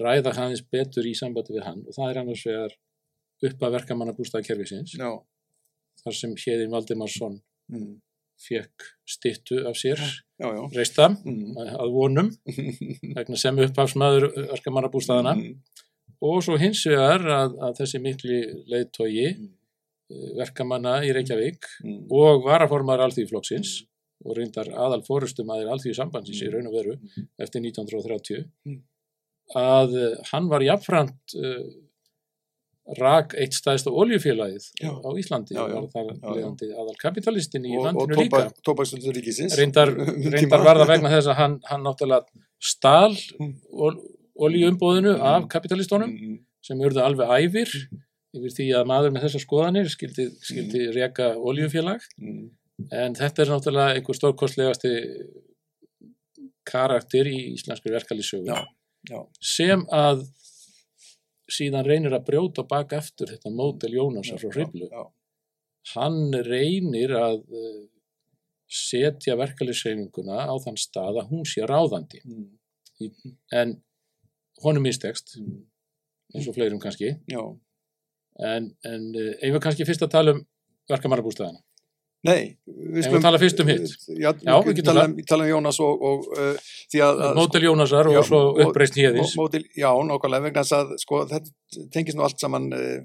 ræða 0.00 0.32
hans 0.36 0.60
betur 0.70 1.06
í 1.08 1.16
sambandi 1.18 1.56
við 1.56 1.64
hann. 1.66 1.80
Og 1.88 1.96
það 1.96 2.10
er 2.12 2.20
annars 2.20 2.44
vegar 2.46 2.76
upp 3.48 3.64
að 3.66 3.74
verkamannabústaðkerfisins 3.78 4.94
já, 5.00 5.08
þar 6.04 6.16
sem 6.20 6.36
Hjeðin 6.38 6.70
Valdimarsson 6.74 7.40
mm, 7.72 7.96
fekk 8.40 8.88
styttu 9.08 9.60
af 9.68 9.76
sér 9.78 10.00
já, 10.00 10.48
já, 10.48 10.62
reista 10.76 11.08
mm, 11.12 11.58
að 11.76 11.92
vonum 11.94 12.30
vegna 13.16 13.38
sem 13.40 13.58
upphafsmaður 13.66 14.30
verkamannabústaðana 14.54 15.36
mm, 15.36 15.54
og 16.24 16.42
svo 16.44 16.58
hins 16.60 16.82
vegar 16.88 17.24
að, 17.36 17.56
að 17.68 17.80
þessi 17.82 18.02
mikli 18.08 18.42
leiðtogi 18.72 19.30
Mm. 20.10 20.32
verkamanna 20.40 20.96
í 21.06 21.12
Reykjavík 21.14 21.66
mm, 21.84 21.98
og 22.10 22.40
varaformar 22.42 22.98
alþýðflokksins 23.04 23.76
og 24.26 24.34
reyndar 24.34 24.66
aðal 24.74 25.04
fórustum 25.06 25.52
aðeir 25.54 25.68
alþýðsambandsins 25.70 26.40
í 26.42 26.48
raun 26.50 26.66
og 26.66 26.74
veru 26.74 26.96
eftir 27.38 27.62
1930 27.62 28.40
Mm. 28.66 28.80
að 29.54 29.94
eh, 30.00 30.16
hann 30.32 30.48
var 30.50 30.66
jafnframt 30.66 31.36
uh, 31.38 31.62
rak 32.98 33.34
eitt 33.38 33.54
stæðsta 33.54 33.92
oljufélagið 33.94 34.64
Já. 34.82 34.90
á 34.90 35.08
Íslandi 35.20 35.54
Já, 35.54 35.60
og 35.62 35.70
já. 35.70 35.80
var 35.94 36.06
já. 36.10 36.30
leiðandi 36.34 36.68
aðal 36.74 36.96
kapitalistin 36.98 37.66
í 37.68 37.74
og, 37.76 37.80
og 37.80 37.86
landinu 37.86 38.16
líka 38.24 38.40
tóbak, 38.40 38.62
tóbaksöldur 38.66 39.14
ríkisins 39.18 39.54
reyndar, 39.60 39.92
reyndar 40.34 40.64
var 40.66 40.80
það 40.82 40.90
vegna 40.94 41.12
þess 41.14 41.30
að 41.30 41.38
hann, 41.42 41.58
hann 41.70 41.84
náttúrulega 41.86 42.46
stál 42.60 43.14
Mm. 43.38 43.52
oljeumbóðinu 44.40 45.12
Mm. 45.16 45.22
af 45.22 45.48
kapitalistónum 45.52 46.10
mm, 46.10 46.38
sem 46.64 46.80
urðu 46.80 47.02
alveg 47.04 47.28
æfir 47.28 47.68
yfir 48.36 48.54
því 48.56 48.66
að 48.78 48.86
maður 48.88 49.12
með 49.14 49.24
þessar 49.26 49.42
skoðanir 49.44 49.88
skildi, 49.92 50.26
skildi 50.40 50.86
reka 50.94 51.34
oljufélag 51.36 52.00
mm, 52.18 52.50
en 52.92 53.14
þetta 53.18 53.42
er 53.44 53.50
náttúrulega 53.54 53.94
einhver 53.98 54.16
stórkostlegasti 54.18 54.92
karakter 56.70 57.26
í 57.30 57.54
íslenskri 57.54 57.92
já. 57.94 59.20
sem 59.40 59.82
að 59.90 60.26
síðan 61.52 61.86
reynir 61.86 62.14
að 62.16 62.26
brjóta 62.28 62.64
bak 62.68 62.94
eftir 62.96 63.34
þetta 63.34 63.52
mótel 63.54 63.92
Jónasar 63.94 64.40
frá 64.40 64.52
Hriblu. 64.54 64.88
Hann 65.94 66.34
reynir 66.46 67.14
að 67.16 67.40
eh, 67.56 67.80
setja 68.70 69.36
verkalýsreifinguna 69.40 70.44
á 70.46 70.54
þann 70.62 70.78
stað 70.78 71.22
að 71.22 71.32
hún 71.32 71.46
sé 71.48 71.64
ráðandi. 71.66 72.20
Mm, 72.26 73.16
en 73.56 73.74
honum 74.64 74.84
mistekst 74.84 75.38
mm, 75.40 75.56
eins 76.36 76.50
og 76.50 76.56
fleirum 76.58 76.82
kannski. 76.82 77.14
Já. 77.30 77.42
en, 78.40 78.70
en 78.86 79.08
eh, 79.16 79.34
eigum 79.40 79.58
við 79.58 79.64
kannski 79.64 79.88
fyrst 79.88 80.06
að 80.06 80.14
tala 80.14 80.36
um 80.36 80.44
verkamannabústæðana 80.90 81.60
Nei, 82.28 82.58
við 82.68 83.06
að 83.08 83.22
tala 83.24 83.38
fyrst 83.40 83.60
um 83.62 83.70
hitt? 83.72 83.92
Já, 84.12 84.28
Já, 84.44 84.52
við 84.66 84.74
getum 84.76 84.88
tala, 84.90 85.04
um, 85.08 85.14
tala 85.30 85.46
um 85.46 85.50
Jónas 85.54 85.78
og, 85.80 86.02
og 86.04 86.26
uh, 86.36 86.68
því 86.92 87.00
að, 87.06 87.22
mótel 87.38 87.62
Jónasar 87.64 88.10
Já, 88.12 88.18
og 88.20 88.26
svo 88.28 88.40
og- 88.50 88.60
uppreist 88.66 88.98
héðis 89.00 89.32
Mó- 89.38 89.46
Mótil, 89.46 89.62
já, 89.72 89.88
nákvæmlega, 90.10 90.44
vegna 90.50 90.64
þess 90.66 90.76
að 90.76 90.92
sko, 91.00 91.22
þetta 91.30 91.86
tengist 91.96 92.18
nú 92.18 92.26
allt 92.26 92.42
saman 92.44 92.68
uh, 92.76 93.00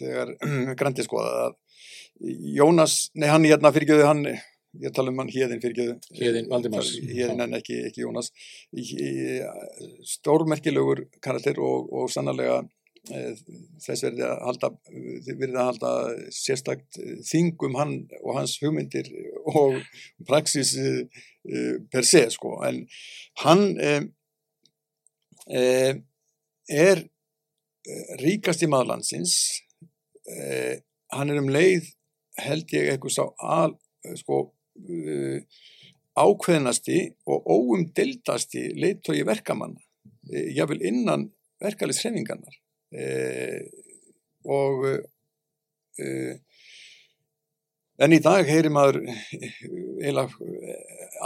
þegar 0.00 0.32
grandi 0.80 1.04
skoða 1.04 1.34
að 1.50 1.56
Jónas, 2.56 2.94
nei 3.20 3.28
hann 3.28 3.44
hérna 3.44 3.68
fyrirgjöðu 3.76 4.06
hann, 4.08 4.24
ég 4.80 4.94
tala 4.96 5.12
um 5.12 5.18
hann 5.20 5.28
Hjeðin 5.34 5.60
fyrirgjöðu. 5.60 5.98
Héðinn 6.16 6.48
Valdimars. 6.48 6.94
Hjeðin 6.96 7.42
en 7.44 7.58
ekki, 7.58 7.82
ekki 7.90 8.06
Jónas. 8.06 8.30
Stórmerkilegur 10.06 11.04
karakter 11.24 11.60
og, 11.60 11.90
og 11.92 12.08
sannarlega 12.12 12.62
uh, 12.62 12.70
þess 13.06 14.02
verði 14.02 14.24
að 14.26 14.40
halda, 14.42 14.70
verði 15.28 15.54
að 15.54 15.68
halda 15.70 15.92
sérstakt 16.34 16.98
eh, 16.98 17.20
þing 17.26 17.54
um 17.68 17.78
hann 17.78 17.94
og 18.22 18.38
hans 18.40 18.56
hugmyndir 18.62 19.10
og 19.46 19.78
praxis 20.26 20.74
uh, 20.80 21.04
per 21.92 22.06
se 22.08 22.24
sko, 22.34 22.56
en 22.66 22.82
hann 23.44 23.76
eh, 25.46 25.94
er 26.68 26.98
eh, 27.86 28.16
ríkasti 28.22 28.68
maðurlandsins 28.70 29.36
eh, 30.26 30.82
hann 31.14 31.30
er 31.30 31.40
um 31.40 31.50
leið 31.52 31.92
held 32.42 32.74
ég 32.74 32.90
eitthvað 32.92 33.14
sá 33.14 33.24
al, 33.38 33.76
eh, 34.04 34.16
sko, 34.18 34.42
eh, 34.82 35.42
ákveðnasti 36.16 37.00
og 37.30 37.46
óumdeldasti 37.46 38.70
leiðtói 38.80 39.22
verkamanna 39.28 39.80
eh, 40.32 40.50
jáfnvel 40.56 40.82
innan 40.90 41.28
verkalisreifingarnar 41.62 42.54
eh, 42.54 42.62
og 44.46 44.84
eh, 45.98 46.34
en 47.96 48.12
í 48.12 48.20
dag 48.22 48.46
heyri 48.48 48.70
maður 48.72 49.02
eh, 49.08 49.62
eh, 50.04 50.36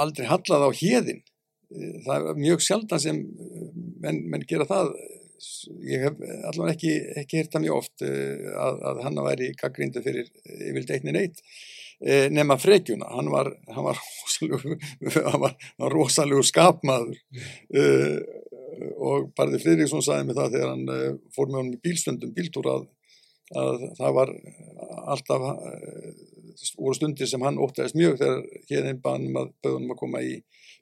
aldrei 0.00 0.26
hallað 0.30 0.68
á 0.68 0.70
hérðin 0.70 1.22
það 1.70 2.28
er 2.32 2.38
mjög 2.40 2.64
sjaldan 2.64 3.02
sem 3.02 3.18
eh, 3.24 3.66
menn, 4.02 4.22
menn 4.30 4.46
gera 4.48 4.66
það. 4.68 4.94
Ég 5.88 6.02
hef 6.04 6.18
allavega 6.50 6.74
ekki, 6.74 6.94
ekki 7.22 7.38
heyrt 7.38 7.54
það 7.54 7.66
mjög 7.66 7.76
oft 7.78 8.04
eh, 8.04 8.48
að, 8.60 8.80
að 8.90 9.04
hann 9.06 9.20
væri 9.24 9.52
gaggrindu 9.60 10.02
fyrir 10.04 10.26
yfirleitt 10.44 10.92
einni 10.98 11.14
neitt 11.16 11.40
eh, 12.04 12.26
nema 12.32 12.58
frekjuna, 12.60 13.08
hann 13.14 13.30
var 13.32 13.52
var 13.86 14.02
rosalegu 15.94 16.44
skapmaður 16.44 17.16
og 19.00 19.30
Barði 19.36 19.60
Friðriksson 19.62 20.04
sagði 20.04 20.28
mig 20.28 20.38
það 20.38 20.56
þegar 20.56 20.72
hann 20.74 20.94
uh, 20.94 21.06
fór 21.34 21.50
með 21.50 21.60
honum 21.60 21.76
í 21.76 21.82
bílstundum, 21.86 22.34
bíltúr 22.36 22.68
að, 22.70 22.86
að 23.60 23.84
það 23.98 24.16
var 24.18 24.32
alltaf 25.14 25.46
uh, 25.48 26.12
voru 26.76 26.96
stundir 26.98 27.30
sem 27.30 27.44
hann 27.46 27.60
óttaðist 27.62 27.98
mjög 27.98 28.20
þegar 28.20 28.40
hérðin 28.70 29.02
banum 29.02 29.40
að 29.40 29.52
bauðunum 29.64 29.94
að 29.94 30.00
koma 30.02 30.22
í 30.26 30.38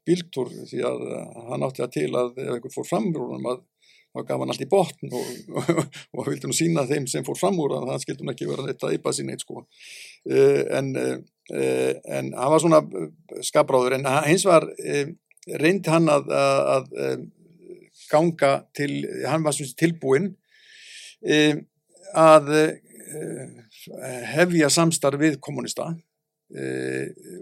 bíltúr 0.08 0.52
því 0.70 0.84
að 0.88 1.02
hann 1.50 1.66
átti 1.66 1.84
það 1.84 1.96
til 1.96 2.08
að 2.16 2.38
ef 2.44 2.54
einhver 2.54 2.74
fór 2.74 2.88
fram 2.88 3.10
úr 3.12 3.26
honum 3.26 3.50
að 3.52 3.64
þá 4.08 4.22
gaf 4.24 4.42
hann 4.42 4.52
allt 4.54 4.64
í 4.64 4.70
botn 4.72 5.14
og, 5.14 5.32
og, 5.60 5.80
og 6.16 6.28
vildi 6.30 6.50
nú 6.50 6.56
sína 6.56 6.86
þeim 6.88 7.06
sem 7.10 7.26
fór 7.26 7.38
fram 7.38 7.58
úr 7.60 7.76
að 7.76 7.90
það 7.92 8.04
skildi 8.04 8.24
hún 8.24 8.32
ekki 8.32 8.48
vera 8.48 8.66
neitt 8.66 8.86
að 8.88 8.96
ypa 8.96 9.14
sín 9.14 9.32
eitt 9.32 9.44
sko. 9.44 9.66
En, 10.28 10.88
en 10.96 12.30
hann 12.32 12.52
var 12.54 12.62
svona 12.64 12.80
skapráður. 13.44 13.98
En 13.98 14.08
hins 14.24 14.46
var 14.48 14.66
reyndi 15.60 15.92
hann 15.92 16.08
að, 16.12 16.32
að, 16.32 16.88
að 17.04 17.26
ganga 18.10 18.52
til, 18.76 18.92
hann 19.26 19.44
var 19.44 19.56
svona 19.56 19.78
tilbúinn 19.78 20.32
að 22.18 22.52
hefja 24.34 24.68
samstarf 24.70 25.20
við 25.20 25.40
kommunista 25.44 25.90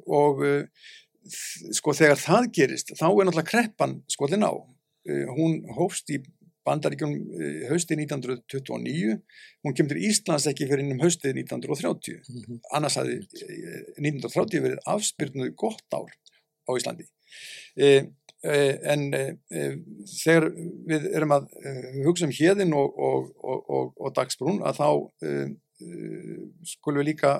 og 0.06 0.42
sko 1.76 1.94
þegar 1.94 2.18
það 2.22 2.48
gerist 2.54 2.94
þá 2.96 3.06
er 3.08 3.28
náttúrulega 3.28 3.50
kreppan 3.50 3.98
skoðin 4.10 4.46
á 4.46 4.54
hún 5.36 5.60
hófst 5.76 6.10
í 6.14 6.20
bandaríkjum 6.66 7.14
haustið 7.70 8.02
1929, 8.04 9.16
hún 9.64 9.76
kemur 9.76 9.94
til 9.94 10.06
Íslands 10.08 10.48
ekki 10.50 10.66
fyrir 10.68 10.84
innum 10.84 11.02
haustið 11.04 11.38
1930, 11.44 12.20
mm 12.26 12.42
-hmm. 12.42 12.60
annars 12.78 12.98
hafði 12.98 13.20
1930 14.02 14.64
verið 14.64 14.80
afspyrnuð 14.94 15.52
gott 15.54 15.86
ár 15.94 16.10
á 16.66 16.70
Íslandi. 16.74 17.06
E, 18.46 18.54
e, 18.54 18.78
en 18.92 19.06
e, 19.14 19.22
þegar 20.12 20.48
við 20.86 21.06
erum 21.16 21.34
að 21.34 21.46
hugsa 22.04 22.26
um 22.28 22.34
hérðin 22.34 22.74
og, 22.78 22.98
og, 23.08 23.30
og, 23.42 23.94
og 23.96 24.12
dagsbrún 24.16 24.62
að 24.66 24.80
þá 24.80 24.88
skulum 26.64 27.02
við 27.02 27.08
líka 27.10 27.30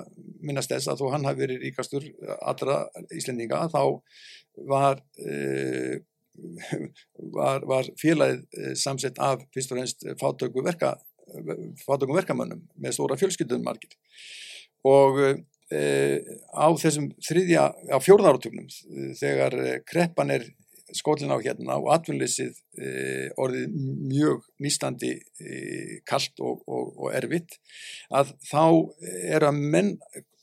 minnast 0.45 0.69
þess 0.69 0.91
að 0.91 0.99
þó 0.99 1.07
hann 1.15 1.25
hafi 1.25 1.41
verið 1.41 1.63
ríkastur 1.63 2.03
allra 2.37 2.83
Íslendinga 3.17 3.63
þá 3.73 3.81
var 4.69 5.01
var, 7.37 7.65
var 7.65 7.89
félagið 7.97 8.75
samsett 8.77 9.17
af 9.17 9.41
fyrst 9.55 9.73
og 9.73 9.79
reynst 9.79 10.05
fátöku 10.21 10.61
verka 10.65 10.93
fátökum 11.81 12.19
verkamönnum 12.19 12.61
með 12.77 12.99
stóra 12.99 13.17
fjölskyldum 13.17 13.65
margir. 13.65 13.97
Og 14.85 15.17
á 15.67 16.67
þessum 16.77 17.09
þriðja, 17.25 17.65
á 17.73 17.97
fjórðáratögnum 18.05 18.69
þegar 19.17 19.57
kreppan 19.89 20.37
er 20.37 20.45
skólinn 20.95 21.33
á 21.33 21.37
hérna 21.41 21.77
og 21.81 21.89
atvinnleysið 21.95 22.57
e, 22.79 22.89
orðið 23.39 23.75
mjög 24.07 24.45
nýstandi 24.63 25.13
e, 25.17 25.99
kallt 26.07 26.39
og, 26.39 26.63
og, 26.67 26.93
og 26.95 27.15
erfitt 27.17 27.57
að 28.15 28.33
þá 28.47 28.63
er 29.35 29.47
að 29.49 29.61
menn 29.75 29.93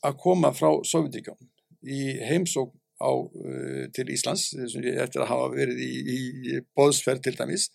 að 0.05 0.17
koma 0.21 0.53
frá 0.53 0.69
Sovjetíkjón 0.85 1.49
í 1.85 2.01
heimsók 2.25 2.73
á, 3.01 3.11
uh, 3.11 3.85
til 3.95 4.11
Íslands 4.13 4.53
eftir 4.55 5.23
að 5.23 5.31
hafa 5.31 5.49
verið 5.53 5.81
í, 5.83 5.91
í, 5.91 6.19
í 6.53 6.59
bóðsferð 6.77 7.25
til 7.25 7.35
dæmis. 7.37 7.69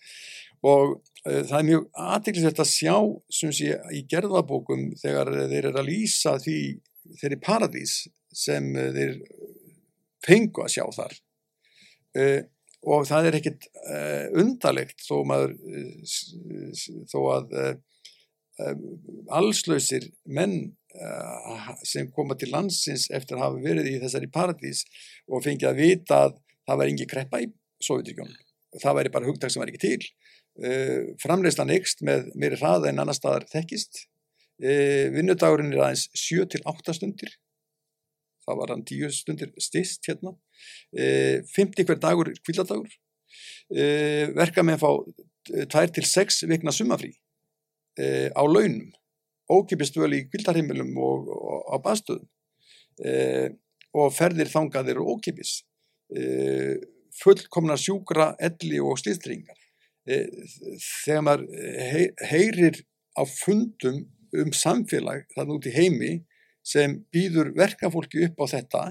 Og 0.65 0.99
það 1.25 1.55
er 1.57 1.67
mjög 1.67 1.85
aðeinsvægt 1.97 2.61
að 2.61 2.69
sjá 2.69 2.95
sé, 3.33 3.75
í 3.97 4.03
gerðabókum 4.09 4.91
þegar 5.01 5.31
þeir 5.49 5.67
eru 5.71 5.81
að 5.81 5.89
lýsa 5.89 6.35
því 6.41 6.57
þeirri 7.17 7.39
paradís 7.41 7.95
sem 8.33 8.69
þeir 8.73 9.15
fengu 10.25 10.65
að 10.65 10.73
sjá 10.77 10.85
þar. 10.97 11.15
Uh, 12.17 12.41
og 12.81 13.05
það 13.05 13.29
er 13.29 13.37
ekkit 13.37 13.65
uh, 13.85 14.27
undarlegt 14.41 15.03
þó, 15.05 15.21
maður, 15.29 15.53
uh, 15.53 16.83
þó 17.11 17.17
að 17.35 17.57
uh, 17.61 17.73
allslausir 19.37 20.07
menn 20.25 20.73
sem 21.87 22.09
koma 22.11 22.35
til 22.35 22.49
landsins 22.51 23.05
eftir 23.15 23.37
að 23.37 23.45
hafa 23.45 23.61
verið 23.63 23.85
í 23.93 23.99
þessari 24.01 24.27
paradís 24.27 24.81
og 25.31 25.45
fengið 25.45 25.69
að 25.69 25.77
vita 25.79 26.17
að 26.25 26.33
það 26.67 26.79
var 26.81 26.89
engi 26.91 27.07
kreppa 27.07 27.39
í 27.39 27.47
Sovjetrygjónum. 27.81 28.35
Það 28.75 28.97
væri 28.97 29.13
bara 29.13 29.29
hugtak 29.29 29.53
sem 29.53 29.63
var 29.63 29.71
ekki 29.71 29.81
til. 29.85 30.09
Framleyslan 31.23 31.71
ykst 31.77 32.03
með 32.03 32.27
meiri 32.35 32.59
hraða 32.59 32.91
en 32.91 32.99
annar 33.05 33.15
staðar 33.15 33.47
þekkist. 33.53 34.03
Vinnudagurinn 35.15 35.71
er 35.71 35.85
aðeins 35.87 36.09
7-8 36.11 36.97
stundir. 36.99 37.31
Það 38.51 38.59
var 38.59 38.73
hann? 38.75 38.85
10 38.87 39.15
stundir 39.15 39.51
stist 39.63 40.07
hérna. 40.09 40.35
50 40.91 41.87
hver 41.87 41.99
dagur 42.03 42.31
kvilladagur. 42.43 42.91
Verka 44.37 44.65
með 44.67 44.77
að 44.77 44.83
fá 44.83 44.91
2-6 45.71 46.43
vikna 46.51 46.73
sumafrí 46.75 47.13
á 47.97 48.43
launum. 48.43 48.91
Ókipist 49.51 49.97
völ 49.99 50.13
í 50.15 50.25
kvildarheimilum 50.29 50.91
og, 50.99 51.31
og 51.31 51.71
á 51.71 51.75
baðstöðum. 51.87 52.27
Og 53.91 54.13
ferðir 54.15 54.51
þangaðir 54.51 55.01
og 55.01 55.17
ókipis 55.17 55.61
fullkomna 57.21 57.75
sjúkra, 57.79 58.33
elli 58.39 58.79
og 58.83 58.99
slýstringar 58.99 59.57
þegar 60.05 61.23
maður 61.25 61.45
heyrir 62.31 62.79
á 63.15 63.23
fundum 63.27 64.05
um 64.31 64.53
samfélag 64.55 65.25
þannig 65.35 65.57
út 65.57 65.67
í 65.67 65.75
heimi 65.75 66.11
sem 66.63 67.05
býður 67.13 67.53
verkafólki 67.57 68.25
upp 68.27 68.43
á 68.43 68.45
þetta 68.55 68.81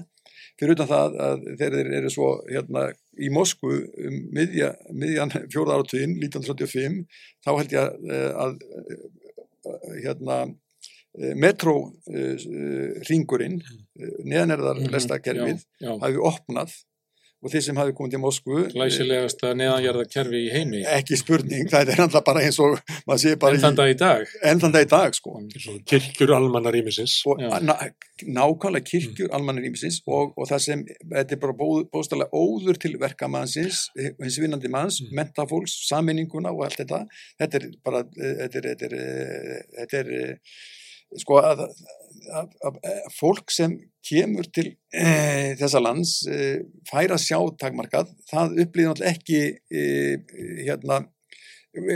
fyrir 0.59 0.73
utan 0.75 0.89
það 0.89 1.15
að 1.25 1.37
þeir 1.59 1.73
eru 1.99 2.09
svo 2.11 2.29
hérna 2.49 2.81
í 3.21 3.29
Moskvu 3.33 3.71
um 3.81 4.15
miðja, 4.35 4.69
miðjan 4.93 5.31
fjóða 5.51 5.75
áratugin 5.77 6.13
1935 6.21 7.05
þá 7.45 7.51
held 7.51 7.71
ég 7.75 7.81
að, 7.81 7.91
að 8.45 8.51
hérna 10.03 10.37
metróringurinn 11.41 13.57
neðanerðar 14.23 14.77
lestakerfið 14.93 15.59
hafi 15.81 16.17
opnað 16.31 16.69
og 17.41 17.49
þeir 17.53 17.63
sem 17.65 17.79
hafi 17.79 17.95
komið 17.97 18.15
til 18.15 18.21
Moskvu 18.21 18.61
Glæsilegast 18.71 19.41
að 19.47 19.55
neðanjarða 19.61 20.05
kerfi 20.11 20.41
í 20.45 20.51
heimi. 20.53 20.81
Ekki 20.97 21.17
spurning, 21.19 21.69
það 21.71 21.93
er 21.95 22.03
ennþá 22.05 22.21
bara 22.27 22.43
eins 22.45 22.59
og 22.61 22.77
enn 23.09 23.63
þann 23.63 23.79
dag 23.79 23.91
í 23.91 23.97
dag. 23.97 24.33
Enn 24.45 24.61
þann 24.61 24.75
dag 24.75 24.85
í 24.85 24.89
dag 24.91 25.17
sko. 25.17 25.35
Kirkjur 25.89 26.33
og 26.35 27.41
ná, 27.41 27.73
nákvæmlega 28.21 28.85
kirkjur 28.85 29.29
mm. 29.29 29.35
almannar 29.37 29.65
ímisins 29.65 30.01
og, 30.05 30.35
og 30.37 30.49
það 30.49 30.65
sem, 30.67 30.83
þetta 31.01 31.37
er 31.37 31.41
bara 31.41 31.57
bóð, 31.57 31.87
bóðstæðlega 31.93 32.43
óður 32.43 32.81
til 32.81 32.93
verkamannsins 33.01 33.87
hins 33.97 34.37
vinnandi 34.41 34.69
manns, 34.71 35.01
mm. 35.01 35.15
mentafólks 35.17 35.79
sammenninguna 35.87 36.53
og 36.53 36.67
allt 36.67 36.83
þetta. 36.83 37.01
Þetta 37.41 37.61
er 37.61 37.67
bara 37.81 38.03
þetta 38.11 38.61
er, 38.61 38.69
þetta 38.69 38.91
er, 38.91 39.65
þetta 39.79 40.03
er 40.03 40.13
sko 41.19 41.39
að, 41.41 41.65
að, 41.67 42.53
að, 42.67 42.77
að 42.91 43.15
fólk 43.17 43.51
sem 43.53 43.77
kemur 44.07 44.47
til 44.53 44.67
e, 44.93 45.07
þessa 45.59 45.81
lands 45.81 46.21
e, 46.29 46.61
færa 46.89 47.19
sjá 47.21 47.37
takmarkað, 47.61 48.13
það 48.29 48.61
upplýði 48.65 48.87
náttúrulega 48.89 49.15
ekki 49.15 49.41
e, 49.69 49.83
hérna, 50.65 51.01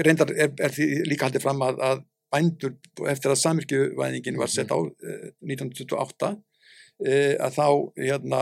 reyndar 0.06 0.34
er, 0.36 0.52
er 0.60 0.76
því 0.76 0.90
líka 1.10 1.30
haldið 1.30 1.46
fram 1.46 1.64
að 1.66 2.04
bændur 2.34 2.76
eftir 3.12 3.32
að 3.32 3.42
samirkjuvæðingin 3.42 4.40
var 4.40 4.52
sett 4.52 4.74
á 4.74 4.80
1928 4.80 6.36
E, 6.36 6.55
að 6.96 7.56
þá, 7.58 7.66
hérna, 8.00 8.38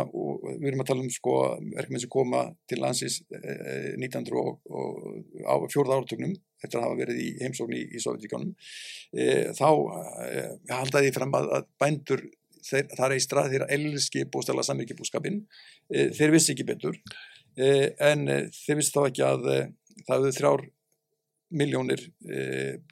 við 0.60 0.68
erum 0.70 0.84
að 0.84 0.89
tala 0.91 1.01
um 1.01 1.10
sko 1.10 1.38
verkefni 1.74 2.01
sem 2.04 2.12
koma 2.14 2.43
til 2.70 2.78
landsins 2.84 3.16
e, 3.34 3.39
1900 3.97 4.38
og, 4.38 4.60
og 4.70 5.47
á 5.49 5.56
fjórða 5.74 5.97
áratugnum 5.97 6.36
eftir 6.62 6.78
að 6.78 6.86
hafa 6.86 6.99
verið 6.99 7.22
í 7.24 7.32
heimsókn 7.41 7.74
í, 7.74 7.82
í 7.89 8.04
Sovjetíkjónum 8.04 8.54
e, 9.18 9.26
þá 9.58 9.70
e, 10.28 10.45
haldaði 10.70 11.12
fram 11.18 11.34
að, 11.39 11.49
að 11.58 11.68
bændur 11.82 12.24
þeir, 12.62 12.88
það 12.93 13.08
er 13.08 13.18
í 13.18 13.26
strað 13.26 13.51
þeirra 13.56 13.72
elski 13.80 14.26
bústæla 14.30 14.68
samvirkibúskapin 14.70 15.41
e, 15.89 16.12
þeir 16.14 16.38
vissi 16.38 16.54
ekki 16.54 16.70
betur. 16.70 16.99
En 17.54 18.26
þeir 18.26 18.80
vissi 18.80 18.93
þá 18.93 19.04
ekki 19.04 19.26
að 19.28 19.43
það 20.08 20.14
hefur 20.14 20.38
þrjár 20.39 20.62
miljónir 21.54 22.01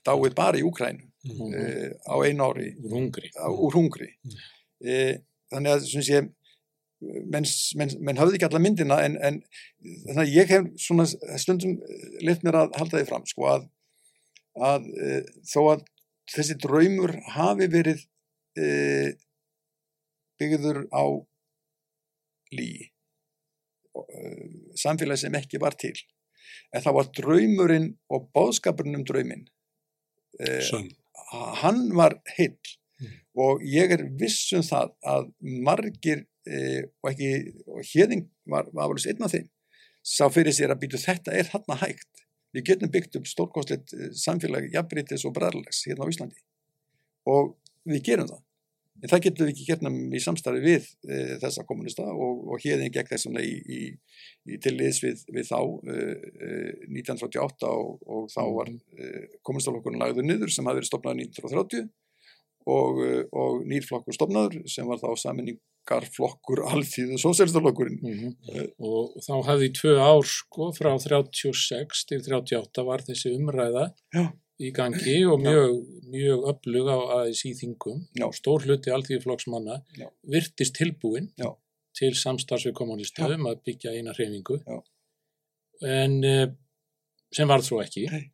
dáið 0.05 0.35
bara 0.37 0.59
í 0.59 0.65
Úkrænu 0.67 1.01
mm 1.01 1.31
-hmm. 1.39 1.95
á 2.05 2.15
einu 2.21 2.45
ári 2.45 2.67
úr 2.77 2.93
hungri, 2.93 3.31
á, 3.41 3.49
úr 3.49 3.73
hungri. 3.73 4.11
Mm 4.21 4.35
þannig 5.51 5.75
að 5.75 5.87
sé, 6.07 6.21
menn, 7.01 7.47
menn, 7.79 7.95
menn 7.99 8.21
hafði 8.21 8.37
ekki 8.37 8.47
alla 8.49 8.61
myndina 8.63 8.99
en, 9.05 9.17
en 9.21 9.41
þannig 10.07 10.23
að 10.23 10.35
ég 10.35 10.53
hef 10.53 10.69
svona 10.81 11.07
stundum 11.41 11.79
lit 12.23 12.45
mér 12.45 12.59
að 12.61 12.77
halda 12.79 12.99
því 12.99 13.09
fram 13.09 13.27
sko 13.29 13.49
að, 13.55 13.67
að 14.71 14.87
e, 14.93 15.19
þó 15.49 15.59
að 15.73 15.83
þessi 16.31 16.57
draumur 16.61 17.15
hafi 17.35 17.67
verið 17.73 18.05
e, 18.59 18.69
byggður 20.41 20.85
á 20.93 21.03
lí 22.55 22.71
e, 22.81 24.23
samfélagi 24.79 25.25
sem 25.25 25.37
ekki 25.41 25.61
var 25.63 25.77
til 25.79 25.95
en 26.71 26.83
það 26.83 26.97
var 26.99 27.11
draumurinn 27.17 27.91
og 28.13 28.29
bóðskapurinn 28.35 29.01
um 29.01 29.07
drauminn 29.07 29.47
hann 31.31 31.89
var 31.95 32.19
heill. 32.37 32.57
Og 33.45 33.63
ég 33.67 33.93
er 33.95 34.03
vissum 34.19 34.63
það 34.65 34.93
að 35.13 35.31
margir 35.41 36.25
e, 36.47 36.83
og 37.01 37.11
ekki, 37.13 37.31
og 37.67 37.81
hérðing 37.93 38.27
var 38.49 38.69
afalus 38.73 39.07
einn 39.09 39.25
af 39.25 39.33
þeim, 39.35 39.47
sá 40.01 40.25
fyrir 40.33 40.55
sér 40.55 40.73
að 40.73 40.83
býtu 40.83 41.01
þetta 41.01 41.35
er 41.37 41.49
þarna 41.49 41.79
hægt. 41.83 42.25
Við 42.51 42.67
getum 42.67 42.91
byggt 42.91 43.17
upp 43.19 43.27
stórkosleitt 43.29 43.93
e, 43.95 44.11
samfélag 44.17 44.69
jafnbrytis 44.73 45.25
og 45.27 45.35
bræðarlegs 45.37 45.85
hérna 45.87 46.07
á 46.07 46.11
Íslandi. 46.11 46.41
Og 47.31 47.53
við 47.87 48.07
gerum 48.09 48.31
það. 48.31 48.41
En 49.01 49.09
það 49.09 49.23
getum 49.25 49.47
við 49.47 49.51
ekki 49.55 49.65
gernum 49.65 49.95
í 50.13 50.19
samstarfi 50.21 50.61
við 50.61 50.89
e, 51.07 51.19
þessa 51.41 51.63
kommunista 51.65 52.03
og, 52.05 52.43
og 52.51 52.61
hérðin 52.61 52.91
gegn 52.93 53.09
þessum 53.09 53.39
í, 53.41 53.47
í, 53.49 53.79
í 54.51 54.59
til 54.61 54.75
liðs 54.77 54.99
við, 55.01 55.23
við 55.31 55.47
þá 55.47 55.57
e, 55.89 55.95
1938 56.91 57.71
og, 57.71 57.95
og 58.05 58.27
þá 58.33 58.43
var 58.59 58.69
e, 58.69 59.09
kommunistaflokkurinn 59.47 60.03
lagður 60.03 60.27
niður 60.27 60.53
sem 60.53 60.69
hafi 60.69 60.81
verið 60.81 60.91
stopnað 60.91 61.23
1930 61.23 61.87
og, 62.69 63.01
eh, 63.05 63.23
og 63.31 63.63
nýrflokkur 63.67 64.15
stopnaður 64.15 64.61
sem 64.69 64.87
var 64.87 64.99
þá 65.01 65.09
saminningarflokkur 65.23 66.63
alþýðu 66.69 67.17
sósélstaflokkurinn 67.21 67.99
mm 68.01 68.19
-hmm. 68.19 68.69
og 68.77 69.17
þá 69.25 69.33
hafði 69.49 69.71
tvö 69.79 69.95
ár 69.97 70.25
sko 70.25 70.71
frá 70.77 70.91
36 70.99 72.05
til 72.05 72.21
38 72.21 72.85
var 72.85 73.01
þessi 73.01 73.33
umræða 73.37 73.93
Já. 74.13 74.25
í 74.59 74.71
gangi 74.71 75.17
og 75.25 75.39
mjög, 75.41 75.85
mjög 76.05 76.39
öflug 76.53 76.87
á 76.89 76.97
aðeins 77.17 77.45
í 77.45 77.53
þingum. 77.57 78.05
Stór 78.33 78.65
hluti 78.65 78.91
alþýðuflokksmanna 78.91 79.81
virtist 80.23 80.75
tilbúin 80.75 81.31
Já. 81.37 81.55
til 81.97 82.13
samstarfsvið 82.13 82.73
kommunistöðum 82.73 83.49
að 83.49 83.63
byggja 83.65 83.91
eina 83.91 84.13
hreifingu 84.13 84.61
en 85.81 86.23
eh, 86.23 86.47
sem 87.33 87.47
var 87.47 87.61
þró 87.61 87.81
ekki. 87.81 88.05
Nei. 88.11 88.31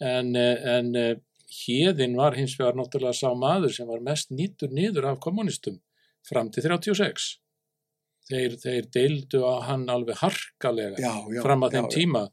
En, 0.00 0.34
en 0.36 0.96
hérðin 1.62 2.16
var 2.18 2.36
hins 2.38 2.56
vegar 2.58 2.76
náttúrulega 2.78 3.16
sá 3.18 3.30
maður 3.38 3.74
sem 3.76 3.88
var 3.88 4.04
mest 4.04 4.32
nýttur 4.34 4.72
niður 4.74 5.10
af 5.12 5.20
kommunistum 5.24 5.80
fram 6.28 6.50
til 6.52 6.64
36 6.66 7.28
þeir, 8.30 8.56
þeir 8.62 8.88
deildu 8.94 9.42
að 9.48 9.60
hann 9.68 9.84
alveg 9.92 10.20
harkalega 10.22 11.02
já, 11.02 11.12
já, 11.34 11.42
fram 11.44 11.66
að 11.66 11.76
þeim 11.76 11.90
já, 11.90 11.94
tíma 11.98 12.24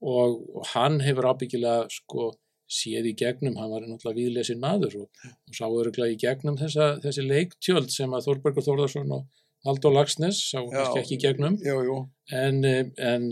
og, 0.00 0.38
og 0.54 0.70
hann 0.74 1.00
hefur 1.04 1.32
ábyggilega 1.32 1.90
sko 1.92 2.30
séð 2.70 3.10
í 3.10 3.14
gegnum, 3.18 3.56
hann 3.58 3.72
var 3.72 3.82
náttúrulega 3.82 4.20
viðlesin 4.20 4.60
maður 4.62 5.00
og, 5.02 5.24
og 5.26 5.56
sá 5.56 5.64
öruglega 5.66 6.14
í 6.14 6.18
gegnum 6.20 6.58
þessa, 6.60 6.92
þessi 7.02 7.24
leiktjöld 7.26 7.90
sem 7.90 8.12
að 8.14 8.28
Þorbergur 8.28 8.66
Þórðarsson 8.66 9.16
og 9.16 9.26
Haldur 9.66 9.92
Lagsnes 9.92 10.38
sá 10.52 10.60
kannski 10.62 11.02
ekki 11.02 11.16
í 11.18 11.22
gegnum. 11.24 11.58
Já, 11.60 11.74
já. 11.84 11.96
en, 12.38 12.62
en 12.64 13.26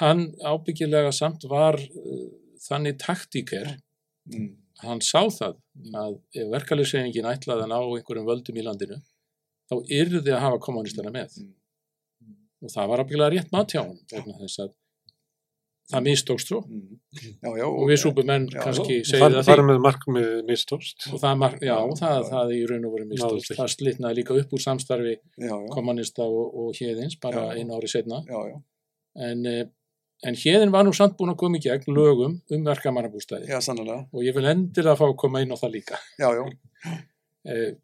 hann 0.00 0.24
ábyggilega 0.42 1.12
samt 1.14 1.44
var 1.50 1.78
uh, 1.78 2.24
þannig 2.64 2.98
taktíker. 3.02 3.74
Mm. 4.32 4.54
Hann 4.88 5.00
sá 5.00 5.20
það 5.28 5.56
að 5.94 6.14
ef 6.34 6.48
verkefliðsreyningin 6.54 7.28
ætlaði 7.32 7.66
að 7.66 7.72
ná 7.72 7.78
einhverjum 7.82 8.26
völdum 8.30 8.56
í 8.60 8.64
landinu 8.66 9.00
þá 9.70 9.74
yrði 10.00 10.32
að 10.36 10.40
hafa 10.46 10.58
kommunistana 10.68 11.10
með 11.14 11.36
Mm. 11.40 11.52
og 12.64 12.70
það 12.72 12.88
var 12.88 13.00
ábyggilega 13.04 13.32
rétt 13.34 13.52
mat 13.52 13.72
hjá 13.74 13.82
hann 13.84 13.98
vegna 14.12 14.38
þess 14.40 14.58
að 14.64 14.72
það 15.92 16.02
mistókst 16.06 16.48
svo 16.48 16.60
Mm. 16.64 16.98
Já, 17.44 17.50
já, 17.60 17.64
og 17.68 17.84
við 17.90 17.98
súpumenn 18.02 18.46
kannski 18.50 18.94
Og 19.00 19.08
segið 19.10 19.42
þar, 19.44 19.60
að 19.60 19.66
með 19.68 19.80
markmið 19.84 20.30
mistóst. 20.48 21.04
og 21.12 21.20
það, 21.20 21.34
mar- 21.42 21.58
já, 21.60 21.76
það, 22.00 22.16
Já. 22.22 22.30
það 22.30 22.52
í 22.56 22.60
raun 22.70 22.84
og 22.88 22.94
Náðist 22.94 23.10
mistókst 23.12 23.50
ekki. 23.50 23.58
það 23.60 23.72
slitnaði 23.74 24.14
líka 24.18 24.38
upp 24.40 24.50
úr 24.56 24.62
samstarfi 24.64 25.14
já, 25.14 25.48
já, 25.50 25.68
kommunista 25.74 26.22
og, 26.24 26.54
og 26.56 26.72
hérðins 26.74 27.18
bara 27.20 27.42
Já. 27.52 27.58
einu 27.60 27.76
ári 27.76 27.88
setna 27.92 28.22
já, 28.24 28.40
já, 28.48 28.62
en, 29.28 29.46
eh, 29.46 29.64
en 30.24 30.34
hérðin 30.40 30.72
var 30.74 30.84
nú 30.86 30.92
samt 30.96 31.16
búin 31.18 31.32
að 31.34 31.40
koma 31.42 31.58
í 31.58 31.64
gegn 31.64 31.94
lögum 31.96 32.38
um 32.50 32.64
verkamannabústæði 32.68 33.50
já, 33.50 33.58
sannlega, 33.64 34.06
og 34.12 34.24
ég 34.24 34.34
vil 34.36 34.46
endilega 34.50 34.96
fá 34.98 35.06
að 35.08 35.16
koma 35.20 35.42
inn 35.44 35.52
á 35.52 35.60
það 35.60 35.74
líka. 35.78 36.00
Já, 36.18 36.28
já, 36.38 36.44
Eh, 37.44 37.74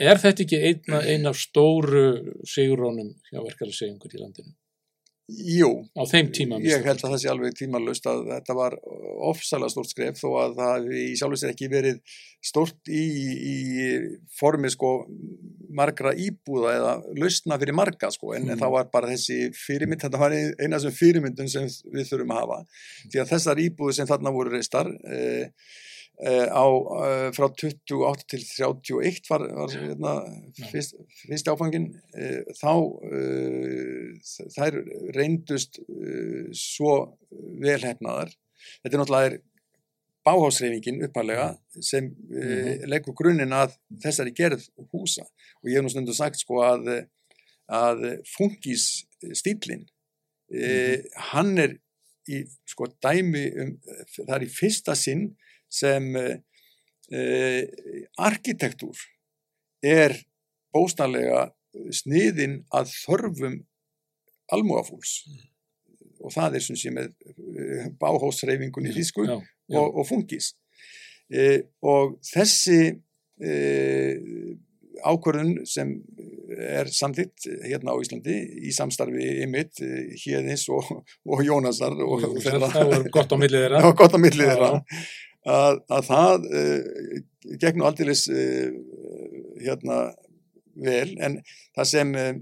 Er 0.00 0.16
þetta 0.16 0.42
ekki 0.46 0.58
einn 0.64 0.94
ein 1.04 1.26
af 1.28 1.36
stóru 1.36 2.04
sigurónum 2.48 3.10
hjá 3.28 3.36
verkefæli 3.44 3.74
segjungur 3.76 4.14
í 4.16 4.20
landinu? 4.22 4.54
Jú, 5.28 5.70
Á 5.96 6.02
þeim 6.10 6.28
tíma 6.36 6.58
ég 6.60 6.84
held 6.84 7.00
að 7.00 7.14
það 7.14 7.20
sé 7.22 7.30
alveg 7.32 7.54
tímalust 7.56 8.06
að 8.10 8.26
þetta 8.28 8.56
var 8.58 8.74
ofsalega 9.30 9.72
stórt 9.72 9.88
skref 9.92 10.18
þó 10.20 10.28
að 10.42 10.56
það 10.58 10.88
í 11.00 11.04
sjálfur 11.16 11.40
sér 11.40 11.52
ekki 11.54 11.68
verið 11.72 12.00
stórt 12.44 12.90
í, 12.92 13.04
í 13.32 13.56
formi 14.36 14.68
sko 14.74 14.90
margra 15.74 16.12
íbúða 16.14 16.74
eða 16.76 16.92
lausna 17.18 17.56
fyrir 17.58 17.74
marga 17.74 18.10
sko. 18.14 18.34
En, 18.36 18.44
Mm. 18.44 18.50
en 18.52 18.58
það 18.60 18.74
var 18.76 18.90
bara 18.92 19.08
þessi 19.10 19.38
fyrirmynd, 19.56 20.02
þetta 20.04 20.20
var 20.20 20.34
eina 20.36 20.76
af 20.76 20.82
þessum 20.84 20.98
fyrirmyndum 21.00 21.48
sem 21.50 21.64
við 21.90 22.10
þurfum 22.12 22.34
að 22.36 22.42
hafa. 22.44 22.58
Því 23.10 23.22
að 23.24 23.32
þessar 23.32 23.62
íbúðu 23.64 23.94
sem 23.96 24.06
þarna 24.06 24.30
voru 24.36 24.52
reistar 24.54 24.92
eh, 25.08 25.48
á 26.22 26.66
eh, 27.04 27.30
frá 27.34 27.48
28 27.50 28.26
til 28.30 28.44
31 28.46 29.30
var, 29.30 29.42
var 29.50 29.72
hérna, 29.74 30.12
fyrst, 30.70 30.94
fyrst 31.24 31.48
áfangin 31.50 31.88
eh, 32.14 32.44
þá 32.60 32.70
eh, 33.10 34.12
þær 34.54 34.78
reyndust 35.16 35.80
uh, 35.82 36.46
svo 36.54 37.18
velhefnaðar. 37.62 38.30
Þetta 38.84 38.94
er 38.94 39.02
náttúrulega 39.02 39.40
báhásreifingin 40.24 41.02
uppalega 41.04 41.50
sem 41.82 42.06
uh, 42.06 42.38
Mhm. 42.38 42.86
leggur 42.88 43.14
grunninn 43.18 43.52
að 43.52 43.74
þessari 44.04 44.32
gerð 44.32 44.68
húsa. 44.92 45.26
Og 45.62 45.68
ég 45.70 45.76
hef 45.76 45.84
nú 45.84 45.92
stundum 45.92 46.14
sagt 46.16 46.38
sko 46.40 46.62
að, 46.62 47.08
að 47.68 48.06
fungis 48.36 49.04
stílinn 49.34 49.88
uh, 50.54 50.96
hann 51.32 51.58
er 51.58 51.80
í 52.30 52.44
sko 52.70 52.86
dæmi 53.02 53.48
um, 53.60 53.74
það 54.14 54.36
er 54.38 54.46
í 54.46 54.52
fyrsta 54.52 54.94
sinn 54.96 55.34
sem 55.74 56.10
uh, 56.20 56.34
uh, 57.10 57.62
arkitektúr 58.28 59.04
er 59.84 60.16
bóstanlega 60.74 61.48
sniðin 61.94 62.62
að 62.74 62.92
þörfum 63.04 63.58
almúafúls 64.54 65.18
og 66.24 66.32
það 66.32 66.58
er 66.58 66.64
sem 66.64 66.78
sé 66.78 66.92
með 66.94 67.10
uh, 67.34 67.88
báhásreifingun 68.00 68.88
í 68.88 68.94
já. 68.94 69.34
og, 69.34 69.88
og 69.88 70.06
fungis 70.08 70.54
e, 71.32 71.64
og 71.84 72.18
þessi 72.24 72.78
e, 73.40 73.52
ákvörðun 75.04 75.64
sem 75.68 75.90
er 76.54 76.88
samþitt 76.92 77.48
hérna 77.66 77.94
á 77.96 78.00
Íslandi 78.00 78.36
í 78.68 78.72
samstarfi 78.74 79.26
ymitt 79.44 79.82
hérðins 80.22 80.66
og, 80.72 80.90
og 81.26 81.44
Jónasar 81.44 81.96
og 81.98 82.22
Jú, 82.22 82.32
það 82.44 82.68
það 82.76 82.92
var 82.92 83.96
gott 83.98 84.16
á 84.16 84.18
millið 84.20 84.52
þeirra. 84.52 84.80
að, 85.44 85.80
að 85.92 86.08
það 86.08 86.48
uh, 86.48 87.22
gegn 87.60 87.82
og 87.82 87.90
aldeilis 87.90 88.26
uh, 88.32 88.68
hérna 89.64 90.00
vel 90.74 91.14
en 91.22 91.38
það 91.76 91.88
sem 91.92 92.14
uh, 92.18 92.34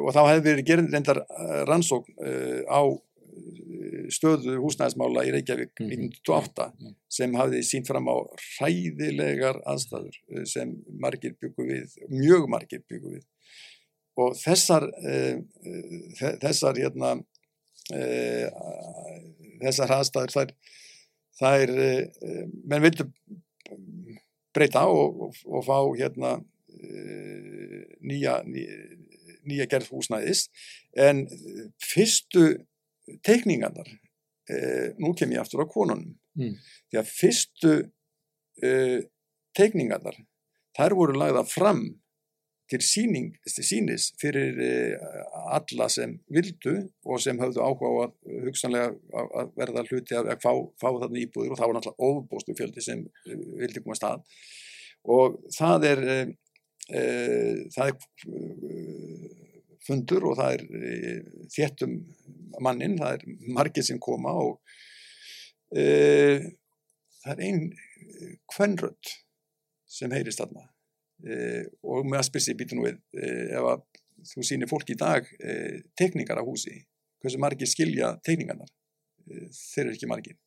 og 0.00 0.14
þá 0.16 0.20
hefði 0.30 0.44
verið 0.48 0.64
gerð 0.68 0.86
reyndar 0.94 1.18
eh, 1.20 1.58
rannsókn 1.68 2.14
á 2.72 2.80
eh, 2.88 4.06
stöðu 4.16 4.54
húsnæðismála 4.62 5.26
í 5.28 5.32
Reykjavík 5.34 5.74
Mhm. 5.82 5.90
1928 6.24 6.68
Mhm. 6.72 6.94
sem 7.18 7.34
hafði 7.36 7.60
sínt 7.68 7.86
fram 7.90 8.08
á 8.08 8.16
hræðilegar 8.56 9.58
aðstæður 9.68 10.16
eh, 10.32 10.46
sem 10.48 10.72
margir 10.88 11.34
byggu 11.36 11.66
við, 11.68 11.98
mjög 12.08 12.48
margir 12.48 12.80
byggu 12.88 13.12
við 13.18 13.24
og 14.16 14.32
þessar 14.40 14.88
þessar 16.40 16.80
hérna 16.80 17.12
þessar 19.60 19.92
aðstæður 19.98 20.32
þær, 20.32 20.54
þær 21.40 21.72
uh, 21.74 22.44
menn 22.64 22.84
vildu 22.84 23.08
breyta 24.54 24.84
og, 24.86 25.22
og, 25.28 25.40
og 25.50 25.64
fá 25.66 25.78
hérna 25.98 26.36
uh, 26.38 27.80
nýja, 28.04 28.40
nýja 28.46 29.68
gerð 29.70 29.90
húsnæðis 29.94 30.46
en 30.94 31.24
fyrstu 31.82 32.44
teikningarnar 33.26 33.88
eh, 34.48 34.92
nú 35.00 35.10
kem 35.16 35.32
ég 35.34 35.42
aftur 35.42 35.64
á 35.64 35.68
konunum 35.68 36.14
Mm. 36.34 36.56
því 36.90 36.98
að 36.98 37.10
fyrstu 37.14 37.72
eh, 38.66 39.04
teikningarnar 39.54 40.16
þær 40.74 40.94
voru 40.98 41.14
lagða 41.14 41.44
fram 41.46 41.84
til 42.70 42.80
síning, 42.80 43.30
sínis 43.44 44.10
fyrir 44.20 44.56
eh, 44.64 45.08
alla 45.52 45.88
sem 45.92 46.16
vildu 46.32 46.76
og 47.04 47.20
sem 47.20 47.38
höfðu 47.40 47.60
áhuga 47.60 47.90
á 47.92 47.94
að 48.06 48.44
hugsanlega 48.46 48.92
að, 49.20 49.50
verða 49.60 49.84
hluti 49.90 50.16
að, 50.16 50.30
fá, 50.40 50.52
fá 50.80 50.88
þarna 50.88 51.20
íbúður 51.20 51.52
og 51.52 51.60
það 51.60 51.70
var 51.70 51.78
náttúrulega 51.78 52.08
ofbóstu 52.08 52.56
fjöldi 52.56 52.84
sem 52.84 53.04
eh, 53.28 53.44
vildi 53.60 53.84
koma 53.84 53.98
að. 53.98 54.00
Stað 54.00 54.62
og 55.04 55.38
það 55.52 55.86
er 55.90 56.02
eh, 56.08 56.28
eh, 56.96 57.64
það 57.74 57.90
er 57.90 57.96
eh, 58.32 59.30
fundur 59.84 60.28
og 60.30 60.38
það 60.40 60.56
er 60.56 60.64
eh, 60.80 61.22
þéttum 61.52 61.98
mannin, 62.64 62.98
það 63.00 63.18
er 63.18 63.50
margir 63.56 63.84
sem 63.86 64.00
koma 64.00 64.32
og 64.40 64.60
eh, 65.76 66.46
það 67.24 67.34
er 67.34 67.44
ein 67.48 67.66
kvennrödd 68.52 69.12
sem 69.94 70.12
heyrist 70.14 70.40
þarna. 70.40 70.64
eh, 70.64 70.73
og 71.24 72.04
með 72.04 72.18
að 72.20 72.26
spyrsi 72.28 72.56
býtu 72.58 72.76
nú 72.76 72.84
við 72.84 72.98
eh, 73.16 73.54
ef 73.56 73.68
að 73.70 73.84
þú 74.28 74.44
sýnir 74.46 74.70
fólk 74.70 74.90
í 74.92 74.98
dag 74.98 75.26
eh, 75.40 75.82
tekningar 75.98 76.40
af 76.40 76.48
húsi 76.48 76.76
hversu 77.22 77.40
margir 77.40 77.68
skilja 77.68 78.14
tekningarnar 78.26 78.70
eh, 79.30 79.48
þeir 79.50 79.86
eru 79.86 79.96
ekki 79.96 80.10
margir. 80.10 80.38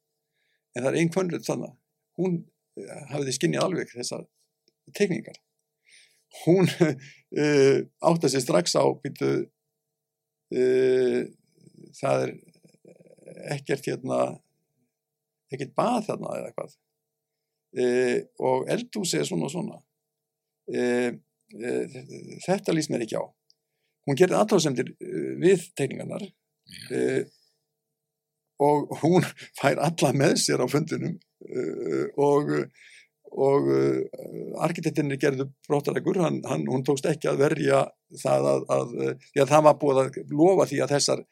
En 0.76 0.84
það 0.84 0.92
er 0.92 1.00
ein 1.02 1.12
kvennrödd 1.14 1.46
þarna. 1.48 1.72
Hún 2.20 2.40
eh, 2.80 3.04
hafiði 3.12 3.36
skinnið 3.38 3.66
alveg 3.66 3.94
þessar 3.94 4.26
tekningar 4.98 5.40
hún 6.44 6.68
átti 8.08 8.30
sig 8.30 8.44
strax 8.44 8.76
á 8.78 8.84
býtu 9.02 9.30
það 11.98 12.24
er 12.26 12.34
ekkert 13.56 13.88
hérna 13.88 14.20
ekkert 15.52 15.74
bað 15.76 16.06
þarna 16.10 16.36
eða 16.36 16.52
eitthvað. 16.52 16.76
Og 18.44 18.70
eldhúsi 18.72 19.20
er 19.20 19.28
svona 19.28 19.48
og 19.48 19.54
svona 19.56 19.80
uh, 20.74 21.10
uh, 21.12 21.98
þetta 22.46 22.76
líst 22.76 22.92
mér 22.94 23.06
ekki 23.06 23.20
á. 23.20 23.26
Hún 24.08 24.20
gerði 24.20 24.38
aðtáðsendir 24.40 24.92
uh, 24.96 25.32
við 25.42 25.66
teikningarnar. 25.78 26.28
Uh, 26.92 27.24
og 28.64 28.94
hún 29.04 29.26
fær 29.60 29.82
alla 29.84 30.14
með 30.16 30.38
sér 30.44 30.64
á 30.64 30.68
fundinum. 30.72 31.18
Uh, 31.48 32.06
og 32.18 32.54
og 33.38 33.66
uh, 33.70 34.62
arkitektinni 34.64 35.18
gerðu 35.20 35.50
brottarækur, 35.68 36.22
hann, 36.24 36.38
hann, 36.48 36.64
hún 36.72 36.86
tókst 36.88 37.06
ekki 37.12 37.28
að 37.28 37.42
verja 37.42 37.82
það 38.22 38.48
að, 38.54 38.64
að, 38.72 38.94
að 39.36 39.52
það 39.52 39.66
var 39.66 39.76
búið 39.82 40.00
að 40.02 40.20
lofa 40.32 40.68
því 40.70 40.80
að 40.82 40.94
þessar 40.96 41.26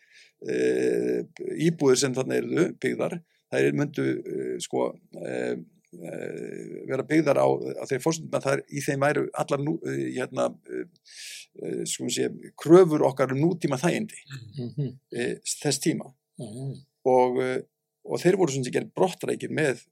íbúðir 1.66 2.02
sem 2.02 2.14
þarna 2.14 2.36
eru 2.42 2.66
byggðar, 2.84 3.16
þær 3.56 3.78
myndu 3.80 4.04
sko 4.62 4.90
vera 6.90 7.06
byggðar 7.08 7.40
á, 7.40 7.48
á 7.80 7.84
þeir 7.90 8.02
fórstundum 8.04 8.38
að 8.40 8.48
þær 8.50 8.64
í 8.70 8.84
þeim 8.86 9.06
væru 9.06 9.24
allar 9.44 9.64
nú, 9.64 9.78
uh, 9.80 10.02
hérna, 10.16 10.50
uh, 10.52 11.84
sko 11.88 12.10
sé, 12.12 12.30
kröfur 12.60 13.06
okkar 13.08 13.32
um 13.36 13.42
nútíma 13.46 13.80
þægindi 13.82 14.20
Mhm. 14.60 14.92
uh, 15.16 15.34
þess 15.64 15.80
tíma 15.84 16.12
já, 16.40 16.46
já. 16.46 16.68
og, 17.06 17.40
og 18.06 18.22
þeir 18.22 18.38
voru 18.38 18.52
svona 18.52 18.68
sem 18.68 18.74
gerð 18.76 18.94
brottrækir 18.96 19.52
með, 19.52 19.86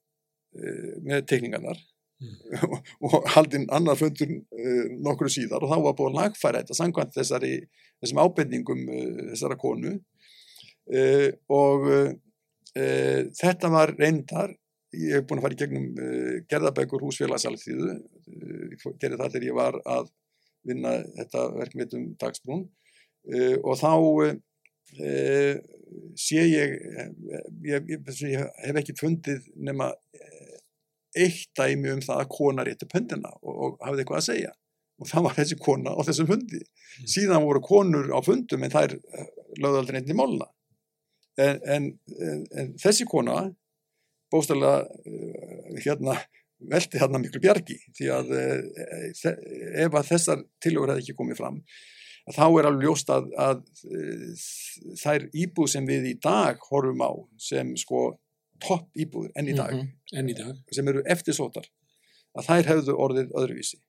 með 1.04 1.26
tekningarnar 1.32 1.80
Mm. 2.24 2.38
og 3.04 3.26
haldinn 3.34 3.66
annar 3.74 3.97
fundur 3.99 4.30
nokkru 5.04 5.28
síðar 5.34 5.64
og 5.66 5.72
þá 5.74 5.80
var 5.84 5.95
búið 5.97 6.12
að 6.14 6.18
lagfæra 6.22 6.60
þetta 6.62 6.76
samkvæmt 6.78 7.16
þessari, 7.18 7.49
þessum 7.99 8.22
ábendingum 8.24 8.84
þessara 9.34 9.58
konu 9.60 9.95
uh, 9.97 11.30
og 11.51 11.89
uh, 11.89 12.14
þetta 13.41 13.72
var 13.74 13.91
reyndar 13.99 14.54
ég 14.94 15.18
hef 15.18 15.28
búin 15.28 15.41
að 15.41 15.48
fara 15.48 15.58
í 15.58 15.62
gegnum 15.64 15.89
uh, 15.98 16.36
gerðabækur 16.52 17.04
húsfélagsalþýðu 17.08 17.91
uh, 17.98 18.88
gerði 19.02 19.20
það 19.20 19.36
þegar 19.36 19.48
ég 19.48 19.60
var 19.60 19.80
að 19.98 20.10
vinna 20.64 20.96
þetta 21.18 21.46
verkmyndum 21.58 22.10
dagsbrún. 22.22 22.68
Uh, 23.24 23.58
og 23.64 23.80
þá 23.80 23.91
sé 26.20 26.44
ég 26.48 26.74
ég, 27.68 27.86
ég 27.89 27.91
ég 27.91 28.41
hef 28.66 28.80
ekki 28.80 28.96
fundið 28.98 29.46
nema 29.56 29.91
eh, 30.18 30.58
eitt 31.24 31.52
dæmi 31.58 31.94
um 31.94 32.02
það 32.04 32.24
að 32.24 32.32
kona 32.34 32.66
rétti 32.68 32.89
pöndina 32.89 33.32
og, 33.41 33.54
og 33.54 33.80
hafði 33.86 34.04
eitthvað 34.04 34.22
að 34.22 34.28
segja. 34.30 34.54
Og 35.02 35.10
það 35.10 35.26
var 35.26 35.38
þessi 35.39 35.60
kona 35.60 35.94
á 35.98 36.02
þessum 36.06 36.30
fundi. 36.30 36.60
Síðan 37.10 37.46
voru 37.48 37.62
konur 37.66 38.12
á 38.14 38.20
fundum 38.26 38.66
en 38.66 38.74
þær 38.74 38.96
eh, 38.98 39.32
lögðu 39.60 39.82
aldrei 39.82 40.00
neitt 40.00 40.14
í 40.14 40.18
máluna 40.18 40.50
en, 41.41 41.60
en, 41.66 41.86
en, 42.22 42.41
en 42.54 42.74
þessi 42.82 43.08
kona 43.10 43.39
bóstæðlega 44.34 44.80
uh, 44.84 45.82
hérna 45.86 46.18
velti 46.74 47.00
hérna 47.02 47.20
miklu 47.20 47.42
bjargi 47.44 47.76
því 47.98 48.10
að 48.18 48.34
uh, 48.40 49.34
ef 49.86 49.98
að 50.00 50.10
þessar 50.14 50.44
tilögur 50.64 50.94
hefði 50.94 51.06
ekki 51.06 51.18
komið 51.22 51.40
fram 51.42 51.62
þá 52.32 52.44
er 52.48 52.68
alveg 52.70 52.86
ljóst 52.88 53.10
að, 53.12 53.26
að 53.36 53.64
þær 55.02 55.26
íbúð 55.44 55.72
sem 55.74 55.88
við 55.90 56.06
í 56.14 56.18
dag 56.24 56.62
horfum 56.70 57.02
á 57.04 57.12
sem 57.50 57.74
sko 57.80 58.04
topp 58.64 58.96
íbúður 58.96 59.34
enn 59.36 59.50
í 59.52 59.56
dag 59.58 59.74
Mhm, 59.76 59.90
enn 60.22 60.30
í 60.32 60.36
dag. 60.38 60.54
sem 60.72 60.88
eru 60.88 61.02
eftirsótar 61.10 61.68
að 62.38 62.48
þær 62.48 62.70
hefðu 62.72 62.96
orðið 63.06 63.34
öðruvísi 63.36 63.82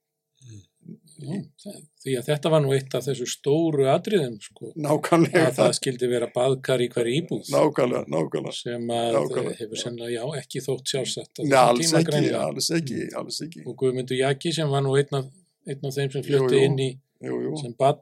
Það- 1.15 1.81
því 2.05 2.15
að 2.19 2.27
þetta 2.29 2.51
var 2.51 2.61
nú 2.65 2.73
eitt 2.75 2.95
af 2.99 3.05
þessu 3.07 3.27
stóru 3.31 3.87
atriðum 3.93 4.35
sko, 4.43 4.73
nákvæmlega. 4.77 5.45
að 5.47 5.55
það 5.61 5.73
skildi 5.79 6.09
vera 6.11 6.29
baðkar 6.35 6.83
í 6.85 6.89
hverju 6.91 7.15
íbúð. 7.21 7.45
Nákvæmlega, 7.55 8.05
nákvæmlega. 8.15 8.53
Sem 8.59 8.89
að 8.91 9.13
Nákvæmlega. 9.19 9.57
hefur 9.61 9.77
sennilega, 9.85 10.13
já, 10.19 10.43
ekki 10.43 10.63
þótt 10.67 10.93
sjálfsagt 10.93 11.39
á 11.39 11.43
Nei, 11.45 11.59
alls 11.59 11.93
ekki, 12.01 12.35
alls 12.35 12.71
ekki, 12.71 13.01
alls 13.15 13.41
ekki. 13.47 13.63
Og 13.67 13.77
Guðmundur 13.77 14.19
Jaki 14.19 14.53
sem 14.53 14.69
var 14.69 14.83
nú 14.83 14.97
einn 14.99 15.15
af, 15.21 15.31
einn 15.69 15.85
af 15.85 15.95
þeim 15.95 16.13
sem 16.13 16.23
jú. 16.23 16.65
inn 16.65 16.79
í 16.79 16.91
jú, 17.23 17.41
jú, 17.47 17.57
sem 17.63 17.73
bann 17.79 17.99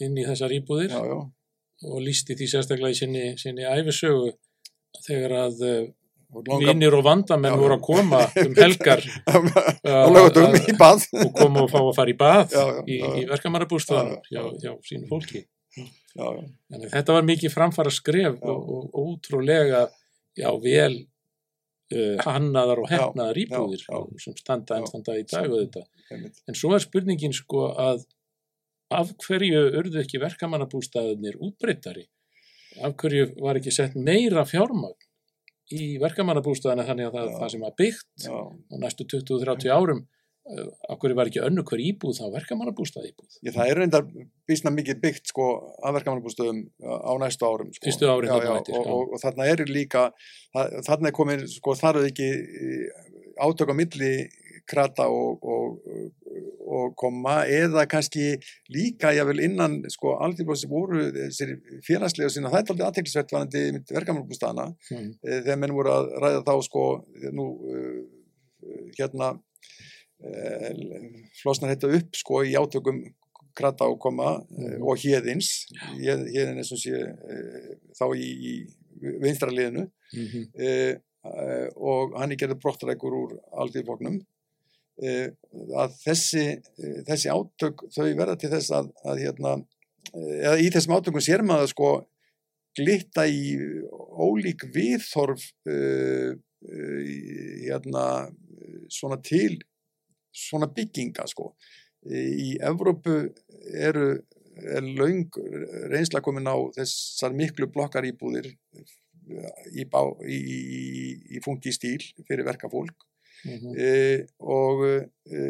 inn 0.00 0.14
í 0.16 0.24
þessar 0.24 0.54
íbúðir 0.54 0.90
já, 0.94 1.02
já. 1.10 1.18
og 1.90 2.00
lísti 2.00 2.36
því 2.38 2.46
sérstaklega 2.54 2.94
í 2.94 2.98
sinni, 3.02 3.24
sinni 3.36 3.62
æfisögu 3.66 4.32
þegar 5.04 5.30
að 5.50 5.62
og 5.68 5.94
langa 6.48 6.66
vinnir 6.72 6.94
og 6.98 7.04
vandamenn 7.06 7.56
voru 7.60 7.76
að 7.78 7.82
koma 7.86 8.20
um 8.42 8.54
helgar. 8.62 9.02
Lögutum 9.84 10.48
að- 10.50 10.68
í 10.70 10.74
bað. 10.80 11.06
og 11.24 11.32
koma 11.38 11.62
og 11.64 11.70
fá 11.72 11.78
að 11.80 11.94
fara 11.96 12.10
í 12.14 12.16
bað 12.18 12.54
Já, 12.54 12.62
já, 12.64 12.84
í, 12.86 12.98
í 13.22 13.24
verkamannabústaðan 13.30 14.12
Já, 14.14 14.20
hjá, 14.30 14.42
já. 14.42 14.60
hjá 14.62 14.72
sínu 14.90 15.08
fólki. 15.10 15.44
já, 16.14 16.26
þetta 16.94 17.12
var 17.16 17.24
mikið 17.26 17.52
framfara 17.54 17.90
skref 17.90 18.36
og, 18.42 18.68
og 18.76 18.98
ótrúlega 19.04 19.84
já, 20.38 20.50
vel 20.62 20.94
uh, 21.94 22.16
hannaðar 22.26 22.82
og 22.84 22.90
hefnaðar 22.92 23.40
íbúðir 23.44 23.82
sem 24.22 24.36
standa 24.38 24.78
enn 24.78 24.86
standa 24.90 25.16
í 25.18 25.24
dag 25.26 25.50
og 25.50 25.64
þetta. 25.64 25.86
En 26.48 26.54
svo 26.58 26.74
er 26.76 26.82
spurningin 26.84 27.34
sko 27.34 27.68
að 27.74 28.04
af 28.94 29.10
hverju 29.24 29.62
urðu 29.80 30.02
ekki 30.04 30.20
verkamannabústaðunir 30.22 31.38
útbreyttari? 31.42 32.04
Af 32.84 32.94
hverju 33.00 33.32
var 33.42 33.58
ekki 33.58 33.72
sett 33.74 33.94
meira 33.98 34.44
fjármagn 34.46 34.94
í 35.72 35.94
verkamannabústaðana 36.02 36.84
þannig 36.88 37.08
að 37.08 37.16
það, 37.16 37.30
Já. 37.30 37.38
það 37.40 37.54
sem 37.54 37.64
var 37.64 37.78
byggt 37.78 38.26
já, 38.26 38.34
á 38.34 38.74
næstu 38.82 39.06
20-30 39.14 39.72
árum 39.72 40.02
uh, 40.04 40.68
af 40.92 41.00
hverju 41.00 41.16
var 41.16 41.30
ekki 41.30 41.42
önnu 41.46 41.64
hver 41.64 41.82
íbúð 41.84 42.18
þá 42.18 42.24
verkamannabústað 42.34 43.08
íbúð? 43.08 43.38
Ég, 43.40 43.56
það 43.56 43.70
er 43.72 43.80
reyndar 43.80 44.04
býsna 44.50 44.74
mikið 44.74 45.00
byggt 45.06 45.32
sko 45.32 45.48
að 45.80 45.98
verkamannabústöðum 46.00 46.62
á 46.84 47.12
næstu 47.22 47.48
árum 47.48 47.72
sko. 47.72 47.94
Árin 48.04 48.30
já, 48.30 48.36
já, 48.44 48.52
og, 48.58 48.68
já. 48.68 48.80
og, 48.84 49.16
og 49.16 49.24
þarna 49.24 49.48
er 49.54 49.64
líka 49.70 50.06
það, 50.52 50.78
þarna 50.90 51.10
er 51.10 51.18
komin 51.20 51.46
sko 51.48 51.76
þar 51.80 52.02
er 52.02 52.10
ekki 52.12 52.30
átök 53.40 53.72
á 53.72 53.74
milli 53.74 54.14
krata 54.66 55.06
og, 55.08 55.42
og, 55.44 55.78
og 56.66 56.94
koma 56.96 57.44
eða 57.46 57.84
kannski 57.90 58.38
líka 58.72 59.12
jável 59.16 59.40
innan 59.44 59.82
sko 59.92 60.14
alþjóðblóðs 60.24 60.62
sem 60.64 60.70
voru 60.72 61.02
þessir 61.12 61.54
félagslega 61.86 62.30
sína 62.32 62.50
það 62.52 62.60
er 62.62 62.70
aldrei 62.72 62.86
aðteklisvert 62.88 63.32
varandi 63.36 63.64
verkamannabústaðana 63.92 64.66
Hmm. 64.90 65.10
eh, 65.24 65.40
þegar 65.44 65.58
menn 65.58 65.74
voru 65.76 65.90
að 65.92 66.12
ræða 66.24 66.44
þá 66.48 66.54
sko 66.68 66.84
nú 67.32 67.46
uh, 67.74 68.00
hérna 68.98 69.34
flosnar 71.42 71.74
þetta 71.74 71.90
upp 71.98 72.16
sko 72.16 72.42
í 72.48 72.54
átökum 72.56 73.02
krata 73.54 73.84
og 73.86 73.98
koma 74.02 74.40
Mhm. 74.50 74.82
og 74.82 74.96
hérðins 74.98 75.50
hérðin 76.00 76.58
er 76.58 76.64
sem 76.66 76.78
sé 76.78 77.00
þá 77.98 78.04
í, 78.16 78.30
í 78.50 78.54
vinstra 79.22 79.50
liðinu 79.50 79.90
Mm 80.14 80.26
-hmm. 80.30 80.44
uh, 80.54 81.68
og 81.76 82.12
hann 82.20 82.30
er 82.32 82.36
gerður 82.36 82.60
brottrækur 82.62 83.14
úr 83.16 83.30
aldýrfóknum 83.52 84.16
uh, 84.20 84.24
að 85.02 85.94
þessi, 86.04 86.44
uh, 86.78 86.98
þessi 87.08 87.30
átök 87.32 87.86
þau 87.94 88.08
verða 88.14 88.36
til 88.38 88.50
þess 88.52 88.74
að, 88.74 88.90
að 89.04 89.22
hérna, 89.24 89.54
uh, 90.14 90.34
eða 90.38 90.58
í 90.62 90.68
þessum 90.74 90.96
átökum 90.98 91.24
sér 91.24 91.42
maður 91.46 91.72
sko 91.72 91.92
glitta 92.78 93.26
í 93.26 93.56
ólík 93.90 94.66
viðþorf 94.74 95.46
uh, 95.70 96.34
uh, 96.34 97.00
hérna 97.64 98.04
svona 98.92 99.18
til 99.22 99.58
svona 100.34 100.66
bygginga 100.74 101.26
sko. 101.30 101.52
Í 102.04 102.58
Evrópu 102.60 103.14
eru 103.80 104.08
er 104.54 104.84
laung 104.98 105.30
reynsla 105.90 106.20
komin 106.22 106.46
á 106.46 106.54
þessar 106.76 107.32
miklu 107.34 107.66
blokkar 107.72 108.04
íbúðir 108.06 108.50
í, 109.72 109.82
í, 109.82 109.86
í, 109.86 110.38
í 111.34 111.42
fungi 111.42 111.72
stíl 111.74 112.02
fyrir 112.28 112.44
verkafólk 112.46 113.06
Mm 113.44 113.58
-hmm. 113.60 113.74
e, 113.78 114.26
og 114.38 114.84
e, 114.86 115.40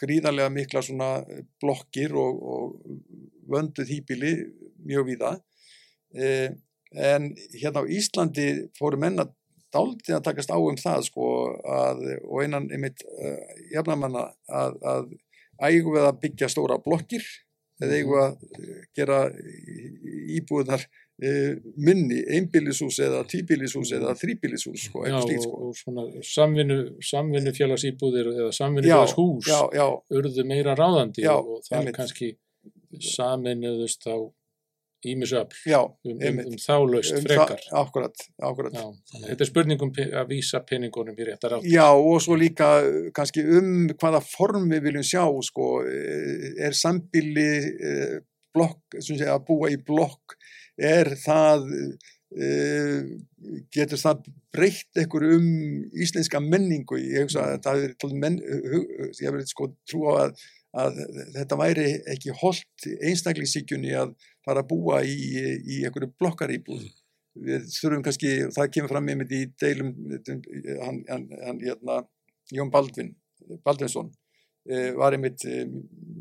gríðarlega 0.00 0.48
mikla 0.48 0.82
svona 0.82 1.24
blokkir 1.60 2.14
og, 2.16 2.42
og 2.42 2.64
vönduð 3.48 3.90
hýpili 3.92 4.32
mjög 4.84 5.04
víða 5.10 5.32
e, 6.14 6.54
en 6.94 7.34
hérna 7.52 7.84
á 7.84 7.90
Íslandi 7.90 8.68
fóru 8.78 8.96
menna 8.96 9.28
dálítið 9.74 10.16
að 10.16 10.24
takast 10.28 10.52
á 10.52 10.58
um 10.58 10.78
það 10.78 11.02
sko 11.08 11.26
að, 11.68 12.04
og 12.24 12.42
einan 12.44 12.68
einmitt 12.72 13.04
uh, 13.04 13.36
jafnamanna 13.72 14.30
að, 14.48 14.78
að 14.80 15.10
ægum 15.68 15.96
við 15.96 16.06
að 16.08 16.20
byggja 16.22 16.50
stóra 16.52 16.78
blokkir 16.80 17.24
eða 17.82 17.98
eigum 17.98 18.14
við 18.14 18.24
að 18.24 18.64
eh, 18.64 18.80
gera 18.98 19.18
íbúðunar 20.38 20.84
uh, 20.84 21.52
minni, 21.88 22.18
einbýlishús 22.36 22.98
eða 23.04 23.22
tvíbýlishús 23.30 23.92
eða 23.98 24.14
þríbýlishús 24.18 24.88
sko, 24.88 25.04
eitthvað 25.06 25.44
sko. 25.44 25.62
og 25.68 25.78
svona 25.78 26.06
samvinnu, 26.26 26.78
samvinnu 27.04 27.54
félagsýbúðir 27.56 28.32
eða 28.34 28.50
samvinnu 28.56 28.90
já, 29.78 29.86
urðu 30.20 30.46
meira 30.48 30.76
ráðandi 30.78 31.26
Já, 31.26 31.34
og 31.38 31.62
það 31.68 31.80
einmitt. 31.80 31.98
kannski 31.98 32.32
saminuðust 33.04 34.08
á 34.08 34.16
ímisöfl 35.06 35.54
um, 36.04 36.16
um, 36.18 36.38
um 36.48 36.56
þálaust 36.58 37.14
Um 37.18 37.22
frekar. 37.24 37.60
það- 37.62 37.78
Akkurat, 37.82 38.24
akkurat. 38.42 38.72
Já, 38.74 38.86
þetta 39.28 39.40
er 39.40 39.50
spurning 39.50 39.82
um 39.82 39.92
pe- 39.92 40.10
að 40.10 40.28
vísa 40.32 40.60
peningunum 40.66 41.14
í 41.18 41.26
réttar 41.28 41.54
átt. 41.58 41.68
Já, 41.70 41.86
og 41.94 42.20
svo 42.24 42.34
líka 42.36 42.70
uh, 42.82 43.10
kannski 43.14 43.44
um 43.46 43.86
hvaða 43.94 44.22
form 44.26 44.68
við 44.70 44.82
viljum 44.88 45.06
sjá, 45.06 45.22
sko, 45.46 45.68
eh, 45.86 46.66
er 46.66 46.72
sambíli 46.74 47.48
eh, 47.78 48.18
blokk, 48.54 48.98
sé 49.20 49.28
að 49.30 49.44
búa 49.46 49.70
í 49.70 49.76
blokk, 49.78 50.34
er 50.78 51.14
það, 51.14 51.68
uh, 52.38 53.02
getur 53.74 54.00
það 54.02 54.26
breytt 54.54 54.98
ekkur 55.04 55.24
um 55.36 55.46
íslenska 55.94 56.40
menningu, 56.42 56.98
ég 56.98 57.28
hug, 58.72 59.12
ég 59.22 59.30
verið 59.34 59.50
sko 59.52 59.68
trú 59.88 60.06
á 60.10 60.26
að, 60.26 60.40
að 60.76 61.00
þetta 61.36 61.58
væri 61.58 61.86
ekki 62.12 62.34
holdt 62.42 62.88
einstaklingsíkjunni 62.98 63.94
að 63.96 64.14
fara 64.44 64.64
að 64.64 64.70
búa 64.72 65.02
í, 65.06 65.16
í 65.64 65.82
einhverju 65.84 66.12
blokkaríbúð. 66.20 66.86
Við 67.38 67.68
þurfum 67.70 68.04
kannski, 68.04 68.30
það 68.54 68.70
kemur 68.74 68.92
fram 68.92 69.08
með 69.08 69.34
í 69.36 69.42
deilum, 69.62 69.92
hann, 70.82 71.02
hann, 71.08 71.26
hann 71.44 71.60
hérna, 71.62 72.00
Jón 72.52 72.72
Baldvin, 72.74 73.12
Baldvinsson, 73.64 74.10
var 74.98 75.14
einmitt 75.16 75.44
eh, 75.48 75.64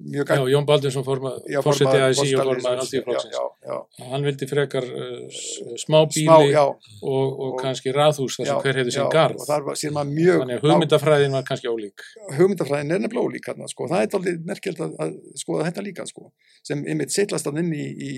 mjög 0.08 0.30
Já, 0.32 0.44
Jón 0.54 0.66
Baldinsson 0.68 1.04
Já, 1.04 1.60
fórseti 1.66 1.88
formaður- 1.90 2.06
ASI 2.08 2.36
og 2.36 2.44
formaður 2.48 3.18
já. 3.68 3.78
Hann 4.12 4.24
vildi 4.28 4.48
frekar 4.48 4.86
uh, 4.88 5.26
s- 5.28 5.84
smábíli 5.84 6.24
Smá, 6.28 6.62
og, 6.64 7.26
og, 7.44 7.58
kannski 7.60 7.92
raðhús 7.96 8.38
þar 8.40 8.48
sem 8.52 8.62
hver 8.64 8.80
hefði 8.82 8.96
sinn 8.96 9.12
garð. 9.12 9.44
Þannig 9.44 10.62
að 10.62 10.64
hugmyndafræðin 10.64 11.36
var 11.38 11.48
kannski 11.50 11.72
ólík. 11.74 12.06
hugmyndafræðin 12.38 12.96
er 12.96 13.04
nefnilega 13.04 13.28
ólík 13.28 13.50
hérna, 13.52 13.68
sko. 13.72 13.90
það 13.92 14.06
er 14.06 14.18
alveg 14.22 14.40
merkjöld 14.54 14.84
að, 14.88 14.96
að 15.04 15.14
skoða 15.44 15.68
þetta 15.70 15.86
líka 15.90 16.08
sko. 16.08 16.32
sem 16.64 16.86
einmitt 16.88 17.12
seitlast 17.16 17.46
hann 17.52 17.60
inn 17.66 17.74
í, 17.76 17.84
í, 17.84 18.12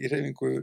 í 0.00 0.10
reyfingu 0.12 0.54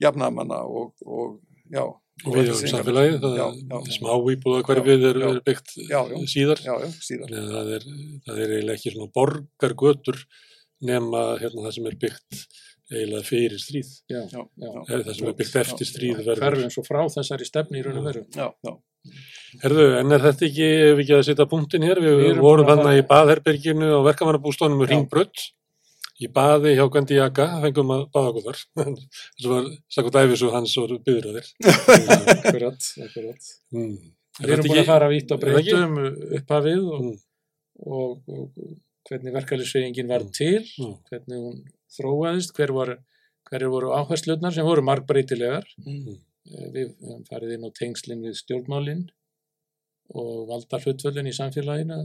jafnamanna 0.00 0.62
og, 0.64 0.94
og 1.04 1.38
já, 1.72 1.84
við 2.24 2.40
erum 2.42 2.70
samfélagið, 2.74 3.18
það 3.22 3.36
Já, 3.38 3.44
er 3.48 3.84
já. 3.88 3.94
smá 3.96 4.10
íbúða 4.34 4.62
hverfið 4.68 5.04
er, 5.10 5.20
er 5.30 5.40
byggt 5.46 5.74
Já, 5.86 6.00
já. 6.10 6.16
síðar. 6.34 6.62
Já, 6.66 6.72
já, 6.84 6.88
síðar. 7.06 7.34
Að 7.40 7.52
það 7.54 7.70
er, 7.76 7.86
það 8.26 8.40
er 8.44 8.54
eiginlega 8.56 8.78
ekki 8.78 8.94
svona 8.94 9.12
borgargötur 9.20 10.20
nema 10.90 11.22
hérna, 11.40 11.64
það 11.66 11.76
sem 11.78 11.88
er 11.90 11.96
byggt 12.04 12.42
eiginlega 12.90 13.26
fyrir 13.28 13.60
stríð. 13.62 13.90
Er 14.10 15.02
það 15.06 15.12
sem 15.16 15.30
er 15.30 15.36
byggt 15.40 15.58
eftir 15.62 15.88
stríð 15.88 16.22
verður. 16.26 16.44
Hverfum 16.46 16.72
svo 16.74 16.84
frá 16.86 17.02
þessari 17.16 17.46
stefni 17.48 17.80
í 17.80 17.84
raun 17.86 18.00
og 18.02 18.08
veru. 18.10 18.24
Já, 18.36 18.48
já. 18.66 18.74
Herðu, 19.62 19.84
en 19.96 20.12
er 20.12 20.24
þetta 20.26 20.44
ekki, 20.46 20.66
ef 20.90 20.90
við 20.98 21.04
ekki 21.06 21.14
að 21.16 21.22
setja 21.30 21.46
punktin 21.48 21.86
hér, 21.86 22.00
við, 22.04 22.18
Við 22.20 22.40
vorum 22.42 22.66
búin 22.68 22.82
að 22.82 22.90
hann 22.90 22.98
í 23.00 23.06
baðherberginu 23.08 23.88
og 23.96 24.04
verkamannabústónum 24.10 24.82
Já. 24.84 24.90
Ringbrödd, 24.92 25.44
í 26.20 26.28
baði 26.36 26.74
hjá 26.76 26.84
Gandhi 26.92 27.16
Jaka, 27.18 27.46
fengum 27.64 27.90
að 27.94 28.02
baða 28.14 28.30
okkur 28.32 28.46
þar. 28.50 28.62
Þessu 29.34 29.50
var 29.54 29.68
Sakko 29.96 30.12
Dævis 30.16 30.42
og 30.46 30.54
hans 30.56 30.74
voru 30.80 30.98
byður 31.06 31.28
á 31.28 31.32
þér. 31.38 31.50
Akkurat, 32.36 32.88
akkurat. 33.06 33.50
Mm. 33.76 33.94
Við 34.40 34.54
erum 34.54 34.68
búin 34.70 34.80
að 34.82 34.88
fara 34.92 35.08
vitt 35.12 35.34
og 35.34 35.42
breytum 35.42 35.98
upphafið 36.40 36.86
og, 36.86 37.04
Mm. 37.10 37.18
og, 37.86 38.16
og 38.28 38.58
hvernig 39.08 39.32
verkefliðsveigingin 39.38 40.10
var 40.10 40.24
til, 40.36 40.64
Mm. 40.78 40.96
hvernig 41.10 41.38
hún 41.46 41.62
þróaðist, 41.96 42.52
hver 42.56 42.72
voru, 42.76 42.96
hverju 43.50 43.70
voru 43.72 43.94
áherslutnar 43.96 44.52
sem 44.54 44.64
voru 44.68 44.82
margbreytilegar. 44.86 45.64
Mm. 45.86 46.18
Eh, 46.50 46.68
Við 46.74 46.92
farið 47.28 47.54
inn 47.56 47.64
á 47.66 47.70
tengslinn 47.76 48.22
við 48.24 48.36
stjórnmálinn 48.40 49.06
og 50.14 50.48
valda 50.48 50.78
hlutvöldin 50.82 51.28
í 51.30 51.34
samfélaginu 51.36 51.98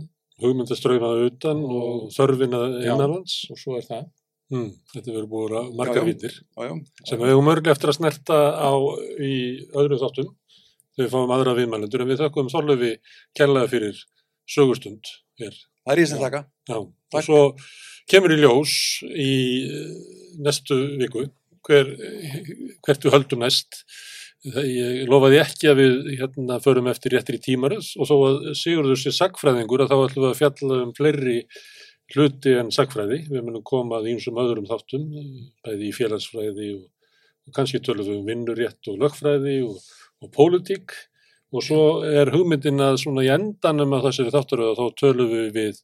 Hugmyndaströymaða 0.44 1.28
utan 1.30 1.62
og 1.64 2.08
þörfina 2.16 2.62
Já. 2.84 2.94
innanlands. 2.94 3.36
og 3.52 3.60
svo 3.60 3.78
er 3.80 3.86
það. 3.88 4.08
Mm. 4.54 4.72
Þetta 4.94 5.14
verður 5.14 5.30
búin 5.32 5.54
að 5.58 5.94
já. 5.96 6.04
vítir. 6.06 6.34
Sem 7.08 7.22
við 7.22 7.32
höfum 7.34 7.52
örglega 7.54 7.74
eftir 7.74 7.92
að 7.92 7.98
snerta 7.98 8.40
á 8.54 8.74
í 9.18 9.36
öðru 9.74 10.02
þáttum 10.04 10.34
þegar 10.96 11.08
við 11.08 11.14
fáum 11.16 11.34
aðra 11.34 11.56
viðmælendur 11.58 12.04
en 12.04 12.12
við 12.12 12.22
þökkum 12.22 12.52
Þorlöfi 12.54 12.92
kærlega 13.38 13.72
fyrir 13.72 14.04
sögustund 14.46 15.10
hér. 15.42 15.56
Það 15.86 15.94
er 15.96 16.02
ég 16.04 16.12
sem 16.12 16.22
þakka. 16.22 16.44
Já. 16.70 16.78
Og 16.78 16.94
Takk. 17.16 17.26
svo 17.26 17.42
kemur 18.12 18.36
í 18.36 18.40
ljós 18.42 18.76
í 19.10 19.34
eh, 19.66 19.98
næstu 20.46 20.78
viku 21.02 21.26
hver, 21.66 21.90
hvert 22.86 23.08
við 23.08 23.16
höldum 23.16 23.42
næst. 23.42 23.82
Ég 24.46 25.08
lofaði 25.10 25.40
ekki 25.42 25.70
að 25.72 25.80
við 25.80 25.96
hérna 26.20 26.60
förum 26.62 26.86
eftir 26.92 27.16
réttir 27.16 27.40
í 27.40 27.42
tímaröð 27.42 27.88
og 27.98 28.10
þó 28.10 28.16
að 28.28 28.36
Sigurður 28.60 29.00
sé 29.02 29.14
sagfræðingur 29.16 29.82
að 29.82 29.90
þá 29.90 29.96
ætlum 29.98 30.26
við 30.26 30.30
að 30.30 30.38
fjalla 30.42 30.78
um 30.84 30.92
fleiri 30.94 31.38
hluti 32.14 32.54
en 32.60 32.70
sagfræði. 32.76 33.24
Við 33.32 33.42
munum 33.42 33.64
koma 33.66 33.98
að 33.98 34.12
ýmsum 34.14 34.38
öðrum 34.44 34.70
þáttum, 34.70 35.08
bæði 35.66 35.90
í 35.90 35.96
félagsfræði 35.98 36.70
og, 36.76 36.86
og 37.50 37.58
kannski 37.58 37.82
tölum 37.82 38.06
við 38.06 38.20
um 38.20 38.30
vinnurétt 38.30 38.92
og 38.94 39.02
lögfræði 39.02 39.58
og, 39.66 39.82
og 40.22 40.34
pólitík 40.38 40.94
og 41.56 41.66
svo 41.66 41.82
er 42.06 42.30
hugmyndin 42.36 42.86
að 42.86 43.02
svona 43.02 43.26
í 43.26 43.34
endanum 43.34 43.98
að 43.98 44.12
þessari 44.12 44.38
þáttaröða 44.38 44.78
þá 44.78 45.02
tölum 45.02 45.34
við 45.34 45.52
við 45.58 45.84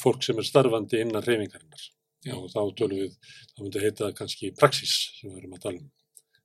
fólk 0.00 0.24
sem 0.24 0.40
er 0.40 0.48
starfandi 0.48 1.04
innan 1.04 1.26
reyfingarinnar. 1.26 1.88
Og 2.32 2.48
þá 2.48 2.60
tölum 2.80 3.04
við, 3.04 3.16
þá 3.52 3.64
myndi 3.64 3.84
heita 3.84 4.14
kannski 4.16 4.54
praxis 4.56 5.02
sem 5.18 5.34
við 5.34 5.42
erum 5.42 5.58
að 5.58 5.66
tala 5.66 5.82
um. 5.82 5.88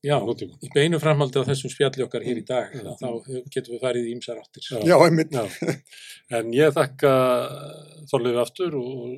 Já, 0.05 0.19
í 0.21 0.69
beinu 0.73 0.99
framhaldi 1.01 1.41
á 1.41 1.47
þessum 1.47 1.71
spjalli 1.73 2.05
okkar 2.05 2.25
hér 2.25 2.41
í 2.41 2.45
dag, 2.45 2.73
Já. 2.77 2.91
þá 2.99 3.07
getum 3.53 3.73
við 3.73 3.81
farið 3.81 4.05
í 4.05 4.13
ýmsar 4.13 4.41
áttir. 4.41 4.67
Já. 4.85 4.95
Einmitt. 5.01 5.33
Já, 5.33 5.75
en 6.37 6.53
ég 6.53 6.75
þakka 6.75 7.11
Þorleifi 8.11 8.41
aftur 8.43 8.77
og 8.77 9.15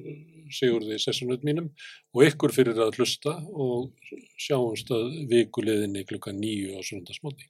Sigurði 0.54 0.96
sessunut 1.04 1.44
mínum 1.44 1.68
og 2.16 2.24
ykkur 2.24 2.54
fyrir 2.56 2.80
að 2.80 2.96
hlusta 2.96 3.36
og 3.52 3.92
sjáumst 4.40 4.92
að 4.96 5.10
vikuleðinni 5.32 6.06
klukkan 6.08 6.40
nýju 6.40 6.78
á 6.78 6.82
sunnundasmóti. 6.88 7.50